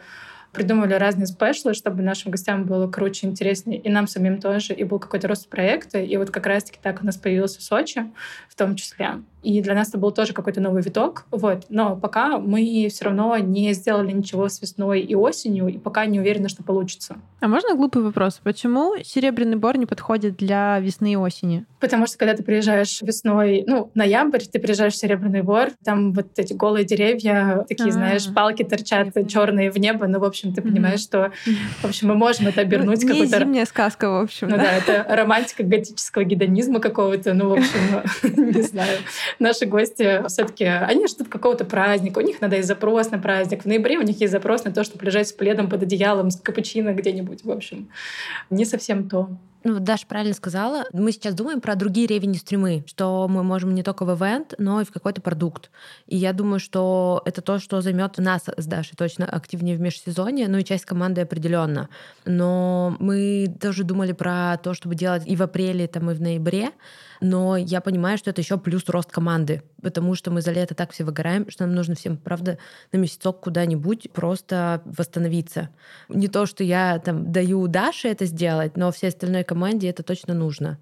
придумали 0.53 0.93
разные 0.93 1.27
спешлы, 1.27 1.73
чтобы 1.73 2.01
нашим 2.01 2.31
гостям 2.31 2.65
было 2.65 2.89
круче, 2.89 3.27
интереснее, 3.27 3.79
и 3.79 3.89
нам 3.89 4.07
самим 4.07 4.39
тоже, 4.39 4.73
и 4.73 4.83
был 4.83 4.99
какой-то 4.99 5.27
рост 5.27 5.49
проекта. 5.49 5.99
И 5.99 6.15
вот 6.17 6.31
как 6.31 6.45
раз-таки 6.45 6.79
так 6.81 7.01
у 7.01 7.05
нас 7.05 7.17
появился 7.17 7.61
Сочи 7.61 8.05
в 8.49 8.55
том 8.55 8.75
числе. 8.75 9.21
И 9.47 9.61
для 9.61 9.75
нас 9.75 9.87
это 9.87 9.97
был 9.97 10.11
тоже 10.11 10.33
какой-то 10.33 10.59
новый 10.59 10.81
виток, 10.81 11.25
вот. 11.31 11.63
Но 11.69 11.95
пока 11.95 12.37
мы 12.37 12.89
все 12.91 13.05
равно 13.05 13.37
не 13.37 13.71
сделали 13.71 14.11
ничего 14.11 14.49
с 14.49 14.61
весной 14.61 14.99
и 14.99 15.15
осенью, 15.15 15.69
и 15.69 15.77
пока 15.77 16.05
не 16.05 16.19
уверены, 16.19 16.49
что 16.49 16.63
получится. 16.63 17.15
А 17.39 17.47
можно 17.47 17.73
глупый 17.75 18.03
вопрос? 18.03 18.41
Почему 18.43 18.95
серебряный 19.01 19.55
бор 19.55 19.77
не 19.77 19.85
подходит 19.85 20.35
для 20.35 20.79
весны 20.79 21.13
и 21.13 21.15
осени? 21.15 21.65
Потому 21.79 22.07
что 22.07 22.17
когда 22.17 22.33
ты 22.33 22.43
приезжаешь 22.43 23.01
весной, 23.01 23.63
ну, 23.65 23.89
ноябрь, 23.95 24.41
ты 24.41 24.59
приезжаешь 24.59 24.93
в 24.93 24.97
Серебряный 24.97 25.43
Бор, 25.43 25.69
там 25.85 26.11
вот 26.11 26.37
эти 26.37 26.51
голые 26.53 26.83
деревья, 26.83 27.63
такие, 27.69 27.85
А-а-а. 27.85 27.91
знаешь, 27.91 28.33
палки 28.33 28.63
торчат 28.63 29.13
черные 29.29 29.71
в 29.71 29.77
небо, 29.77 30.07
ну, 30.07 30.19
в 30.19 30.25
общем, 30.25 30.53
ты 30.53 30.61
понимаешь, 30.61 30.99
что, 30.99 31.31
в 31.81 31.85
общем, 31.85 32.09
мы 32.09 32.15
можем 32.15 32.47
это 32.47 32.61
обернуть 32.61 33.03
ну, 33.03 33.09
какой-то... 33.09 33.39
зимняя 33.39 33.65
сказка, 33.65 34.09
в 34.09 34.23
общем. 34.23 34.49
Ну 34.49 34.57
да, 34.57 34.73
это 34.73 35.05
романтика 35.07 35.63
готического 35.63 36.23
гедонизма 36.25 36.79
какого-то, 36.81 37.33
ну, 37.33 37.49
в 37.49 37.53
общем, 37.53 38.03
не 38.53 38.61
знаю. 38.63 38.97
Наши 39.39 39.65
гости 39.65 40.27
все 40.27 40.45
таки 40.45 40.65
они 40.65 41.07
ждут 41.07 41.27
какого-то 41.27 41.65
праздника, 41.65 42.19
у 42.19 42.21
них 42.21 42.41
надо 42.41 42.57
и 42.57 42.61
запрос 42.61 43.11
на 43.11 43.19
праздник. 43.19 43.63
В 43.63 43.65
ноябре 43.65 43.97
у 43.97 44.01
них 44.03 44.19
есть 44.19 44.31
запрос 44.31 44.63
на 44.63 44.71
то, 44.71 44.83
чтобы 44.83 45.05
лежать 45.05 45.27
с 45.27 45.33
пледом 45.33 45.69
под 45.69 45.83
одеялом, 45.83 46.31
с 46.31 46.37
капучино 46.37 46.93
где-нибудь, 46.93 47.43
в 47.43 47.51
общем. 47.51 47.89
Не 48.49 48.65
совсем 48.65 49.09
то. 49.09 49.29
Ну, 49.63 49.79
Даша 49.79 50.05
правильно 50.07 50.33
сказала. 50.33 50.85
Мы 50.93 51.11
сейчас 51.11 51.33
думаем 51.33 51.59
про 51.59 51.75
другие 51.75 52.07
ревеню 52.07 52.35
стримы, 52.35 52.85
что 52.87 53.27
мы 53.27 53.43
можем 53.43 53.75
не 53.75 53.83
только 53.83 54.05
в 54.05 54.17
ивент, 54.17 54.53
но 54.57 54.79
и 54.79 54.85
в 54.85 54.91
какой-то 54.91 55.21
продукт. 55.21 55.71
И 56.05 56.15
я 56.15 56.31
думаю, 56.31 56.59
что 56.59 57.21
это 57.25 57.41
то, 57.41 57.59
что 57.59 57.81
займет 57.81 58.17
нас 58.17 58.43
с 58.55 58.65
Дашей 58.65 58.95
точно 58.95 59.25
активнее 59.25 59.75
в 59.75 59.81
межсезонье, 59.81 60.47
ну 60.47 60.59
и 60.59 60.63
часть 60.63 60.85
команды 60.85 61.21
определенно. 61.21 61.89
Но 62.23 62.95
мы 62.99 63.53
тоже 63.59 63.83
думали 63.83 64.13
про 64.13 64.57
то, 64.57 64.73
чтобы 64.73 64.95
делать 64.95 65.23
и 65.25 65.35
в 65.35 65.41
апреле, 65.41 65.87
там, 65.87 66.11
и 66.11 66.13
в 66.13 66.21
ноябре 66.21 66.69
но 67.21 67.57
я 67.57 67.81
понимаю, 67.81 68.17
что 68.17 68.29
это 68.29 68.41
еще 68.41 68.57
плюс 68.57 68.87
рост 68.89 69.11
команды, 69.11 69.63
потому 69.81 70.15
что 70.15 70.31
мы 70.31 70.41
за 70.41 70.51
лето 70.51 70.75
так 70.75 70.91
все 70.91 71.03
выгораем, 71.03 71.49
что 71.49 71.65
нам 71.65 71.75
нужно 71.75 71.95
всем, 71.95 72.17
правда, 72.17 72.57
на 72.91 72.97
месяцок 72.97 73.41
куда-нибудь 73.41 74.11
просто 74.11 74.81
восстановиться. 74.85 75.69
Не 76.09 76.27
то, 76.27 76.45
что 76.45 76.63
я 76.63 76.99
там 76.99 77.31
даю 77.31 77.67
Даше 77.67 78.07
это 78.07 78.25
сделать, 78.25 78.77
но 78.77 78.91
всей 78.91 79.07
остальной 79.07 79.43
команде 79.43 79.89
это 79.89 80.03
точно 80.03 80.33
нужно. 80.33 80.77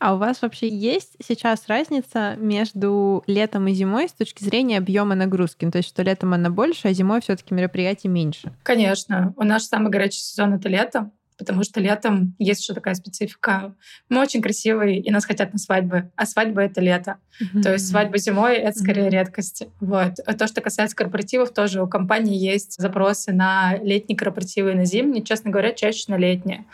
А 0.00 0.14
у 0.14 0.18
вас 0.18 0.42
вообще 0.42 0.68
есть 0.68 1.16
сейчас 1.24 1.66
разница 1.68 2.36
между 2.36 3.22
летом 3.26 3.68
и 3.68 3.72
зимой 3.72 4.08
с 4.08 4.12
точки 4.12 4.42
зрения 4.42 4.78
объема 4.78 5.14
нагрузки? 5.14 5.64
Ну, 5.64 5.70
то 5.70 5.78
есть, 5.78 5.88
что 5.88 6.02
летом 6.02 6.34
она 6.34 6.50
больше, 6.50 6.88
а 6.88 6.92
зимой 6.92 7.20
все-таки 7.20 7.54
мероприятий 7.54 8.08
меньше? 8.08 8.52
Конечно. 8.64 9.32
У 9.36 9.44
нас 9.44 9.68
самый 9.68 9.90
горячий 9.90 10.18
сезон 10.18 10.54
это 10.54 10.68
лето 10.68 11.10
потому 11.36 11.64
что 11.64 11.80
летом 11.80 12.34
есть 12.38 12.62
еще 12.62 12.74
такая 12.74 12.94
специфика. 12.94 13.74
Мы 14.08 14.20
очень 14.20 14.40
красивые, 14.40 15.00
и 15.00 15.10
нас 15.10 15.24
хотят 15.24 15.52
на 15.52 15.58
свадьбы, 15.58 16.10
а 16.16 16.26
свадьба— 16.26 16.62
это 16.62 16.80
лето. 16.80 17.16
Mm-hmm. 17.40 17.62
То 17.62 17.72
есть 17.72 17.88
свадьба 17.88 18.18
зимой— 18.18 18.54
это 18.56 18.78
скорее 18.78 19.06
mm-hmm. 19.06 19.10
редкость. 19.10 19.64
Вот. 19.80 20.14
А 20.24 20.34
то, 20.34 20.46
что 20.46 20.60
касается 20.60 20.96
корпоративов, 20.96 21.52
тоже 21.52 21.82
у 21.82 21.88
компании 21.88 22.36
есть 22.36 22.80
запросы 22.80 23.32
на 23.32 23.76
летние 23.82 24.16
корпоративы 24.16 24.72
и 24.72 24.74
на 24.74 24.84
зимние. 24.84 25.24
Честно 25.24 25.50
говоря, 25.50 25.72
чаще 25.72 26.04
на 26.08 26.16
летние. 26.16 26.64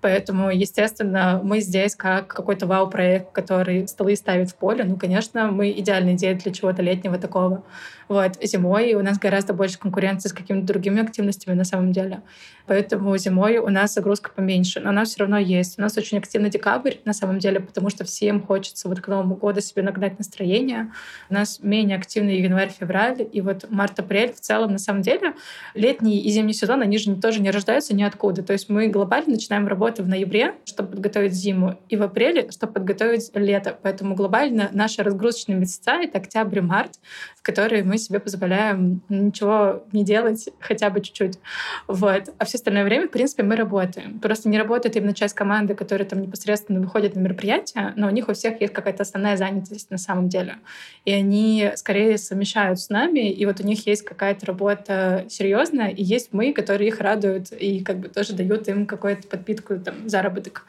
Поэтому, 0.00 0.50
естественно, 0.50 1.40
мы 1.42 1.60
здесь 1.60 1.96
как 1.96 2.28
какой-то 2.28 2.66
вау-проект, 2.66 3.32
который 3.32 3.88
столы 3.88 4.16
ставит 4.16 4.50
в 4.50 4.56
поле. 4.56 4.84
Ну, 4.84 4.96
конечно, 4.96 5.50
мы 5.50 5.70
идеальная 5.70 6.14
идея 6.14 6.34
для 6.34 6.52
чего-то 6.52 6.82
летнего 6.82 7.18
такого. 7.18 7.64
Вот. 8.10 8.32
Зимой 8.42 8.94
у 8.94 9.02
нас 9.02 9.20
гораздо 9.20 9.54
больше 9.54 9.78
конкуренции 9.78 10.28
с 10.28 10.32
какими-то 10.32 10.66
другими 10.66 11.00
активностями 11.00 11.54
на 11.54 11.62
самом 11.62 11.92
деле. 11.92 12.22
Поэтому 12.66 13.16
зимой 13.16 13.58
у 13.58 13.68
нас 13.68 13.94
загрузка 13.94 14.32
поменьше, 14.34 14.80
но 14.80 14.90
она 14.90 15.04
все 15.04 15.20
равно 15.20 15.38
есть. 15.38 15.78
У 15.78 15.82
нас 15.82 15.96
очень 15.96 16.18
активный 16.18 16.50
декабрь 16.50 16.94
на 17.04 17.12
самом 17.12 17.38
деле, 17.38 17.60
потому 17.60 17.88
что 17.88 18.04
всем 18.04 18.42
хочется 18.42 18.88
вот 18.88 19.00
к 19.00 19.06
Новому 19.06 19.36
году 19.36 19.60
себе 19.60 19.82
нагнать 19.82 20.18
настроение. 20.18 20.90
У 21.28 21.34
нас 21.34 21.60
менее 21.62 21.98
активный 21.98 22.40
январь-февраль, 22.40 23.28
и 23.32 23.40
вот 23.40 23.70
март-апрель 23.70 24.32
в 24.32 24.40
целом 24.40 24.72
на 24.72 24.78
самом 24.78 25.02
деле 25.02 25.34
летний 25.74 26.20
и 26.20 26.30
зимний 26.30 26.52
сезон, 26.52 26.82
они 26.82 26.98
же 26.98 27.14
тоже 27.14 27.40
не 27.40 27.52
рождаются 27.52 27.94
ниоткуда. 27.94 28.42
То 28.42 28.52
есть 28.52 28.68
мы 28.68 28.88
глобально 28.88 29.34
начинаем 29.34 29.68
работу 29.68 30.02
в 30.02 30.08
ноябре, 30.08 30.56
чтобы 30.64 30.90
подготовить 30.90 31.34
зиму, 31.34 31.78
и 31.88 31.96
в 31.96 32.02
апреле, 32.02 32.50
чтобы 32.50 32.72
подготовить 32.72 33.30
лето. 33.34 33.78
Поэтому 33.80 34.16
глобально 34.16 34.68
наши 34.72 35.04
разгрузочные 35.04 35.56
месяца— 35.56 35.92
это 36.02 36.18
октябрь-март, 36.18 36.98
в 37.36 37.42
которые 37.42 37.84
мы 37.84 37.99
себе 38.00 38.20
позволяем 38.20 39.02
ничего 39.08 39.84
не 39.92 40.04
делать 40.04 40.48
хотя 40.60 40.90
бы 40.90 41.00
чуть-чуть. 41.00 41.38
Вот. 41.86 42.32
А 42.38 42.44
все 42.44 42.56
остальное 42.56 42.84
время, 42.84 43.08
в 43.08 43.10
принципе, 43.10 43.42
мы 43.42 43.56
работаем. 43.56 44.18
Просто 44.18 44.48
не 44.48 44.58
работает 44.58 44.96
именно 44.96 45.14
часть 45.14 45.34
команды, 45.34 45.74
которая 45.74 46.08
там 46.08 46.22
непосредственно 46.22 46.80
выходит 46.80 47.14
на 47.14 47.20
мероприятия, 47.20 47.92
но 47.96 48.08
у 48.08 48.10
них 48.10 48.28
у 48.28 48.32
всех 48.32 48.60
есть 48.60 48.72
какая-то 48.72 49.02
основная 49.02 49.36
занятость 49.36 49.90
на 49.90 49.98
самом 49.98 50.28
деле. 50.28 50.56
И 51.04 51.12
они 51.12 51.70
скорее 51.76 52.18
совмещают 52.18 52.80
с 52.80 52.88
нами, 52.88 53.30
и 53.30 53.46
вот 53.46 53.60
у 53.60 53.64
них 53.64 53.86
есть 53.86 54.02
какая-то 54.02 54.46
работа 54.46 55.24
серьезная, 55.28 55.88
и 55.88 56.02
есть 56.02 56.32
мы, 56.32 56.52
которые 56.52 56.88
их 56.88 57.00
радуют 57.00 57.52
и 57.52 57.80
как 57.82 57.98
бы 57.98 58.08
тоже 58.08 58.34
дают 58.34 58.68
им 58.68 58.86
какую-то 58.86 59.28
подпитку, 59.28 59.78
там, 59.78 60.08
заработок. 60.08 60.66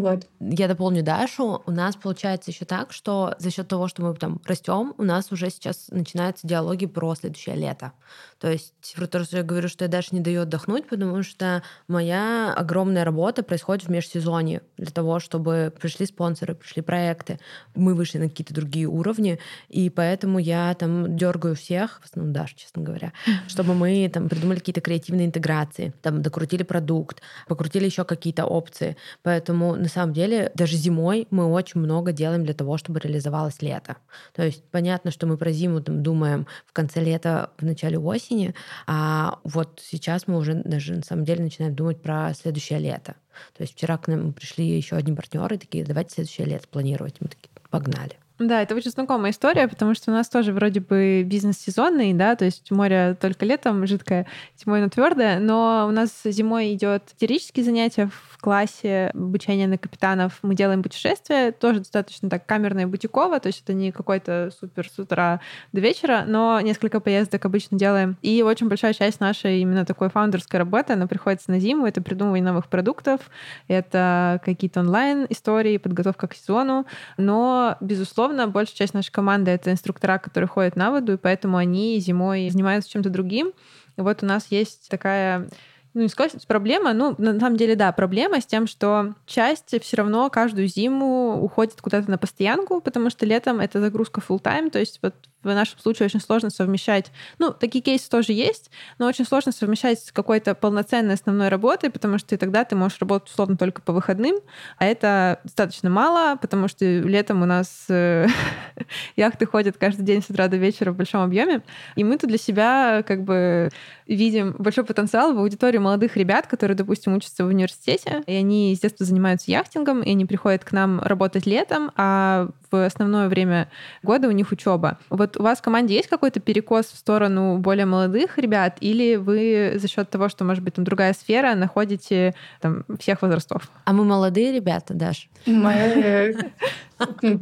Вот. 0.00 0.26
Я 0.40 0.68
дополню 0.68 1.02
Дашу. 1.02 1.62
У 1.66 1.70
нас 1.70 1.96
получается 1.96 2.50
еще 2.50 2.64
так, 2.64 2.92
что 2.92 3.34
за 3.38 3.50
счет 3.50 3.68
того, 3.68 3.88
что 3.88 4.02
мы 4.02 4.14
там 4.14 4.40
растем, 4.44 4.94
у 4.98 5.02
нас 5.02 5.30
уже 5.32 5.50
сейчас 5.50 5.88
начинаются 5.90 6.46
диалоги 6.46 6.86
про 6.86 7.14
следующее 7.14 7.56
лето. 7.56 7.92
То 8.40 8.50
есть 8.50 8.72
про 8.96 9.06
то, 9.06 9.22
что 9.22 9.36
я 9.36 9.42
говорю, 9.42 9.68
что 9.68 9.84
я 9.84 9.88
даже 9.88 10.08
не 10.12 10.20
даю 10.20 10.42
отдохнуть, 10.42 10.88
потому 10.88 11.22
что 11.22 11.62
моя 11.88 12.54
огромная 12.54 13.04
работа 13.04 13.42
происходит 13.42 13.84
в 13.84 13.90
межсезонье 13.90 14.62
для 14.78 14.90
того, 14.90 15.20
чтобы 15.20 15.72
пришли 15.78 16.06
спонсоры, 16.06 16.54
пришли 16.54 16.80
проекты, 16.80 17.38
мы 17.74 17.94
вышли 17.94 18.16
на 18.16 18.30
какие-то 18.30 18.54
другие 18.54 18.86
уровни, 18.86 19.38
и 19.68 19.90
поэтому 19.90 20.38
я 20.38 20.74
там 20.74 21.16
дергаю 21.18 21.54
всех, 21.54 22.00
в 22.02 22.06
основном 22.06 22.32
Дашу, 22.32 22.56
честно 22.56 22.82
говоря, 22.82 23.12
чтобы 23.46 23.74
мы 23.74 24.10
там 24.12 24.30
придумали 24.30 24.58
какие-то 24.58 24.80
креативные 24.80 25.26
интеграции, 25.26 25.92
там 26.00 26.22
докрутили 26.22 26.62
продукт, 26.62 27.20
покрутили 27.46 27.84
еще 27.84 28.04
какие-то 28.04 28.46
опции. 28.46 28.96
Поэтому 29.22 29.76
на 29.76 29.88
самом 29.88 30.14
деле 30.14 30.50
даже 30.54 30.76
зимой 30.76 31.28
мы 31.30 31.44
очень 31.44 31.80
много 31.80 32.12
делаем 32.12 32.44
для 32.44 32.54
того, 32.54 32.78
чтобы 32.78 33.00
реализовалось 33.00 33.60
лето. 33.60 33.96
То 34.34 34.42
есть 34.42 34.64
понятно, 34.70 35.10
что 35.10 35.26
мы 35.26 35.36
про 35.36 35.52
зиму 35.52 35.82
там 35.82 36.02
думаем 36.02 36.46
в 36.66 36.72
конце 36.72 37.04
лета, 37.04 37.50
в 37.58 37.64
начале 37.64 37.98
осени, 37.98 38.29
осени, 38.30 38.54
а 38.86 39.38
вот 39.44 39.80
сейчас 39.82 40.26
мы 40.26 40.38
уже 40.38 40.54
даже 40.54 40.94
на 40.94 41.02
самом 41.02 41.24
деле 41.24 41.44
начинаем 41.44 41.74
думать 41.74 42.00
про 42.00 42.32
следующее 42.34 42.78
лето. 42.78 43.16
То 43.56 43.62
есть 43.62 43.74
вчера 43.74 43.98
к 43.98 44.08
нам 44.08 44.32
пришли 44.32 44.66
еще 44.66 44.96
одни 44.96 45.14
партнеры, 45.14 45.58
такие, 45.58 45.84
давайте 45.84 46.14
следующее 46.14 46.46
лето 46.46 46.68
планировать. 46.68 47.16
Мы 47.20 47.28
такие, 47.28 47.50
погнали. 47.70 48.18
Да, 48.40 48.62
это 48.62 48.74
очень 48.74 48.90
знакомая 48.90 49.32
история, 49.32 49.68
потому 49.68 49.94
что 49.94 50.10
у 50.10 50.14
нас 50.14 50.26
тоже 50.30 50.54
вроде 50.54 50.80
бы 50.80 51.22
бизнес 51.24 51.58
сезонный, 51.58 52.14
да, 52.14 52.36
то 52.36 52.46
есть 52.46 52.70
море 52.70 53.14
только 53.20 53.44
летом 53.44 53.86
жидкое, 53.86 54.26
зимой 54.58 54.78
оно 54.78 54.88
твердое, 54.88 55.38
но 55.38 55.84
у 55.86 55.90
нас 55.90 56.22
зимой 56.24 56.72
идет 56.72 57.02
теоретические 57.18 57.66
занятия 57.66 58.08
в 58.08 58.40
классе, 58.40 59.10
обучение 59.12 59.68
на 59.68 59.76
капитанов. 59.76 60.38
Мы 60.40 60.54
делаем 60.54 60.82
путешествия, 60.82 61.52
тоже 61.52 61.80
достаточно 61.80 62.30
так 62.30 62.46
камерное 62.46 62.86
бутиково, 62.86 63.40
то 63.40 63.48
есть 63.48 63.62
это 63.62 63.74
не 63.74 63.92
какой-то 63.92 64.50
супер 64.58 64.88
с 64.88 64.98
утра 64.98 65.42
до 65.72 65.82
вечера, 65.82 66.24
но 66.26 66.62
несколько 66.62 67.00
поездок 67.00 67.44
обычно 67.44 67.76
делаем. 67.76 68.16
И 68.22 68.42
очень 68.42 68.68
большая 68.68 68.94
часть 68.94 69.20
нашей 69.20 69.60
именно 69.60 69.84
такой 69.84 70.08
фаундерской 70.08 70.58
работы, 70.58 70.94
она 70.94 71.06
приходится 71.06 71.50
на 71.50 71.60
зиму, 71.60 71.84
это 71.84 72.00
придумывание 72.00 72.46
новых 72.46 72.68
продуктов, 72.68 73.20
это 73.68 74.40
какие-то 74.42 74.80
онлайн-истории, 74.80 75.76
подготовка 75.76 76.26
к 76.26 76.34
сезону, 76.34 76.86
но, 77.18 77.76
безусловно, 77.82 78.29
безусловно, 78.30 78.48
большая 78.48 78.76
часть 78.76 78.94
нашей 78.94 79.10
команды— 79.10 79.50
это 79.52 79.70
инструктора, 79.70 80.18
которые 80.18 80.48
ходят 80.48 80.76
на 80.76 80.90
воду, 80.90 81.14
и 81.14 81.16
поэтому 81.16 81.56
они 81.56 81.98
зимой 81.98 82.48
занимаются 82.50 82.90
чем-то 82.90 83.10
другим. 83.10 83.52
И 83.96 84.00
вот 84.00 84.22
у 84.22 84.26
нас 84.26 84.46
есть 84.50 84.88
такая 84.88 85.48
ну, 85.92 86.02
не 86.02 86.08
сказать, 86.08 86.46
проблема, 86.46 86.92
ну, 86.92 87.16
на 87.18 87.40
самом 87.40 87.56
деле, 87.56 87.74
да, 87.74 87.90
проблема 87.90 88.40
с 88.40 88.46
тем, 88.46 88.68
что 88.68 89.14
часть 89.26 89.74
все 89.82 89.96
равно 89.96 90.30
каждую 90.30 90.68
зиму 90.68 91.42
уходит 91.42 91.80
куда-то 91.80 92.08
на 92.08 92.16
постоянку, 92.16 92.80
потому 92.80 93.10
что 93.10 93.26
летом 93.26 93.58
это 93.58 93.80
загрузка 93.80 94.20
full 94.20 94.40
time, 94.40 94.70
то 94.70 94.78
есть 94.78 95.00
вот 95.02 95.14
в 95.42 95.46
нашем 95.46 95.78
случае 95.78 96.06
очень 96.06 96.20
сложно 96.20 96.50
совмещать. 96.50 97.10
Ну, 97.38 97.52
такие 97.52 97.82
кейсы 97.82 98.08
тоже 98.08 98.32
есть, 98.32 98.70
но 98.98 99.06
очень 99.06 99.24
сложно 99.24 99.52
совмещать 99.52 100.00
с 100.00 100.12
какой-то 100.12 100.54
полноценной 100.54 101.14
основной 101.14 101.48
работой, 101.48 101.90
потому 101.90 102.18
что 102.18 102.34
и 102.34 102.38
тогда 102.38 102.64
ты 102.64 102.76
можешь 102.76 102.98
работать 103.00 103.30
условно 103.30 103.56
только 103.56 103.82
по 103.82 103.92
выходным, 103.92 104.36
а 104.78 104.86
это 104.86 105.40
достаточно 105.44 105.90
мало, 105.90 106.36
потому 106.36 106.68
что 106.68 106.84
летом 106.84 107.42
у 107.42 107.46
нас 107.46 107.86
э, 107.88 108.26
яхты 109.16 109.46
ходят 109.46 109.76
каждый 109.78 110.02
день 110.02 110.22
с 110.22 110.30
утра 110.30 110.48
до 110.48 110.56
вечера 110.56 110.92
в 110.92 110.96
большом 110.96 111.22
объеме, 111.22 111.62
и 111.96 112.04
мы-то 112.04 112.26
для 112.26 112.38
себя 112.38 113.02
как 113.06 113.24
бы 113.24 113.70
видим 114.06 114.54
большой 114.58 114.84
потенциал 114.84 115.34
в 115.34 115.38
аудитории 115.38 115.78
молодых 115.78 116.16
ребят, 116.16 116.46
которые, 116.46 116.76
допустим, 116.76 117.14
учатся 117.14 117.44
в 117.44 117.48
университете, 117.48 118.22
и 118.26 118.34
они 118.34 118.76
детства 118.80 119.06
занимаются 119.06 119.50
яхтингом, 119.50 120.02
и 120.02 120.10
они 120.10 120.26
приходят 120.26 120.64
к 120.64 120.72
нам 120.72 121.00
работать 121.00 121.46
летом, 121.46 121.92
а 121.96 122.48
в 122.70 122.84
основное 122.84 123.28
время 123.28 123.68
года 124.02 124.28
у 124.28 124.30
них 124.30 124.52
учеба. 124.52 124.98
Вот 125.08 125.36
у 125.36 125.42
вас 125.42 125.58
в 125.58 125.62
команде 125.62 125.94
есть 125.94 126.08
какой-то 126.08 126.40
перекос 126.40 126.86
в 126.86 126.96
сторону 126.96 127.58
более 127.58 127.86
молодых 127.86 128.38
ребят, 128.38 128.76
или 128.80 129.16
вы 129.16 129.74
за 129.76 129.88
счет 129.88 130.10
того, 130.10 130.28
что, 130.28 130.44
может 130.44 130.62
быть, 130.62 130.74
там 130.74 130.84
другая 130.84 131.12
сфера, 131.12 131.54
находите 131.54 132.34
там 132.60 132.84
всех 132.98 133.22
возрастов? 133.22 133.70
А 133.84 133.92
мы 133.92 134.04
молодые 134.04 134.52
ребята, 134.52 134.94
Даш? 134.94 135.28
Мы 135.46 136.34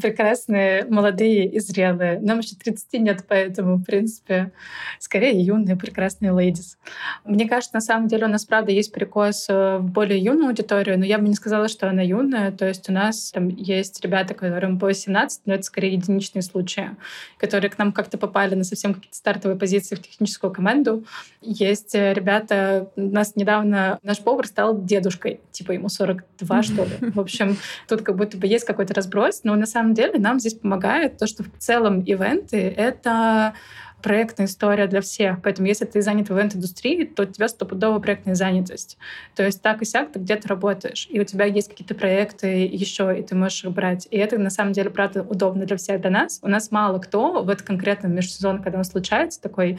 прекрасные, 0.01 0.85
молодые 0.87 1.47
и 1.47 1.61
зрелые. 1.61 2.21
Нам 2.21 2.41
еще 2.41 2.57
30 2.57 3.01
нет, 3.01 3.25
поэтому, 3.29 3.77
в 3.77 3.85
принципе, 3.85 4.53
скорее 4.99 5.41
юные, 5.41 5.77
прекрасные 5.77 6.33
лейдис. 6.33 6.79
Мне 7.25 7.49
кажется, 7.49 7.75
на 7.75 7.81
самом 7.81 8.09
деле 8.09 8.27
у 8.27 8.29
нас, 8.29 8.45
правда, 8.45 8.73
есть 8.73 8.93
перекос 8.93 9.47
э, 9.49 9.79
в 9.79 9.91
более 9.91 10.19
юную 10.19 10.49
аудиторию, 10.49 10.99
но 10.99 11.05
я 11.05 11.19
бы 11.19 11.29
не 11.29 11.35
сказала, 11.35 11.69
что 11.69 11.89
она 11.89 12.03
юная. 12.03 12.53
То 12.53 12.67
есть 12.67 12.89
у 12.89 12.93
нас 12.93 13.31
там 13.33 13.49
есть 13.49 14.01
ребята, 14.05 14.35
которым 14.35 14.79
по 14.79 14.87
18, 14.87 15.43
но 15.47 15.55
это 15.55 15.63
скорее 15.63 15.93
единичные 15.93 16.43
случаи, 16.43 16.91
которые 17.39 17.71
к 17.71 17.79
нам 17.79 17.93
как-то 17.93 18.19
попали 18.19 18.55
на 18.55 18.65
совсем 18.65 18.95
какие-то 18.95 19.17
стартовые 19.17 19.59
позиции 19.59 19.95
в 19.95 20.03
техническую 20.03 20.53
команду. 20.53 21.05
Есть 21.41 21.95
э, 21.95 22.13
ребята, 22.13 22.91
у 22.97 23.01
нас 23.01 23.37
недавно 23.37 23.99
наш 24.03 24.19
повар 24.19 24.47
стал 24.47 24.81
дедушкой, 24.83 25.41
типа 25.53 25.73
ему 25.73 25.89
42, 25.89 26.63
что 26.63 26.85
ли. 26.85 26.97
В 27.01 27.21
общем, 27.21 27.57
тут 27.89 28.03
как 28.03 28.17
будто 28.17 28.37
бы 28.37 28.47
есть 28.47 28.65
какой-то 28.65 28.95
разброс, 28.95 29.43
но 29.49 29.57
на 29.57 29.65
самом 29.65 29.95
деле 29.95 30.19
нам 30.19 30.39
здесь 30.39 30.53
помогает 30.53 31.17
то, 31.17 31.27
что 31.27 31.43
в 31.43 31.49
целом 31.59 32.01
ивенты— 32.01 32.59
это 32.77 33.55
проектная 34.03 34.47
история 34.47 34.87
для 34.87 35.01
всех. 35.01 35.43
Поэтому 35.43 35.67
если 35.69 35.85
ты 35.85 36.03
занят 36.03 36.29
в 36.29 36.37
ивент-индустрии, 36.37 37.05
то 37.05 37.25
у 37.25 37.27
тебя 37.27 37.49
стопудово 37.49 37.99
проектная 37.99 38.35
занятость. 38.35 38.99
То 39.35 39.45
есть 39.45 39.63
так 39.63 39.83
и 39.83 39.85
сяк 39.85 40.13
ты 40.13 40.19
где-то 40.19 40.49
работаешь, 40.49 41.09
и 41.11 41.21
у 41.21 41.25
тебя 41.25 41.45
есть 41.45 41.69
какие-то 41.69 41.95
проекты 41.95 42.67
еще, 42.67 43.19
и 43.19 43.23
ты 43.23 43.35
можешь 43.35 43.65
их 43.65 43.73
брать. 43.73 44.07
И 44.11 44.17
это 44.17 44.39
на 44.39 44.51
самом 44.51 44.73
деле, 44.73 44.91
правда, 44.91 45.23
удобно 45.23 45.67
для 45.67 45.77
всех, 45.77 46.01
для 46.01 46.11
нас. 46.11 46.39
У 46.43 46.49
нас 46.49 46.71
мало 46.71 46.99
кто 46.99 47.43
в 47.43 47.49
этот 47.49 47.67
конкретном 47.67 48.15
межсезон, 48.15 48.63
когда 48.63 48.79
он 48.79 48.85
случается, 48.85 49.41
такой, 49.41 49.79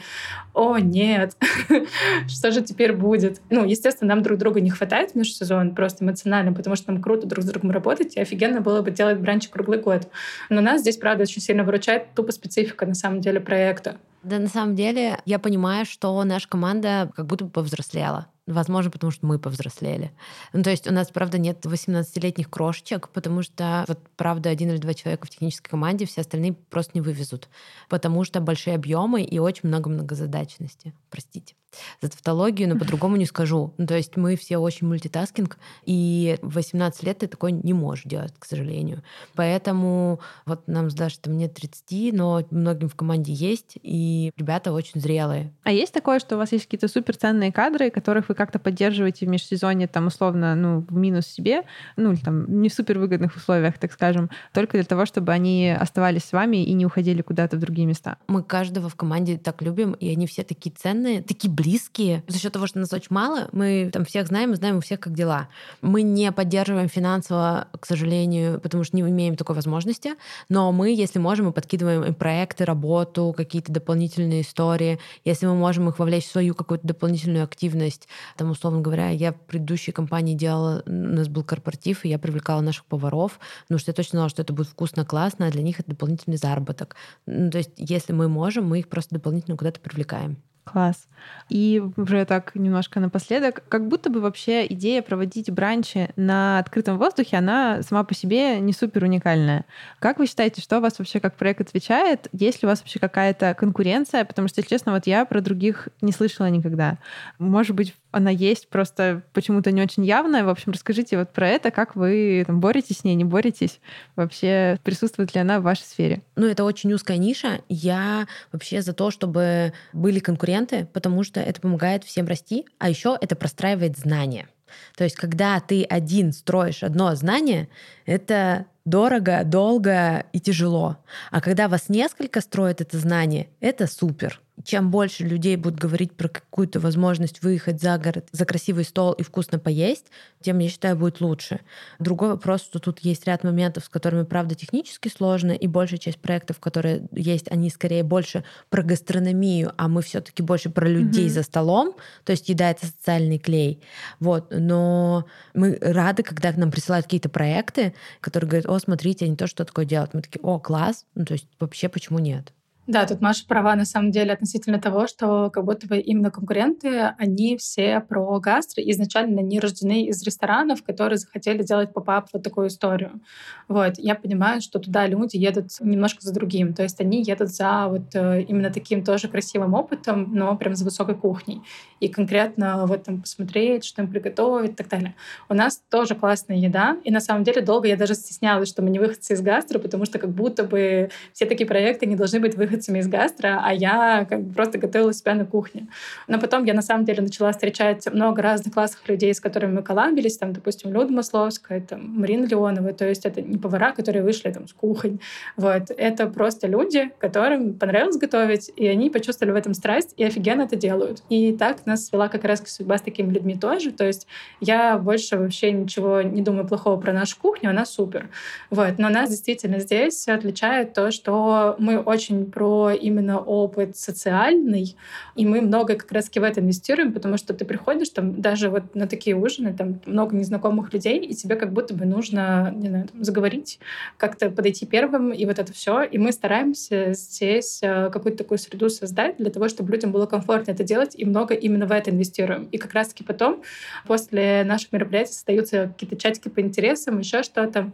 о, 0.54 0.78
нет, 0.78 1.36
что 2.28 2.52
же 2.52 2.60
теперь 2.62 2.92
будет? 2.92 3.40
Ну, 3.50 3.64
естественно, 3.64 4.14
нам 4.14 4.22
друг 4.22 4.38
друга 4.38 4.60
не 4.60 4.70
хватает 4.70 5.12
в 5.12 5.14
межсезон, 5.14 5.74
просто 5.74 6.04
эмоционально, 6.04 6.52
потому 6.52 6.76
что 6.76 6.92
нам 6.92 7.02
круто 7.02 7.26
друг 7.26 7.44
с 7.44 7.48
другом 7.48 7.70
работать, 7.70 8.16
и 8.16 8.20
офигенно 8.20 8.60
было 8.60 8.82
бы 8.82 8.90
делать 8.90 9.18
бранчи 9.18 9.48
круглый 9.48 9.80
год. 9.80 10.08
Но 10.48 10.60
нас 10.60 10.82
здесь, 10.82 10.96
правда, 10.96 11.22
очень 11.22 11.40
сильно 11.40 11.64
выручает 11.64 12.14
тупо 12.14 12.32
специфика, 12.32 12.86
на 12.86 12.94
самом 12.94 13.20
деле, 13.20 13.40
проекта. 13.40 13.96
Да, 14.22 14.38
на 14.38 14.48
самом 14.48 14.74
деле, 14.74 15.20
я 15.24 15.38
понимаю, 15.38 15.86
что 15.86 16.22
наша 16.24 16.48
команда 16.48 17.10
как 17.14 17.26
будто 17.26 17.46
бы 17.46 17.50
повзрослела. 17.50 18.26
Возможно, 18.50 18.90
потому 18.90 19.12
что 19.12 19.24
мы 19.26 19.38
повзрослели. 19.38 20.10
Ну, 20.52 20.62
то 20.62 20.70
есть 20.70 20.88
у 20.88 20.92
нас, 20.92 21.08
правда, 21.10 21.38
нет 21.38 21.64
18-летних 21.64 22.50
крошечек, 22.50 23.08
потому 23.10 23.42
что, 23.42 23.84
вот, 23.86 24.00
правда, 24.16 24.50
один 24.50 24.70
или 24.70 24.78
два 24.78 24.92
человека 24.92 25.26
в 25.26 25.30
технической 25.30 25.70
команде, 25.70 26.04
все 26.04 26.22
остальные 26.22 26.54
просто 26.54 26.92
не 26.94 27.00
вывезут, 27.00 27.48
потому 27.88 28.24
что 28.24 28.40
большие 28.40 28.74
объемы 28.74 29.22
и 29.22 29.38
очень 29.38 29.68
много 29.68 29.88
многозадачности. 29.88 30.92
Простите 31.10 31.54
за 32.00 32.10
тавтологию, 32.10 32.68
но 32.68 32.78
по-другому 32.78 33.16
не 33.16 33.26
скажу. 33.26 33.74
Ну, 33.78 33.86
то 33.86 33.96
есть 33.96 34.16
мы 34.16 34.36
все 34.36 34.58
очень 34.58 34.86
мультитаскинг, 34.86 35.58
и 35.84 36.38
в 36.42 36.54
18 36.54 37.02
лет 37.02 37.18
ты 37.18 37.26
такой 37.26 37.52
не 37.52 37.72
можешь 37.72 38.04
делать, 38.04 38.32
к 38.38 38.44
сожалению. 38.44 39.02
Поэтому 39.34 40.20
вот 40.46 40.66
нам 40.66 40.90
с 40.90 40.94
Дашей 40.94 41.20
там 41.22 41.36
нет 41.36 41.54
30, 41.54 42.12
но 42.12 42.42
многим 42.50 42.88
в 42.88 42.94
команде 42.94 43.32
есть, 43.32 43.78
и 43.82 44.32
ребята 44.36 44.72
очень 44.72 45.00
зрелые. 45.00 45.52
А 45.62 45.72
есть 45.72 45.92
такое, 45.92 46.18
что 46.18 46.36
у 46.36 46.38
вас 46.38 46.52
есть 46.52 46.64
какие-то 46.64 46.88
суперценные 46.88 47.52
кадры, 47.52 47.90
которых 47.90 48.28
вы 48.28 48.34
как-то 48.40 48.58
поддерживаете 48.58 49.26
в 49.26 49.28
межсезонье, 49.28 49.86
там, 49.86 50.06
условно, 50.06 50.54
ну, 50.54 50.86
в 50.88 50.96
минус 50.96 51.26
себе, 51.26 51.64
ну, 51.96 52.12
или 52.12 52.20
там 52.20 52.62
не 52.62 52.70
в 52.70 52.72
супервыгодных 52.72 53.36
условиях, 53.36 53.76
так 53.76 53.92
скажем, 53.92 54.30
только 54.54 54.78
для 54.78 54.84
того, 54.84 55.04
чтобы 55.04 55.32
они 55.32 55.68
оставались 55.68 56.24
с 56.24 56.32
вами 56.32 56.64
и 56.64 56.72
не 56.72 56.86
уходили 56.86 57.20
куда-то 57.20 57.58
в 57.58 57.60
другие 57.60 57.86
места? 57.86 58.16
Мы 58.28 58.42
каждого 58.42 58.88
в 58.88 58.94
команде 58.94 59.36
так 59.36 59.60
любим, 59.60 59.92
и 59.92 60.10
они 60.10 60.26
все 60.26 60.42
такие 60.42 60.74
ценные, 60.74 61.20
такие 61.20 61.52
близкие. 61.52 62.24
За 62.28 62.38
счет 62.38 62.50
того, 62.54 62.66
что 62.66 62.78
нас 62.78 62.90
очень 62.94 63.08
мало, 63.10 63.50
мы 63.52 63.90
там 63.92 64.06
всех 64.06 64.28
знаем, 64.28 64.54
знаем 64.54 64.78
у 64.78 64.80
всех, 64.80 65.00
как 65.00 65.12
дела. 65.12 65.48
Мы 65.82 66.00
не 66.00 66.32
поддерживаем 66.32 66.88
финансово, 66.88 67.68
к 67.78 67.84
сожалению, 67.84 68.58
потому 68.58 68.84
что 68.84 68.96
не 68.96 69.02
имеем 69.02 69.36
такой 69.36 69.54
возможности, 69.54 70.12
но 70.48 70.72
мы, 70.72 70.94
если 70.94 71.18
можем, 71.18 71.44
мы 71.44 71.52
подкидываем 71.52 72.04
им 72.04 72.14
проекты, 72.14 72.64
работу, 72.64 73.34
какие-то 73.36 73.70
дополнительные 73.70 74.40
истории. 74.40 74.98
Если 75.26 75.44
мы 75.44 75.54
можем 75.54 75.90
их 75.90 75.98
вовлечь 75.98 76.24
в 76.24 76.32
свою 76.32 76.54
какую-то 76.54 76.86
дополнительную 76.86 77.44
активность, 77.44 78.08
там, 78.36 78.50
условно 78.50 78.80
говоря, 78.80 79.10
я 79.10 79.32
в 79.32 79.40
предыдущей 79.40 79.92
компании 79.92 80.34
делала, 80.34 80.82
у 80.86 80.90
нас 80.90 81.28
был 81.28 81.44
корпоратив, 81.44 82.04
и 82.04 82.08
я 82.08 82.18
привлекала 82.18 82.60
наших 82.60 82.84
поваров, 82.84 83.38
потому 83.62 83.78
что 83.78 83.90
я 83.90 83.94
точно 83.94 84.18
знала, 84.18 84.28
что 84.28 84.42
это 84.42 84.52
будет 84.52 84.68
вкусно, 84.68 85.04
классно, 85.04 85.46
а 85.46 85.50
для 85.50 85.62
них 85.62 85.80
это 85.80 85.90
дополнительный 85.90 86.36
заработок. 86.36 86.96
Ну, 87.26 87.50
то 87.50 87.58
есть, 87.58 87.72
если 87.76 88.12
мы 88.12 88.28
можем, 88.28 88.66
мы 88.66 88.80
их 88.80 88.88
просто 88.88 89.14
дополнительно 89.14 89.56
куда-то 89.56 89.80
привлекаем. 89.80 90.38
Класс. 90.64 91.08
И 91.48 91.82
уже 91.96 92.24
так 92.26 92.54
немножко 92.54 93.00
напоследок, 93.00 93.64
как 93.68 93.88
будто 93.88 94.08
бы 94.08 94.20
вообще 94.20 94.66
идея 94.66 95.02
проводить 95.02 95.50
бранчи 95.50 96.10
на 96.16 96.58
открытом 96.58 96.96
воздухе, 96.96 97.38
она 97.38 97.82
сама 97.82 98.04
по 98.04 98.14
себе 98.14 98.60
не 98.60 98.72
супер 98.72 99.04
уникальная. 99.04 99.64
Как 99.98 100.18
вы 100.18 100.26
считаете, 100.26 100.60
что 100.60 100.80
вас 100.80 100.98
вообще 100.98 101.18
как 101.18 101.36
проект 101.36 101.62
отвечает? 101.62 102.28
Есть 102.32 102.62
ли 102.62 102.66
у 102.66 102.70
вас 102.70 102.80
вообще 102.80 103.00
какая-то 103.00 103.54
конкуренция? 103.54 104.24
Потому 104.24 104.48
что, 104.48 104.62
честно, 104.62 104.92
вот 104.92 105.06
я 105.06 105.24
про 105.24 105.40
других 105.40 105.88
не 106.02 106.12
слышала 106.12 106.48
никогда. 106.48 106.98
Может 107.38 107.74
быть, 107.74 107.94
она 108.10 108.30
есть, 108.30 108.68
просто 108.68 109.22
почему-то 109.32 109.72
не 109.72 109.82
очень 109.82 110.04
явная. 110.04 110.44
В 110.44 110.48
общем, 110.48 110.72
расскажите 110.72 111.18
вот 111.18 111.32
про 111.32 111.48
это, 111.48 111.70
как 111.70 111.96
вы 111.96 112.44
там, 112.46 112.60
боретесь 112.60 112.98
с 112.98 113.04
ней, 113.04 113.14
не 113.14 113.24
боретесь? 113.24 113.80
Вообще 114.16 114.78
присутствует 114.82 115.34
ли 115.34 115.40
она 115.40 115.60
в 115.60 115.64
вашей 115.64 115.82
сфере? 115.82 116.22
Ну, 116.36 116.46
это 116.46 116.64
очень 116.64 116.92
узкая 116.92 117.18
ниша. 117.18 117.60
Я 117.68 118.26
вообще 118.52 118.82
за 118.82 118.92
то, 118.92 119.10
чтобы 119.10 119.72
были 119.92 120.18
конкуренты, 120.18 120.86
потому 120.92 121.22
что 121.22 121.40
это 121.40 121.60
помогает 121.60 122.04
всем 122.04 122.26
расти, 122.26 122.66
а 122.78 122.88
еще 122.88 123.16
это 123.20 123.36
простраивает 123.36 123.96
знания. 123.96 124.48
То 124.96 125.04
есть, 125.04 125.16
когда 125.16 125.58
ты 125.60 125.84
один 125.84 126.32
строишь 126.32 126.82
одно 126.82 127.14
знание, 127.14 127.68
это 128.06 128.66
дорого, 128.84 129.42
долго 129.44 130.26
и 130.32 130.40
тяжело. 130.40 130.98
А 131.30 131.40
когда 131.40 131.68
вас 131.68 131.88
несколько 131.88 132.40
строит 132.40 132.80
это 132.80 132.98
знание, 132.98 133.48
это 133.60 133.86
супер 133.86 134.40
чем 134.64 134.90
больше 134.90 135.24
людей 135.24 135.56
будут 135.56 135.78
говорить 135.78 136.12
про 136.12 136.28
какую-то 136.28 136.80
возможность 136.80 137.42
выехать 137.42 137.80
за 137.80 137.98
город, 137.98 138.28
за 138.32 138.44
красивый 138.44 138.84
стол 138.84 139.12
и 139.12 139.22
вкусно 139.22 139.58
поесть, 139.58 140.06
тем, 140.40 140.58
я 140.58 140.68
считаю, 140.68 140.96
будет 140.96 141.20
лучше. 141.20 141.60
Другой 141.98 142.30
вопрос, 142.30 142.62
что 142.62 142.78
тут 142.78 143.00
есть 143.00 143.26
ряд 143.26 143.44
моментов, 143.44 143.84
с 143.84 143.88
которыми, 143.88 144.24
правда, 144.24 144.54
технически 144.54 145.08
сложно, 145.08 145.52
и 145.52 145.66
большая 145.66 145.98
часть 145.98 146.18
проектов, 146.18 146.60
которые 146.60 147.08
есть, 147.12 147.50
они 147.50 147.70
скорее 147.70 148.02
больше 148.02 148.44
про 148.68 148.82
гастрономию, 148.82 149.72
а 149.76 149.88
мы 149.88 150.02
все 150.02 150.20
таки 150.20 150.42
больше 150.42 150.70
про 150.70 150.88
людей 150.88 151.26
mm-hmm. 151.26 151.30
за 151.30 151.42
столом, 151.42 151.94
то 152.24 152.32
есть 152.32 152.48
еда— 152.48 152.70
это 152.72 152.86
социальный 152.86 153.38
клей. 153.38 153.82
Вот. 154.18 154.48
Но 154.50 155.26
мы 155.54 155.78
рады, 155.80 156.22
когда 156.22 156.52
к 156.52 156.56
нам 156.56 156.70
присылают 156.70 157.06
какие-то 157.06 157.28
проекты, 157.28 157.94
которые 158.20 158.48
говорят, 158.48 158.68
о, 158.68 158.78
смотрите, 158.78 159.24
они 159.24 159.36
тоже 159.36 159.50
что 159.50 159.64
такое 159.64 159.84
делают. 159.84 160.14
Мы 160.14 160.22
такие, 160.22 160.40
о, 160.42 160.58
класс, 160.58 161.04
ну, 161.14 161.24
то 161.24 161.34
есть 161.34 161.46
вообще 161.58 161.88
почему 161.88 162.18
нет? 162.18 162.52
Да, 162.86 163.06
тут 163.06 163.20
Маша 163.20 163.44
права 163.46 163.76
на 163.76 163.84
самом 163.84 164.10
деле 164.10 164.32
относительно 164.32 164.80
того, 164.80 165.06
что 165.06 165.50
как 165.50 165.64
будто 165.64 165.86
бы 165.86 165.98
именно 165.98 166.30
конкуренты, 166.30 167.14
они 167.18 167.56
все 167.56 168.00
про 168.00 168.40
гастро, 168.40 168.82
изначально 168.82 169.40
не 169.40 169.60
рождены 169.60 170.06
из 170.06 170.22
ресторанов, 170.22 170.82
которые 170.82 171.18
захотели 171.18 171.62
делать 171.62 171.92
поп-ап 171.92 172.28
вот 172.32 172.42
такую 172.42 172.68
историю. 172.68 173.20
Вот. 173.68 173.94
Я 173.98 174.14
понимаю, 174.14 174.60
что 174.62 174.78
туда 174.78 175.06
люди 175.06 175.36
едут 175.36 175.66
немножко 175.80 176.22
за 176.22 176.32
другим, 176.32 176.72
то 176.72 176.82
есть 176.82 177.00
они 177.00 177.22
едут 177.22 177.50
за 177.50 177.86
вот 177.86 178.14
э, 178.14 178.42
именно 178.42 178.70
таким 178.70 179.04
тоже 179.04 179.28
красивым 179.28 179.74
опытом, 179.74 180.34
но 180.34 180.56
прям 180.56 180.74
за 180.74 180.84
высокой 180.84 181.14
кухней. 181.14 181.62
И 182.00 182.08
конкретно 182.08 182.86
вот 182.86 183.04
там 183.04 183.20
посмотреть, 183.20 183.84
что 183.84 184.02
им 184.02 184.10
приготовить 184.10 184.72
и 184.72 184.74
так 184.74 184.88
далее. 184.88 185.14
У 185.48 185.54
нас 185.54 185.82
тоже 185.90 186.14
классная 186.14 186.56
еда, 186.56 186.96
и 187.04 187.12
на 187.12 187.20
самом 187.20 187.44
деле 187.44 187.60
долго 187.60 187.86
я 187.86 187.96
даже 187.96 188.14
стеснялась, 188.14 188.68
что 188.68 188.82
мы 188.82 188.90
не 188.90 188.98
выходцы 188.98 189.34
из 189.34 189.42
гастро, 189.42 189.78
потому 189.78 190.06
что 190.06 190.18
как 190.18 190.30
будто 190.30 190.64
бы 190.64 191.10
все 191.34 191.44
такие 191.44 191.66
проекты 191.68 192.06
не 192.06 192.16
должны 192.16 192.40
быть 192.40 192.56
выходцами 192.56 192.69
выходцами 192.70 193.00
из 193.00 193.08
гастро, 193.08 193.60
а 193.62 193.72
я 193.72 194.26
как 194.28 194.42
бы 194.42 194.54
просто 194.54 194.78
готовила 194.78 195.12
себя 195.12 195.34
на 195.34 195.44
кухне. 195.44 195.88
Но 196.28 196.38
потом 196.38 196.64
я 196.64 196.74
на 196.74 196.82
самом 196.82 197.04
деле 197.04 197.22
начала 197.22 197.52
встречать 197.52 198.06
много 198.12 198.42
разных 198.42 198.74
классных 198.74 199.08
людей, 199.08 199.34
с 199.34 199.40
которыми 199.40 199.74
мы 199.74 199.82
коллабились, 199.82 200.38
там, 200.38 200.52
допустим, 200.52 200.92
Люда 200.92 201.12
Масловская, 201.12 201.80
там, 201.80 202.20
Марина 202.20 202.46
Леонова, 202.46 202.92
то 202.92 203.08
есть 203.08 203.26
это 203.26 203.42
не 203.42 203.58
повара, 203.58 203.92
которые 203.92 204.22
вышли 204.22 204.50
там 204.50 204.68
с 204.68 204.72
кухонь, 204.72 205.18
вот, 205.56 205.90
это 205.96 206.26
просто 206.26 206.66
люди, 206.66 207.10
которым 207.18 207.74
понравилось 207.74 208.16
готовить, 208.16 208.70
и 208.76 208.86
они 208.86 209.10
почувствовали 209.10 209.52
в 209.52 209.56
этом 209.56 209.74
страсть, 209.74 210.14
и 210.16 210.24
офигенно 210.24 210.62
это 210.62 210.76
делают. 210.76 211.22
И 211.28 211.52
так 211.56 211.86
нас 211.86 212.06
свела 212.06 212.28
как 212.28 212.44
раз 212.44 212.62
судьба 212.66 212.98
с 212.98 213.02
такими 213.02 213.32
людьми 213.32 213.56
тоже, 213.56 213.90
то 213.90 214.06
есть 214.06 214.26
я 214.60 214.98
больше 214.98 215.36
вообще 215.36 215.72
ничего 215.72 216.22
не 216.22 216.42
думаю 216.42 216.66
плохого 216.66 217.00
про 217.00 217.12
нашу 217.12 217.36
кухню, 217.38 217.70
она 217.70 217.84
супер. 217.84 218.28
Вот. 218.70 218.98
Но 218.98 219.08
нас 219.08 219.30
действительно 219.30 219.78
здесь 219.80 220.28
отличает 220.28 220.94
то, 220.94 221.10
что 221.10 221.76
мы 221.78 221.98
очень 221.98 222.50
про 222.60 222.92
именно 222.92 223.38
опыт 223.38 223.96
социальный, 223.96 224.94
и 225.34 225.46
мы 225.46 225.62
много 225.62 225.94
как 225.94 226.12
раз 226.12 226.28
в 226.28 226.36
это 226.36 226.60
инвестируем, 226.60 227.14
потому 227.14 227.38
что 227.38 227.54
ты 227.54 227.64
приходишь 227.64 228.10
там 228.10 228.42
даже 228.42 228.68
вот 228.68 228.94
на 228.94 229.06
такие 229.06 229.34
ужины, 229.34 229.72
там 229.72 229.98
много 230.04 230.36
незнакомых 230.36 230.92
людей, 230.92 231.20
и 231.20 231.34
тебе 231.34 231.56
как 231.56 231.72
будто 231.72 231.94
бы 231.94 232.04
нужно, 232.04 232.70
не 232.76 232.90
знаю, 232.90 233.08
там, 233.08 233.24
заговорить, 233.24 233.78
как-то 234.18 234.50
подойти 234.50 234.84
первым, 234.84 235.32
и 235.32 235.46
вот 235.46 235.58
это 235.58 235.72
все. 235.72 236.02
И 236.02 236.18
мы 236.18 236.32
стараемся 236.32 237.14
здесь 237.14 237.80
э, 237.82 238.10
какую-то 238.10 238.36
такую 238.36 238.58
среду 238.58 238.90
создать 238.90 239.38
для 239.38 239.50
того, 239.50 239.70
чтобы 239.70 239.90
людям 239.92 240.12
было 240.12 240.26
комфортно 240.26 240.72
это 240.72 240.84
делать, 240.84 241.14
и 241.14 241.24
много 241.24 241.54
именно 241.54 241.86
в 241.86 241.92
это 241.92 242.10
инвестируем. 242.10 242.68
И 242.72 242.76
как 242.76 242.92
раз-таки 242.92 243.24
потом, 243.24 243.62
после 244.06 244.64
наших 244.64 244.92
мероприятий, 244.92 245.32
создаются 245.32 245.94
какие-то 245.94 246.16
чатики 246.16 246.50
по 246.50 246.60
интересам, 246.60 247.20
еще 247.20 247.42
что-то. 247.42 247.90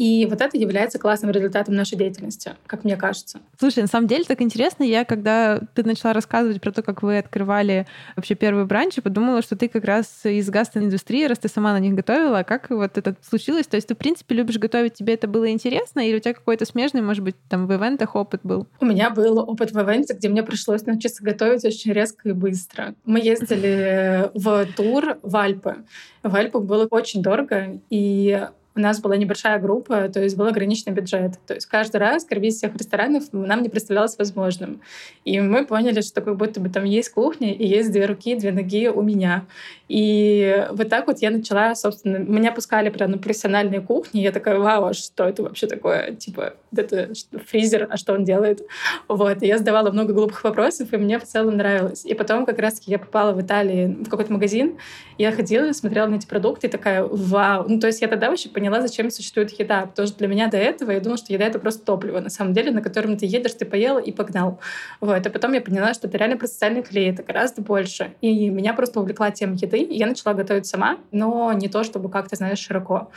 И 0.00 0.24
вот 0.30 0.40
это 0.40 0.56
является 0.56 0.98
классным 0.98 1.30
результатом 1.30 1.74
нашей 1.74 1.98
деятельности, 1.98 2.52
как 2.66 2.84
мне 2.84 2.96
кажется. 2.96 3.40
Слушай, 3.58 3.80
на 3.80 3.86
самом 3.86 4.06
деле 4.06 4.24
так 4.24 4.40
интересно. 4.40 4.82
Я, 4.82 5.04
когда 5.04 5.60
ты 5.74 5.84
начала 5.84 6.14
рассказывать 6.14 6.58
про 6.62 6.72
то, 6.72 6.82
как 6.82 7.02
вы 7.02 7.18
открывали 7.18 7.86
вообще 8.16 8.34
первые 8.34 8.64
бранчи, 8.64 9.02
подумала, 9.02 9.42
что 9.42 9.56
ты 9.56 9.68
как 9.68 9.84
раз 9.84 10.24
из 10.24 10.48
гастроиндустрии, 10.48 11.26
раз 11.26 11.40
ты 11.40 11.48
сама 11.48 11.74
на 11.74 11.80
них 11.80 11.92
готовила. 11.92 12.38
А 12.38 12.44
как 12.44 12.70
вот 12.70 12.96
это 12.96 13.14
случилось? 13.20 13.66
То 13.66 13.76
есть 13.76 13.88
ты, 13.88 13.94
в 13.94 13.98
принципе, 13.98 14.34
любишь 14.34 14.56
готовить, 14.56 14.94
тебе 14.94 15.12
это 15.12 15.28
было 15.28 15.50
интересно? 15.50 16.00
Или 16.00 16.16
у 16.16 16.20
тебя 16.20 16.32
какой-то 16.32 16.64
смежный, 16.64 17.02
может 17.02 17.22
быть, 17.22 17.36
там 17.50 17.66
в 17.66 17.74
ивентах 17.74 18.16
опыт 18.16 18.40
был? 18.42 18.68
У 18.80 18.86
меня 18.86 19.10
был 19.10 19.38
опыт 19.40 19.70
в 19.70 19.78
ивенте, 19.78 20.14
где 20.14 20.30
мне 20.30 20.42
пришлось 20.42 20.86
научиться 20.86 21.22
готовить 21.22 21.62
очень 21.66 21.92
резко 21.92 22.30
и 22.30 22.32
быстро. 22.32 22.94
Мы 23.04 23.20
ездили 23.20 24.30
в 24.32 24.64
тур 24.74 25.18
в 25.20 25.36
Альпы. 25.36 25.84
В 26.22 26.34
Альпах 26.34 26.64
было 26.64 26.86
очень 26.90 27.22
дорого, 27.22 27.80
и 27.90 28.48
у 28.76 28.80
нас 28.80 29.00
была 29.00 29.16
небольшая 29.16 29.58
группа, 29.58 30.08
то 30.08 30.22
есть 30.22 30.36
был 30.36 30.46
ограниченный 30.46 30.94
бюджет. 30.94 31.32
То 31.46 31.54
есть 31.54 31.66
каждый 31.66 31.96
раз 31.96 32.24
кормить 32.24 32.54
всех 32.54 32.74
ресторанов 32.76 33.24
нам 33.32 33.62
не 33.62 33.68
представлялось 33.68 34.16
возможным. 34.16 34.80
И 35.24 35.40
мы 35.40 35.66
поняли, 35.66 36.00
что 36.02 36.20
как 36.20 36.36
будто 36.36 36.60
бы 36.60 36.68
там 36.68 36.84
есть 36.84 37.10
кухня 37.10 37.52
и 37.52 37.66
есть 37.66 37.90
две 37.90 38.06
руки, 38.06 38.36
две 38.36 38.52
ноги 38.52 38.88
у 38.88 39.02
меня. 39.02 39.46
И 39.90 40.68
вот 40.70 40.88
так 40.88 41.08
вот 41.08 41.18
я 41.18 41.32
начала, 41.32 41.74
собственно, 41.74 42.18
меня 42.18 42.52
пускали 42.52 42.90
прямо 42.90 43.14
на 43.14 43.18
профессиональные 43.18 43.80
кухни. 43.80 44.20
Я 44.20 44.30
такая, 44.30 44.56
вау, 44.56 44.84
а 44.84 44.94
что 44.94 45.24
это 45.24 45.42
вообще 45.42 45.66
такое? 45.66 46.12
Типа, 46.12 46.54
это 46.76 47.10
фризер, 47.44 47.88
а 47.90 47.96
что 47.96 48.12
он 48.12 48.22
делает? 48.22 48.62
Вот. 49.08 49.42
И 49.42 49.48
я 49.48 49.58
задавала 49.58 49.90
много 49.90 50.12
глупых 50.12 50.44
вопросов, 50.44 50.92
и 50.92 50.96
мне 50.96 51.18
в 51.18 51.24
целом 51.24 51.56
нравилось. 51.56 52.04
И 52.04 52.14
потом 52.14 52.46
как 52.46 52.60
раз-таки 52.60 52.92
я 52.92 53.00
попала 53.00 53.32
в 53.32 53.42
Италии 53.42 53.96
в 54.04 54.08
какой-то 54.08 54.32
магазин, 54.32 54.78
я 55.18 55.32
ходила, 55.32 55.72
смотрела 55.72 56.06
на 56.06 56.14
эти 56.14 56.26
продукты 56.26 56.68
и 56.68 56.70
такая, 56.70 57.02
вау. 57.02 57.64
Ну, 57.68 57.80
то 57.80 57.88
есть 57.88 58.00
я 58.00 58.06
тогда 58.06 58.30
вообще 58.30 58.48
поняла, 58.48 58.80
зачем 58.82 59.10
существует 59.10 59.50
еда. 59.58 59.86
Потому 59.86 60.06
что 60.06 60.18
для 60.18 60.28
меня 60.28 60.46
до 60.46 60.56
этого 60.56 60.92
я 60.92 61.00
думала, 61.00 61.18
что 61.18 61.32
еда— 61.32 61.44
это 61.46 61.58
просто 61.58 61.84
топливо, 61.84 62.20
на 62.20 62.30
самом 62.30 62.52
деле, 62.52 62.70
на 62.70 62.80
котором 62.80 63.16
ты 63.16 63.26
едешь, 63.26 63.54
ты 63.54 63.64
поел 63.64 63.98
и 63.98 64.12
погнал. 64.12 64.60
Вот. 65.00 65.26
А 65.26 65.30
потом 65.30 65.52
я 65.52 65.60
поняла, 65.60 65.94
что 65.94 66.06
это 66.06 66.16
реально 66.16 66.36
просто 66.36 66.54
социальный 66.54 66.82
клей, 66.82 67.10
это 67.10 67.24
гораздо 67.24 67.60
больше. 67.60 68.12
И 68.20 68.48
меня 68.50 68.72
просто 68.72 69.00
увлекла 69.00 69.32
тема 69.32 69.56
еды, 69.56 69.79
я 69.88 70.06
начала 70.06 70.34
готовить 70.34 70.66
сама, 70.66 70.98
но 71.12 71.52
не 71.52 71.68
то, 71.68 71.84
чтобы 71.84 72.10
как-то, 72.10 72.36
знаешь, 72.36 72.58
широко. 72.58 73.10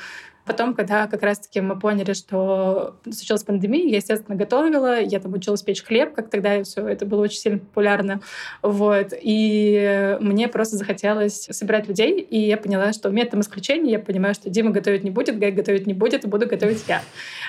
Потом, 0.45 0.73
когда 0.73 1.07
как 1.07 1.23
раз-таки 1.23 1.61
мы 1.61 1.79
поняли, 1.79 2.13
что 2.13 2.95
случилась 3.05 3.43
пандемия, 3.43 3.89
я, 3.89 3.97
естественно, 3.97 4.35
готовила, 4.35 4.99
я 4.99 5.19
там 5.19 5.33
училась 5.33 5.61
печь 5.61 5.83
хлеб, 5.83 6.13
как 6.13 6.29
тогда 6.29 6.57
и 6.57 6.63
все 6.63 6.85
это 6.85 7.05
было 7.05 7.21
очень 7.21 7.37
сильно 7.37 7.59
популярно. 7.59 8.19
Вот. 8.61 9.13
И 9.21 10.17
мне 10.19 10.49
просто 10.49 10.75
захотелось 10.75 11.47
собирать 11.51 11.87
людей, 11.87 12.19
и 12.19 12.39
я 12.39 12.57
поняла, 12.57 12.91
что 12.91 13.09
методом 13.09 13.41
исключения 13.41 13.93
я 13.93 13.99
понимаю, 13.99 14.33
что 14.33 14.49
Дима 14.49 14.71
готовить 14.71 15.03
не 15.03 15.11
будет, 15.11 15.39
Гай 15.39 15.51
готовить 15.51 15.87
не 15.87 15.93
будет, 15.93 16.25
и 16.25 16.27
буду 16.27 16.45
готовить 16.45 16.83
я. 16.87 17.01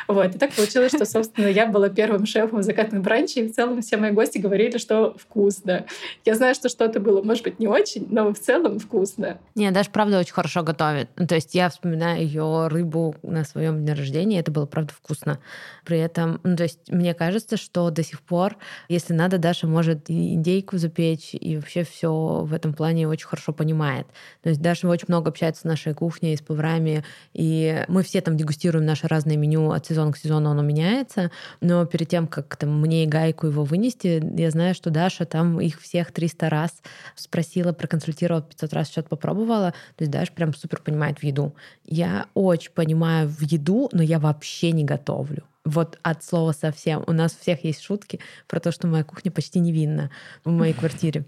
Вот. 0.07 0.35
И 0.35 0.39
так 0.39 0.53
получилось, 0.53 0.93
что, 0.93 1.05
собственно, 1.05 1.49
я 1.49 1.67
была 1.67 1.89
первым 1.89 2.27
шефом 2.27 2.63
закатной 2.63 3.01
бранчи, 3.01 3.41
и 3.41 3.49
в 3.49 3.53
целом 3.53 3.83
все 3.83 3.97
мои 3.97 4.13
гости 4.13 4.39
говорили, 4.39 4.79
что 4.79 5.17
вкусно. 5.19 5.87
Я 6.25 6.35
знаю, 6.35 6.55
что 6.55 6.69
что-то 6.69 7.01
было, 7.01 7.23
может 7.23 7.43
быть, 7.43 7.59
не 7.59 7.67
очень, 7.67 8.07
но 8.11 8.33
в 8.33 8.39
целом 8.39 8.79
вкусно. 8.79 9.39
Не, 9.57 9.71
даже 9.73 9.91
правда 9.91 10.21
очень 10.21 10.35
хорошо 10.35 10.63
готовит. 10.63 11.09
То 11.15 11.35
есть 11.35 11.55
я 11.55 11.69
вспоминаю 11.71 12.23
ее 12.23 12.69
рыбу 12.69 12.84
рыбу 12.85 13.17
на 13.23 13.45
своем 13.45 13.81
дне 13.81 13.95
рождения, 13.95 14.41
это 14.41 14.53
было, 14.53 14.67
правда, 14.67 14.93
вкусно. 14.93 15.39
При 15.85 15.99
этом, 15.99 16.41
ну, 16.45 16.57
то 16.57 16.65
есть 16.65 16.91
мне 16.91 17.15
кажется, 17.15 17.57
что 17.57 17.91
до 17.91 18.03
сих 18.03 18.21
пор, 18.21 18.57
если 18.89 19.15
надо, 19.15 19.39
Даша 19.39 19.67
может 19.67 20.11
и 20.11 20.35
индейку 20.35 20.79
запечь, 20.79 21.31
и 21.33 21.57
вообще 21.57 21.85
все 21.85 22.43
в 22.45 22.53
этом 22.53 22.75
плане 22.75 23.09
очень 23.09 23.27
хорошо 23.27 23.53
понимает. 23.53 24.07
То 24.43 24.51
есть 24.51 24.61
Даша 24.61 24.89
очень 24.89 25.07
много 25.09 25.31
общается 25.31 25.63
с 25.63 25.65
нашей 25.65 25.95
кухней, 25.95 26.37
с 26.37 26.43
поварами, 26.43 27.05
и 27.33 27.85
мы 27.89 28.03
все 28.03 28.21
там 28.21 28.37
дегустируем 28.37 28.87
наше 28.87 29.09
разное 29.09 29.37
меню 29.37 29.71
от 29.71 29.87
сезона 29.87 30.13
к 30.13 30.19
сезону, 30.19 30.51
оно 30.51 30.63
меняется, 30.63 31.31
но 31.61 31.87
перед 31.87 32.09
тем, 32.09 32.27
как 32.27 32.57
там 32.57 32.81
мне 32.81 33.05
и 33.05 33.07
Гайку 33.07 33.47
его 33.47 33.65
вынести, 33.65 34.23
я 34.39 34.51
знаю, 34.51 34.75
что 34.75 34.91
Даша 34.91 35.25
там 35.25 35.61
их 35.61 35.81
всех 35.81 36.13
300 36.13 36.51
раз 36.51 36.83
спросила, 37.15 37.73
проконсультировала, 37.73 38.43
500 38.43 38.73
раз 38.73 38.91
что-то 38.91 39.09
попробовала. 39.09 39.73
То 39.97 40.03
есть 40.03 40.11
Даша 40.11 40.33
прям 40.33 40.55
супер 40.55 40.81
понимает 40.83 41.19
в 41.19 41.23
еду. 41.23 41.55
Я 41.87 42.27
очень 42.35 42.73
понимаю 42.75 43.29
в 43.29 43.43
еду, 43.43 43.89
но 43.93 44.03
я 44.03 44.19
вообще 44.19 44.73
не 44.73 44.85
готовлю. 44.85 45.45
Вот 45.65 45.99
от 46.03 46.23
слова 46.23 46.53
совсем. 46.53 47.03
У 47.07 47.13
нас 47.13 47.35
у 47.35 47.41
всех 47.41 47.65
есть 47.65 47.81
шутки 47.81 48.21
про 48.47 48.61
то, 48.61 48.71
что 48.71 48.87
моя 48.87 49.05
кухня 49.05 49.31
почти 49.31 49.61
невинна 49.61 50.11
в 50.45 50.51
моей 50.51 50.75
квартире. 50.75 51.25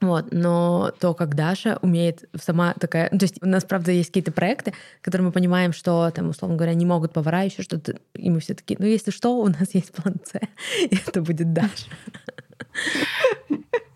Вот, 0.00 0.26
но 0.30 0.92
то, 1.00 1.14
как 1.14 1.34
Даша 1.34 1.78
умеет 1.82 2.28
сама 2.40 2.74
такая... 2.74 3.08
Ну, 3.12 3.18
то 3.18 3.24
есть 3.24 3.42
у 3.42 3.46
нас, 3.46 3.64
правда, 3.64 3.92
есть 3.92 4.10
какие-то 4.10 4.32
проекты, 4.32 4.72
которые 5.02 5.26
мы 5.26 5.32
понимаем, 5.32 5.72
что, 5.72 6.10
там, 6.10 6.30
условно 6.30 6.56
говоря, 6.56 6.74
не 6.74 6.86
могут 6.86 7.12
повара 7.12 7.42
еще 7.42 7.62
что-то, 7.62 7.98
и 8.14 8.30
мы 8.30 8.40
все 8.40 8.54
такие, 8.54 8.76
ну, 8.78 8.86
если 8.86 9.10
что, 9.10 9.38
у 9.38 9.48
нас 9.48 9.74
есть 9.74 9.92
план 9.92 10.16
С, 10.24 10.34
и 10.90 10.96
это 11.06 11.22
будет 11.22 11.52
Даша. 11.52 11.86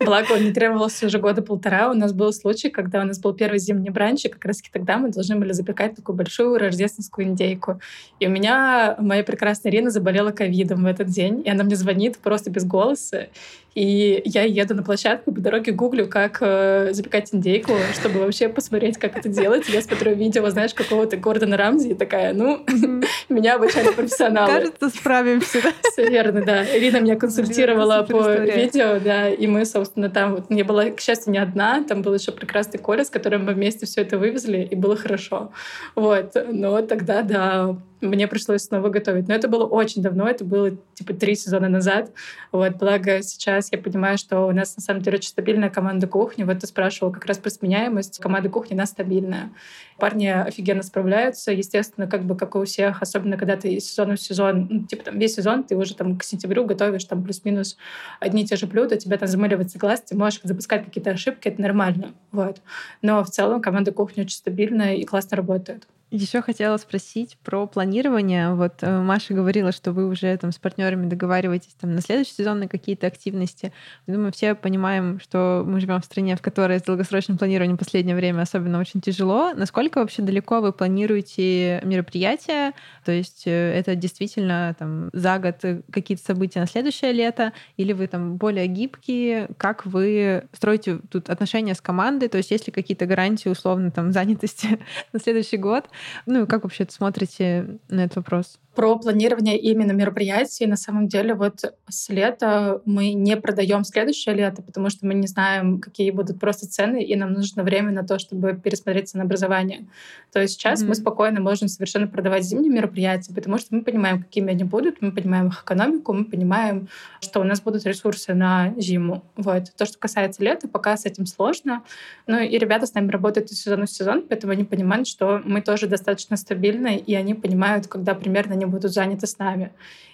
Он 0.07 0.45
не 0.45 0.53
требовался 0.53 1.07
уже 1.07 1.19
года 1.19 1.43
полтора. 1.43 1.91
У 1.91 1.95
нас 1.95 2.13
был 2.13 2.33
случай, 2.33 2.71
когда 2.71 3.03
у 3.03 3.05
нас 3.05 3.21
был 3.21 3.33
первый 3.35 3.59
зимний 3.59 3.91
бранч, 3.91 4.25
и 4.25 4.29
как 4.29 4.45
раз 4.45 4.61
тогда 4.73 4.99
мы 4.99 5.11
должны 5.11 5.37
были 5.37 5.53
запекать 5.53 5.95
такую 5.95 6.17
большую 6.17 6.59
рождественскую 6.59 7.29
индейку. 7.29 7.81
И 8.19 8.27
у 8.27 8.31
меня 8.31 8.97
моя 8.99 9.23
прекрасная 9.23 9.73
Ирина 9.73 9.91
заболела 9.91 10.33
ковидом 10.33 10.85
в 10.85 10.87
этот 10.87 11.09
день, 11.09 11.43
и 11.45 11.51
она 11.51 11.65
мне 11.65 11.77
звонит 11.77 12.19
просто 12.19 12.51
без 12.51 12.65
голоса. 12.65 13.29
И 13.75 14.23
я 14.25 14.43
еду 14.43 14.75
на 14.75 14.83
площадку, 14.83 15.33
по 15.33 15.41
дороге 15.41 15.73
гуглю, 15.73 16.07
как 16.07 16.39
э, 16.41 16.93
запекать 16.93 17.35
индейку, 17.35 17.73
чтобы 17.99 18.21
вообще 18.21 18.49
посмотреть, 18.49 18.99
как 18.99 19.17
это 19.17 19.29
делать. 19.29 19.69
Я 19.69 19.81
смотрю 19.81 20.15
видео, 20.15 20.49
знаешь, 20.51 20.75
какого-то 20.75 21.17
Гордона 21.17 21.57
Рамзи, 21.57 21.91
и 21.91 21.95
такая, 21.95 22.35
ну, 22.35 22.65
меня 23.29 23.55
обучали 23.55 23.89
профессионалы. 23.93 24.53
Кажется, 24.53 24.89
справимся. 24.91 25.61
Все 25.93 26.09
верно, 26.09 26.45
да. 26.45 26.65
Ирина 26.65 26.99
меня 27.01 27.17
консультировала 27.17 28.03
по 28.03 28.35
видео, 28.35 29.01
да, 29.03 29.31
и 29.31 29.47
мы, 29.47 29.65
собственно, 29.65 30.11
там 30.11 30.37
вот 30.37 30.51
не 30.51 30.63
была, 30.63 30.91
к 30.91 31.01
счастью, 31.01 31.33
не 31.33 31.39
одна, 31.39 31.83
там 31.83 32.03
был 32.03 32.15
еще 32.15 32.33
прекрасный 32.33 32.79
Коля, 32.79 33.05
с 33.05 33.11
которым 33.11 33.47
мы 33.47 33.55
вместе 33.55 33.87
все 33.87 34.03
это 34.03 34.19
вывезли, 34.19 34.69
и 34.71 34.75
было 34.75 34.97
хорошо. 34.97 35.53
Вот. 35.95 36.37
Но 36.51 36.83
тогда, 36.83 37.23
да, 37.23 37.77
мне 38.03 38.27
пришлось 38.27 38.63
снова 38.63 38.89
готовить. 38.89 39.29
Но 39.29 39.35
это 39.35 39.49
было 39.49 39.65
очень 39.65 40.03
давно, 40.03 40.29
это 40.29 40.45
было 40.45 40.73
типа 40.95 41.15
три 41.15 41.35
сезона 41.35 41.69
назад. 41.69 42.11
Вот, 42.51 42.77
благо 42.77 43.23
сейчас 43.23 43.71
я 43.73 43.79
понимаю, 43.79 44.19
что 44.19 44.47
у 44.47 44.53
нас 44.53 44.77
на 44.77 44.83
самом 44.83 45.03
деле 45.03 45.19
очень 45.19 45.31
стабильная 45.31 45.71
команда 45.71 46.07
кухни. 46.07 46.43
Вот 46.43 46.59
ты 46.59 46.67
спрашивал 46.67 47.13
как 47.13 47.25
раз 47.27 47.39
про 47.39 47.51
сменяемость. 47.51 48.19
Команда 48.19 48.49
кухни, 48.49 48.75
она 48.75 48.87
стабильная. 48.87 49.51
Парни 49.99 50.27
офигенно 50.27 50.83
справляются. 50.83 51.53
Естественно, 51.53 52.07
как 52.07 52.25
бы 52.25 52.37
как 52.37 52.57
у 52.57 52.65
всех, 52.65 53.03
особенно 53.03 53.37
когда 53.37 53.57
ты 53.57 53.75
из 53.75 53.89
сезона 53.89 54.17
в 54.17 54.21
сезон, 54.21 54.67
ну, 54.69 54.85
типа 54.85 55.05
там 55.05 55.19
весь 55.19 55.35
сезон, 55.35 55.65
ты 55.65 55.77
уже 55.77 55.95
там 55.95 56.19
к 56.19 56.25
сентябрю 56.25 56.65
готовишь 56.65 57.05
там 57.05 57.23
плюс-минус 57.23 57.77
одни 58.21 58.43
и 58.43 58.47
те 58.47 58.57
же 58.57 58.67
блюда, 58.67 58.97
тебя 58.97 59.17
там 59.17 59.29
замыливается 59.29 59.79
глаз, 59.79 60.03
ты 60.03 60.17
можешь 60.17 60.41
запускать 60.43 60.85
какие-то 60.85 61.11
ошибки, 61.11 61.49
это 61.49 61.63
нормально. 61.63 62.13
Вот. 62.33 62.61
Но 63.01 63.23
в 63.23 63.31
целом 63.31 63.61
команда 63.61 63.93
кухни 63.93 64.23
очень 64.23 64.37
стабильная 64.37 64.95
и 64.95 65.05
классно 65.05 65.37
работает. 65.37 65.87
Еще 66.13 66.43
хотела 66.43 66.77
спросить 66.77 67.39
про 67.43 67.67
планирование. 67.67 68.55
Вот 68.55 68.83
э, 68.83 69.01
Маша 69.01 69.33
говорила, 69.33 69.73
что 69.73 69.93
вы 69.93 70.07
уже 70.07 70.37
там 70.37 70.53
с 70.53 70.59
партнерами 70.59 71.09
договариваетесь 71.09 71.73
там 71.81 71.95
на 71.95 72.03
следующий 72.03 72.35
сезон 72.35 72.59
на 72.59 72.69
какие-то 72.69 73.07
активности. 73.07 73.73
Думаю, 74.07 74.31
все 74.31 74.55
понимаем, 74.55 75.21
что 75.21 75.65
мы 75.67 75.81
живем 75.81 76.03
в 76.03 76.05
стране, 76.05 76.37
в 76.37 76.43
которой 76.43 76.81
с 76.81 76.83
долгосрочным 76.83 77.39
планированием 77.39 77.77
в 77.77 77.79
последнее 77.79 78.15
время 78.15 78.43
особенно 78.43 78.79
очень 78.79 79.01
тяжело. 79.01 79.55
Насколько 79.55 80.01
вообще 80.01 80.21
далеко 80.21 80.61
вы 80.61 80.75
планируете 80.75 81.81
мероприятия? 81.83 82.75
То 83.07 83.13
есть 83.13 83.45
э, 83.47 83.73
это 83.73 83.95
действительно 83.95 84.77
там 84.79 85.09
за 85.15 85.39
год 85.39 85.65
какие-то 85.91 86.23
события 86.23 86.61
на 86.61 86.67
следующее 86.67 87.13
лето? 87.13 87.55
Или 87.79 87.95
вы 87.95 88.07
там 88.07 88.37
более 88.37 88.67
гибкие? 88.67 89.49
Как 89.57 89.87
вы 89.87 90.45
строите 90.53 90.99
тут 91.11 91.31
отношения 91.31 91.75
с 91.75 91.81
командой? 91.81 92.29
То 92.29 92.37
есть 92.37 92.51
есть 92.51 92.67
ли 92.67 92.71
какие-то 92.71 93.07
гарантии 93.07 93.49
условно 93.49 93.91
там 93.91 94.13
занятости 94.13 94.79
на 95.15 95.19
следующий 95.19 95.57
год? 95.57 95.89
Ну, 96.27 96.47
как 96.47 96.65
вообще 96.65 96.87
смотрите 96.89 97.79
на 97.89 98.05
этот 98.05 98.17
вопрос? 98.17 98.59
Про 98.75 98.99
планирование 98.99 99.59
именно 99.59 99.93
мероприятий. 99.93 100.67
На 100.67 100.77
самом 100.77 101.07
деле, 101.07 101.35
вот 101.35 101.63
с 101.89 102.09
лета 102.09 102.81
мы 102.87 103.13
не 103.13 103.37
продаем 103.37 103.85
следующее 103.85 104.35
лето, 104.35 104.63
потому 104.63 104.89
что 104.89 105.07
мы 105.07 105.13
не 105.13 105.27
знаем, 105.27 105.79
какие 105.79 106.11
будут 106.11 106.41
просто 106.41 106.67
цены, 106.67 107.05
и 107.05 107.15
нам 107.15 107.35
нужно 107.35 107.65
время 107.65 107.93
на 107.93 108.03
то, 108.03 108.19
чтобы 108.19 108.55
пересмотреть 108.55 109.11
ценообразование. 109.11 109.87
То 110.33 110.41
есть 110.41 110.55
сейчас 110.55 110.83
mm-hmm. 110.83 110.89
мы 110.89 110.95
спокойно 110.95 111.41
можем 111.41 111.69
совершенно 111.69 112.07
продавать 112.07 112.45
зимние 112.45 112.73
мероприятия, 112.73 113.35
потому 113.35 113.59
что 113.59 113.75
мы 113.75 113.83
понимаем, 113.83 114.23
какими 114.23 114.53
они 114.53 114.65
будут, 114.65 115.03
мы 115.03 115.13
понимаем 115.13 115.49
их 115.49 115.63
экономику, 115.63 116.15
мы 116.15 116.25
понимаем, 116.25 116.89
что 117.21 117.41
у 117.41 117.45
нас 117.45 117.61
будут 117.61 117.85
ресурсы 117.85 118.33
на 118.33 118.73
зиму. 118.79 119.23
Вот. 119.37 119.65
То, 119.77 119.85
что 119.85 119.99
касается 119.99 120.43
лета, 120.43 120.67
пока 120.67 120.97
с 120.97 121.05
этим 121.05 121.27
сложно. 121.27 121.83
Ну 122.27 122.39
и 122.41 122.57
ребята 122.57 122.87
с 122.87 122.95
нами 122.95 123.11
работают 123.11 123.51
из 123.51 123.63
сезона 123.63 123.85
в 123.85 123.91
сезон, 123.91 124.25
поэтому 124.27 124.55
они 124.55 124.65
понимают, 124.65 125.07
что 125.07 125.43
мы 125.45 125.61
тоже 125.61 125.87
достаточно 125.93 126.37
стабильны, 126.37 126.97
и 126.97 127.15
они 127.15 127.35
понимают, 127.35 127.87
когда 127.87 128.15
примерно 128.15 128.55
они 128.55 128.67
будут 128.67 128.93
заняты 128.93 129.27
с 129.27 129.39
нами 129.39 129.71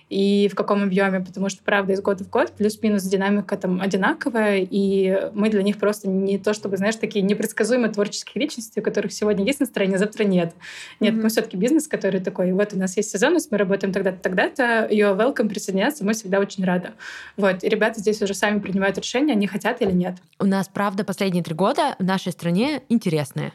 и 0.09 0.49
в 0.51 0.55
каком 0.55 0.83
объеме, 0.83 1.21
потому 1.21 1.49
что, 1.49 1.63
правда, 1.63 1.93
из 1.93 2.01
года 2.01 2.25
в 2.25 2.31
год 2.31 2.53
плюс-минус 2.53 3.03
динамика 3.03 3.57
там 3.57 3.81
одинаковая, 3.81 4.67
и 4.69 5.31
мы 5.35 5.51
для 5.51 5.63
них 5.63 5.79
просто 5.79 6.09
не 6.09 6.39
то, 6.39 6.55
чтобы, 6.55 6.77
знаешь, 6.77 6.97
такие 6.97 7.23
непредсказуемые 7.23 7.93
творческие 7.93 8.43
личности, 8.43 8.81
у 8.81 8.83
которых 8.83 9.13
сегодня 9.13 9.45
есть 9.45 9.61
настроение, 9.61 9.97
а 9.97 9.99
завтра 9.99 10.25
нет. 10.25 10.55
Нет, 11.01 11.15
mm-hmm. 11.15 11.23
мы 11.23 11.29
все-таки 11.29 11.57
бизнес, 11.57 11.89
который 11.89 12.21
такой, 12.21 12.53
вот 12.53 12.73
у 12.73 12.79
нас 12.79 12.97
есть 12.97 13.11
сезонность, 13.11 13.51
мы 13.51 13.59
работаем 13.59 13.93
тогда-то, 13.93 14.19
тогда-то, 14.19 14.89
you're 14.91 15.17
welcome 15.17 15.49
присоединяться, 15.49 16.05
мы 16.05 16.15
всегда 16.15 16.39
очень 16.41 16.65
рады. 16.65 16.91
Вот, 17.37 17.63
и 17.63 17.69
ребята 17.69 18.01
здесь 18.01 18.23
уже 18.23 18.35
сами 18.35 18.61
принимают 18.61 18.97
решение, 18.97 19.35
они 19.35 19.47
хотят 19.47 19.83
или 19.83 19.93
нет. 19.93 20.17
У 20.39 20.47
нас, 20.47 20.69
правда, 20.69 21.05
последние 21.05 21.45
три 21.45 21.55
года 21.55 21.97
в 21.99 22.05
нашей 22.05 22.33
стране 22.33 22.83
интересные. 22.89 23.53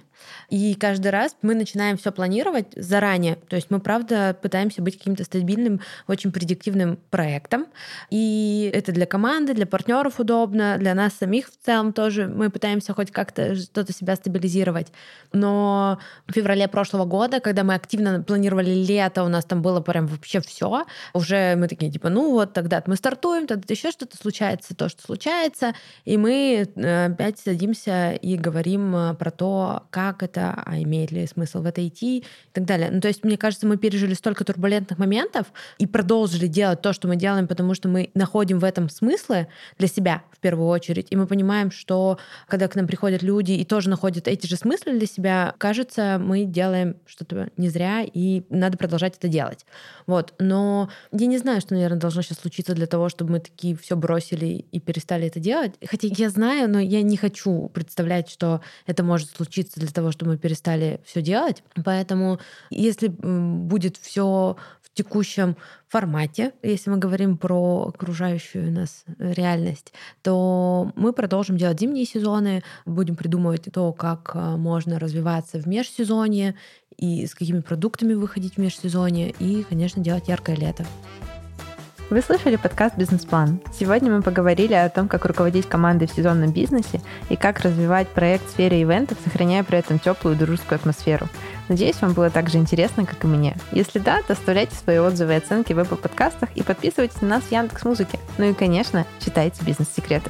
И 0.50 0.76
каждый 0.76 1.10
раз 1.10 1.36
мы 1.42 1.56
начинаем 1.56 1.98
все 1.98 2.12
планировать 2.12 2.68
заранее. 2.76 3.36
То 3.48 3.56
есть 3.56 3.72
мы, 3.72 3.80
правда, 3.80 4.38
пытаемся 4.42 4.82
быть 4.82 4.98
каким-то 4.98 5.24
стабильным, 5.24 5.82
очень 6.08 6.32
предиктивным 6.32 7.00
проектом. 7.10 7.68
И 8.10 8.72
это 8.74 8.92
для 8.92 9.06
команды, 9.06 9.54
для 9.54 9.66
партнеров 9.66 10.20
удобно, 10.20 10.78
для 10.78 10.94
нас 10.94 11.14
самих 11.14 11.48
в 11.48 11.66
целом 11.66 11.94
тоже. 11.94 12.28
Мы 12.28 12.50
пытаемся 12.50 12.94
хоть 12.94 13.12
как-то 13.12 13.56
что-то 13.56 13.94
себя 13.94 14.16
стабилизировать. 14.16 14.88
Но 15.32 16.00
в 16.28 16.34
феврале 16.34 16.68
прошлого 16.68 17.06
года, 17.06 17.40
когда 17.40 17.64
мы 17.64 17.74
активно 17.74 18.22
планировали 18.22 18.72
лето, 18.72 19.24
у 19.24 19.28
нас 19.28 19.46
там 19.46 19.62
было 19.62 19.82
прям 19.82 20.08
вообще 20.08 20.42
все. 20.42 20.86
Уже 21.14 21.56
мы 21.56 21.68
такие, 21.68 21.92
типа, 21.92 22.10
ну 22.10 22.32
вот 22.32 22.54
тогда 22.54 22.84
мы 22.86 22.96
стартуем, 22.96 23.48
тогда 23.48 23.66
еще 23.70 23.92
что-то 23.92 24.18
случается, 24.18 24.76
то, 24.76 24.90
что 24.90 25.02
случается. 25.02 25.74
И 26.06 26.18
мы 26.18 26.68
э, 26.76 27.06
опять 27.06 27.40
садимся 27.40 28.12
и 28.12 28.38
говорим 28.38 28.96
э, 28.96 29.14
про 29.16 29.32
то, 29.32 29.84
как 29.90 30.13
это 30.22 30.34
это, 30.34 30.62
а 30.66 30.82
имеет 30.82 31.12
ли 31.12 31.28
смысл 31.28 31.62
в 31.62 31.66
это 31.66 31.86
идти 31.88 32.20
и 32.20 32.24
так 32.52 32.66
далее. 32.66 32.90
Ну, 32.92 33.00
то 33.02 33.08
есть, 33.08 33.24
мне 33.24 33.38
кажется, 33.38 33.68
мы 33.68 33.78
пережили 33.78 34.14
столько 34.14 34.44
турбулентных 34.44 34.98
моментов 35.00 35.48
и 35.78 35.88
продолжили 35.88 36.48
делать 36.48 36.82
то, 36.82 36.94
что 36.94 37.08
мы 37.08 37.16
делаем, 37.16 37.48
потому 37.48 37.74
что 37.74 37.88
мы 37.88 38.10
находим 38.14 38.60
в 38.60 38.64
этом 38.64 38.90
смыслы 38.90 39.48
для 39.78 39.88
себя 39.88 40.24
в 40.32 40.40
первую 40.40 40.68
очередь, 40.68 41.08
и 41.10 41.16
мы 41.16 41.28
понимаем, 41.28 41.72
что 41.72 42.18
когда 42.48 42.68
к 42.68 42.76
нам 42.76 42.88
приходят 42.88 43.22
люди 43.22 43.54
и 43.54 43.66
тоже 43.66 43.90
находят 43.90 44.28
эти 44.28 44.48
же 44.48 44.56
смыслы 44.56 44.98
для 44.98 45.08
себя, 45.08 45.56
кажется, 45.58 46.20
мы 46.20 46.46
делаем 46.46 46.96
что-то 47.06 47.50
не 47.58 47.70
зря, 47.70 48.04
и 48.04 48.44
надо 48.50 48.78
продолжать 48.78 49.18
это 49.18 49.28
делать. 49.28 49.66
Вот. 50.08 50.34
Но 50.40 50.90
я 51.12 51.28
не 51.28 51.38
знаю, 51.38 51.62
что, 51.62 51.74
наверное, 51.74 52.00
должно 52.00 52.22
сейчас 52.22 52.40
случиться 52.40 52.74
для 52.74 52.88
того, 52.88 53.10
чтобы 53.10 53.34
мы 53.34 53.40
такие 53.40 53.76
все 53.76 53.96
бросили 53.96 54.66
и 54.72 54.80
перестали 54.80 55.28
это 55.28 55.40
делать. 55.40 55.74
Хотя 55.86 56.08
я 56.10 56.30
знаю, 56.30 56.70
но 56.70 56.80
я 56.80 57.02
не 57.02 57.18
хочу 57.18 57.70
представлять, 57.70 58.30
что 58.30 58.62
это 58.86 59.04
может 59.04 59.30
случиться 59.30 59.80
для 59.80 59.90
того, 59.90 60.03
чтобы 60.12 60.32
мы 60.32 60.38
перестали 60.38 61.00
все 61.06 61.22
делать. 61.22 61.64
Поэтому 61.84 62.40
если 62.70 63.08
будет 63.08 63.98
все 63.98 64.56
в 64.82 64.94
текущем 64.94 65.56
формате, 65.88 66.54
если 66.62 66.90
мы 66.90 66.98
говорим 66.98 67.38
про 67.38 67.92
окружающую 67.94 68.72
нас 68.72 69.04
реальность, 69.18 69.94
то 70.22 70.92
мы 70.96 71.14
продолжим 71.14 71.58
делать 71.58 71.80
зимние 71.80 72.06
сезоны, 72.06 72.64
будем 72.86 73.16
придумывать 73.16 73.68
то, 73.72 73.94
как 73.94 74.32
э, 74.34 74.56
можно 74.58 75.00
развиваться 75.00 75.60
в 75.60 75.68
межсезонье 75.68 76.56
и 76.98 77.26
с 77.26 77.34
какими 77.36 77.60
продуктами 77.60 78.14
выходить 78.14 78.56
в 78.56 78.58
межсезонье, 78.60 79.34
и, 79.40 79.64
конечно, 79.64 80.04
делать 80.04 80.28
яркое 80.28 80.56
лето. 80.56 80.86
Вы 82.10 82.22
слышали 82.22 82.58
подкаст 82.58 82.98
«Бизнес-план». 82.98 83.62
Сегодня 83.74 84.12
мы 84.12 84.22
поговорили 84.22 84.74
о 84.74 84.90
том, 84.90 85.08
как 85.08 85.26
руководить 85.26 85.68
командой 85.68 86.08
в 86.08 86.12
сезонном 86.12 86.52
бизнесе 86.52 87.02
и 87.30 87.36
как 87.36 87.62
развивать 87.62 88.10
проект 88.10 88.46
в 88.46 88.52
сфере 88.52 88.84
ивентов, 88.84 89.18
сохраняя 89.24 89.64
при 89.64 89.80
этом 89.80 90.00
теплую 90.00 90.36
дружескую 90.36 90.76
атмосферу. 90.76 91.28
Надеюсь, 91.70 92.02
вам 92.02 92.14
было 92.14 92.30
так 92.30 92.50
же 92.50 92.58
интересно, 92.58 93.06
как 93.06 93.24
и 93.24 93.28
мне. 93.28 93.56
Если 93.72 94.00
да, 94.00 94.22
то 94.28 94.34
оставляйте 94.34 94.76
свои 94.76 94.98
отзывы 94.98 95.34
и 95.34 95.38
оценки 95.38 95.74
в 95.74 95.80
Apple 95.80 95.98
подкастах 95.98 96.50
и 96.56 96.62
подписывайтесь 96.62 97.22
на 97.22 97.30
нас 97.30 97.44
в 97.44 97.52
Яндекс.Музыке. 97.52 98.20
Ну 98.38 98.52
и, 98.52 98.54
конечно, 98.54 99.06
читайте 99.20 99.64
бизнес-секреты. 99.64 100.30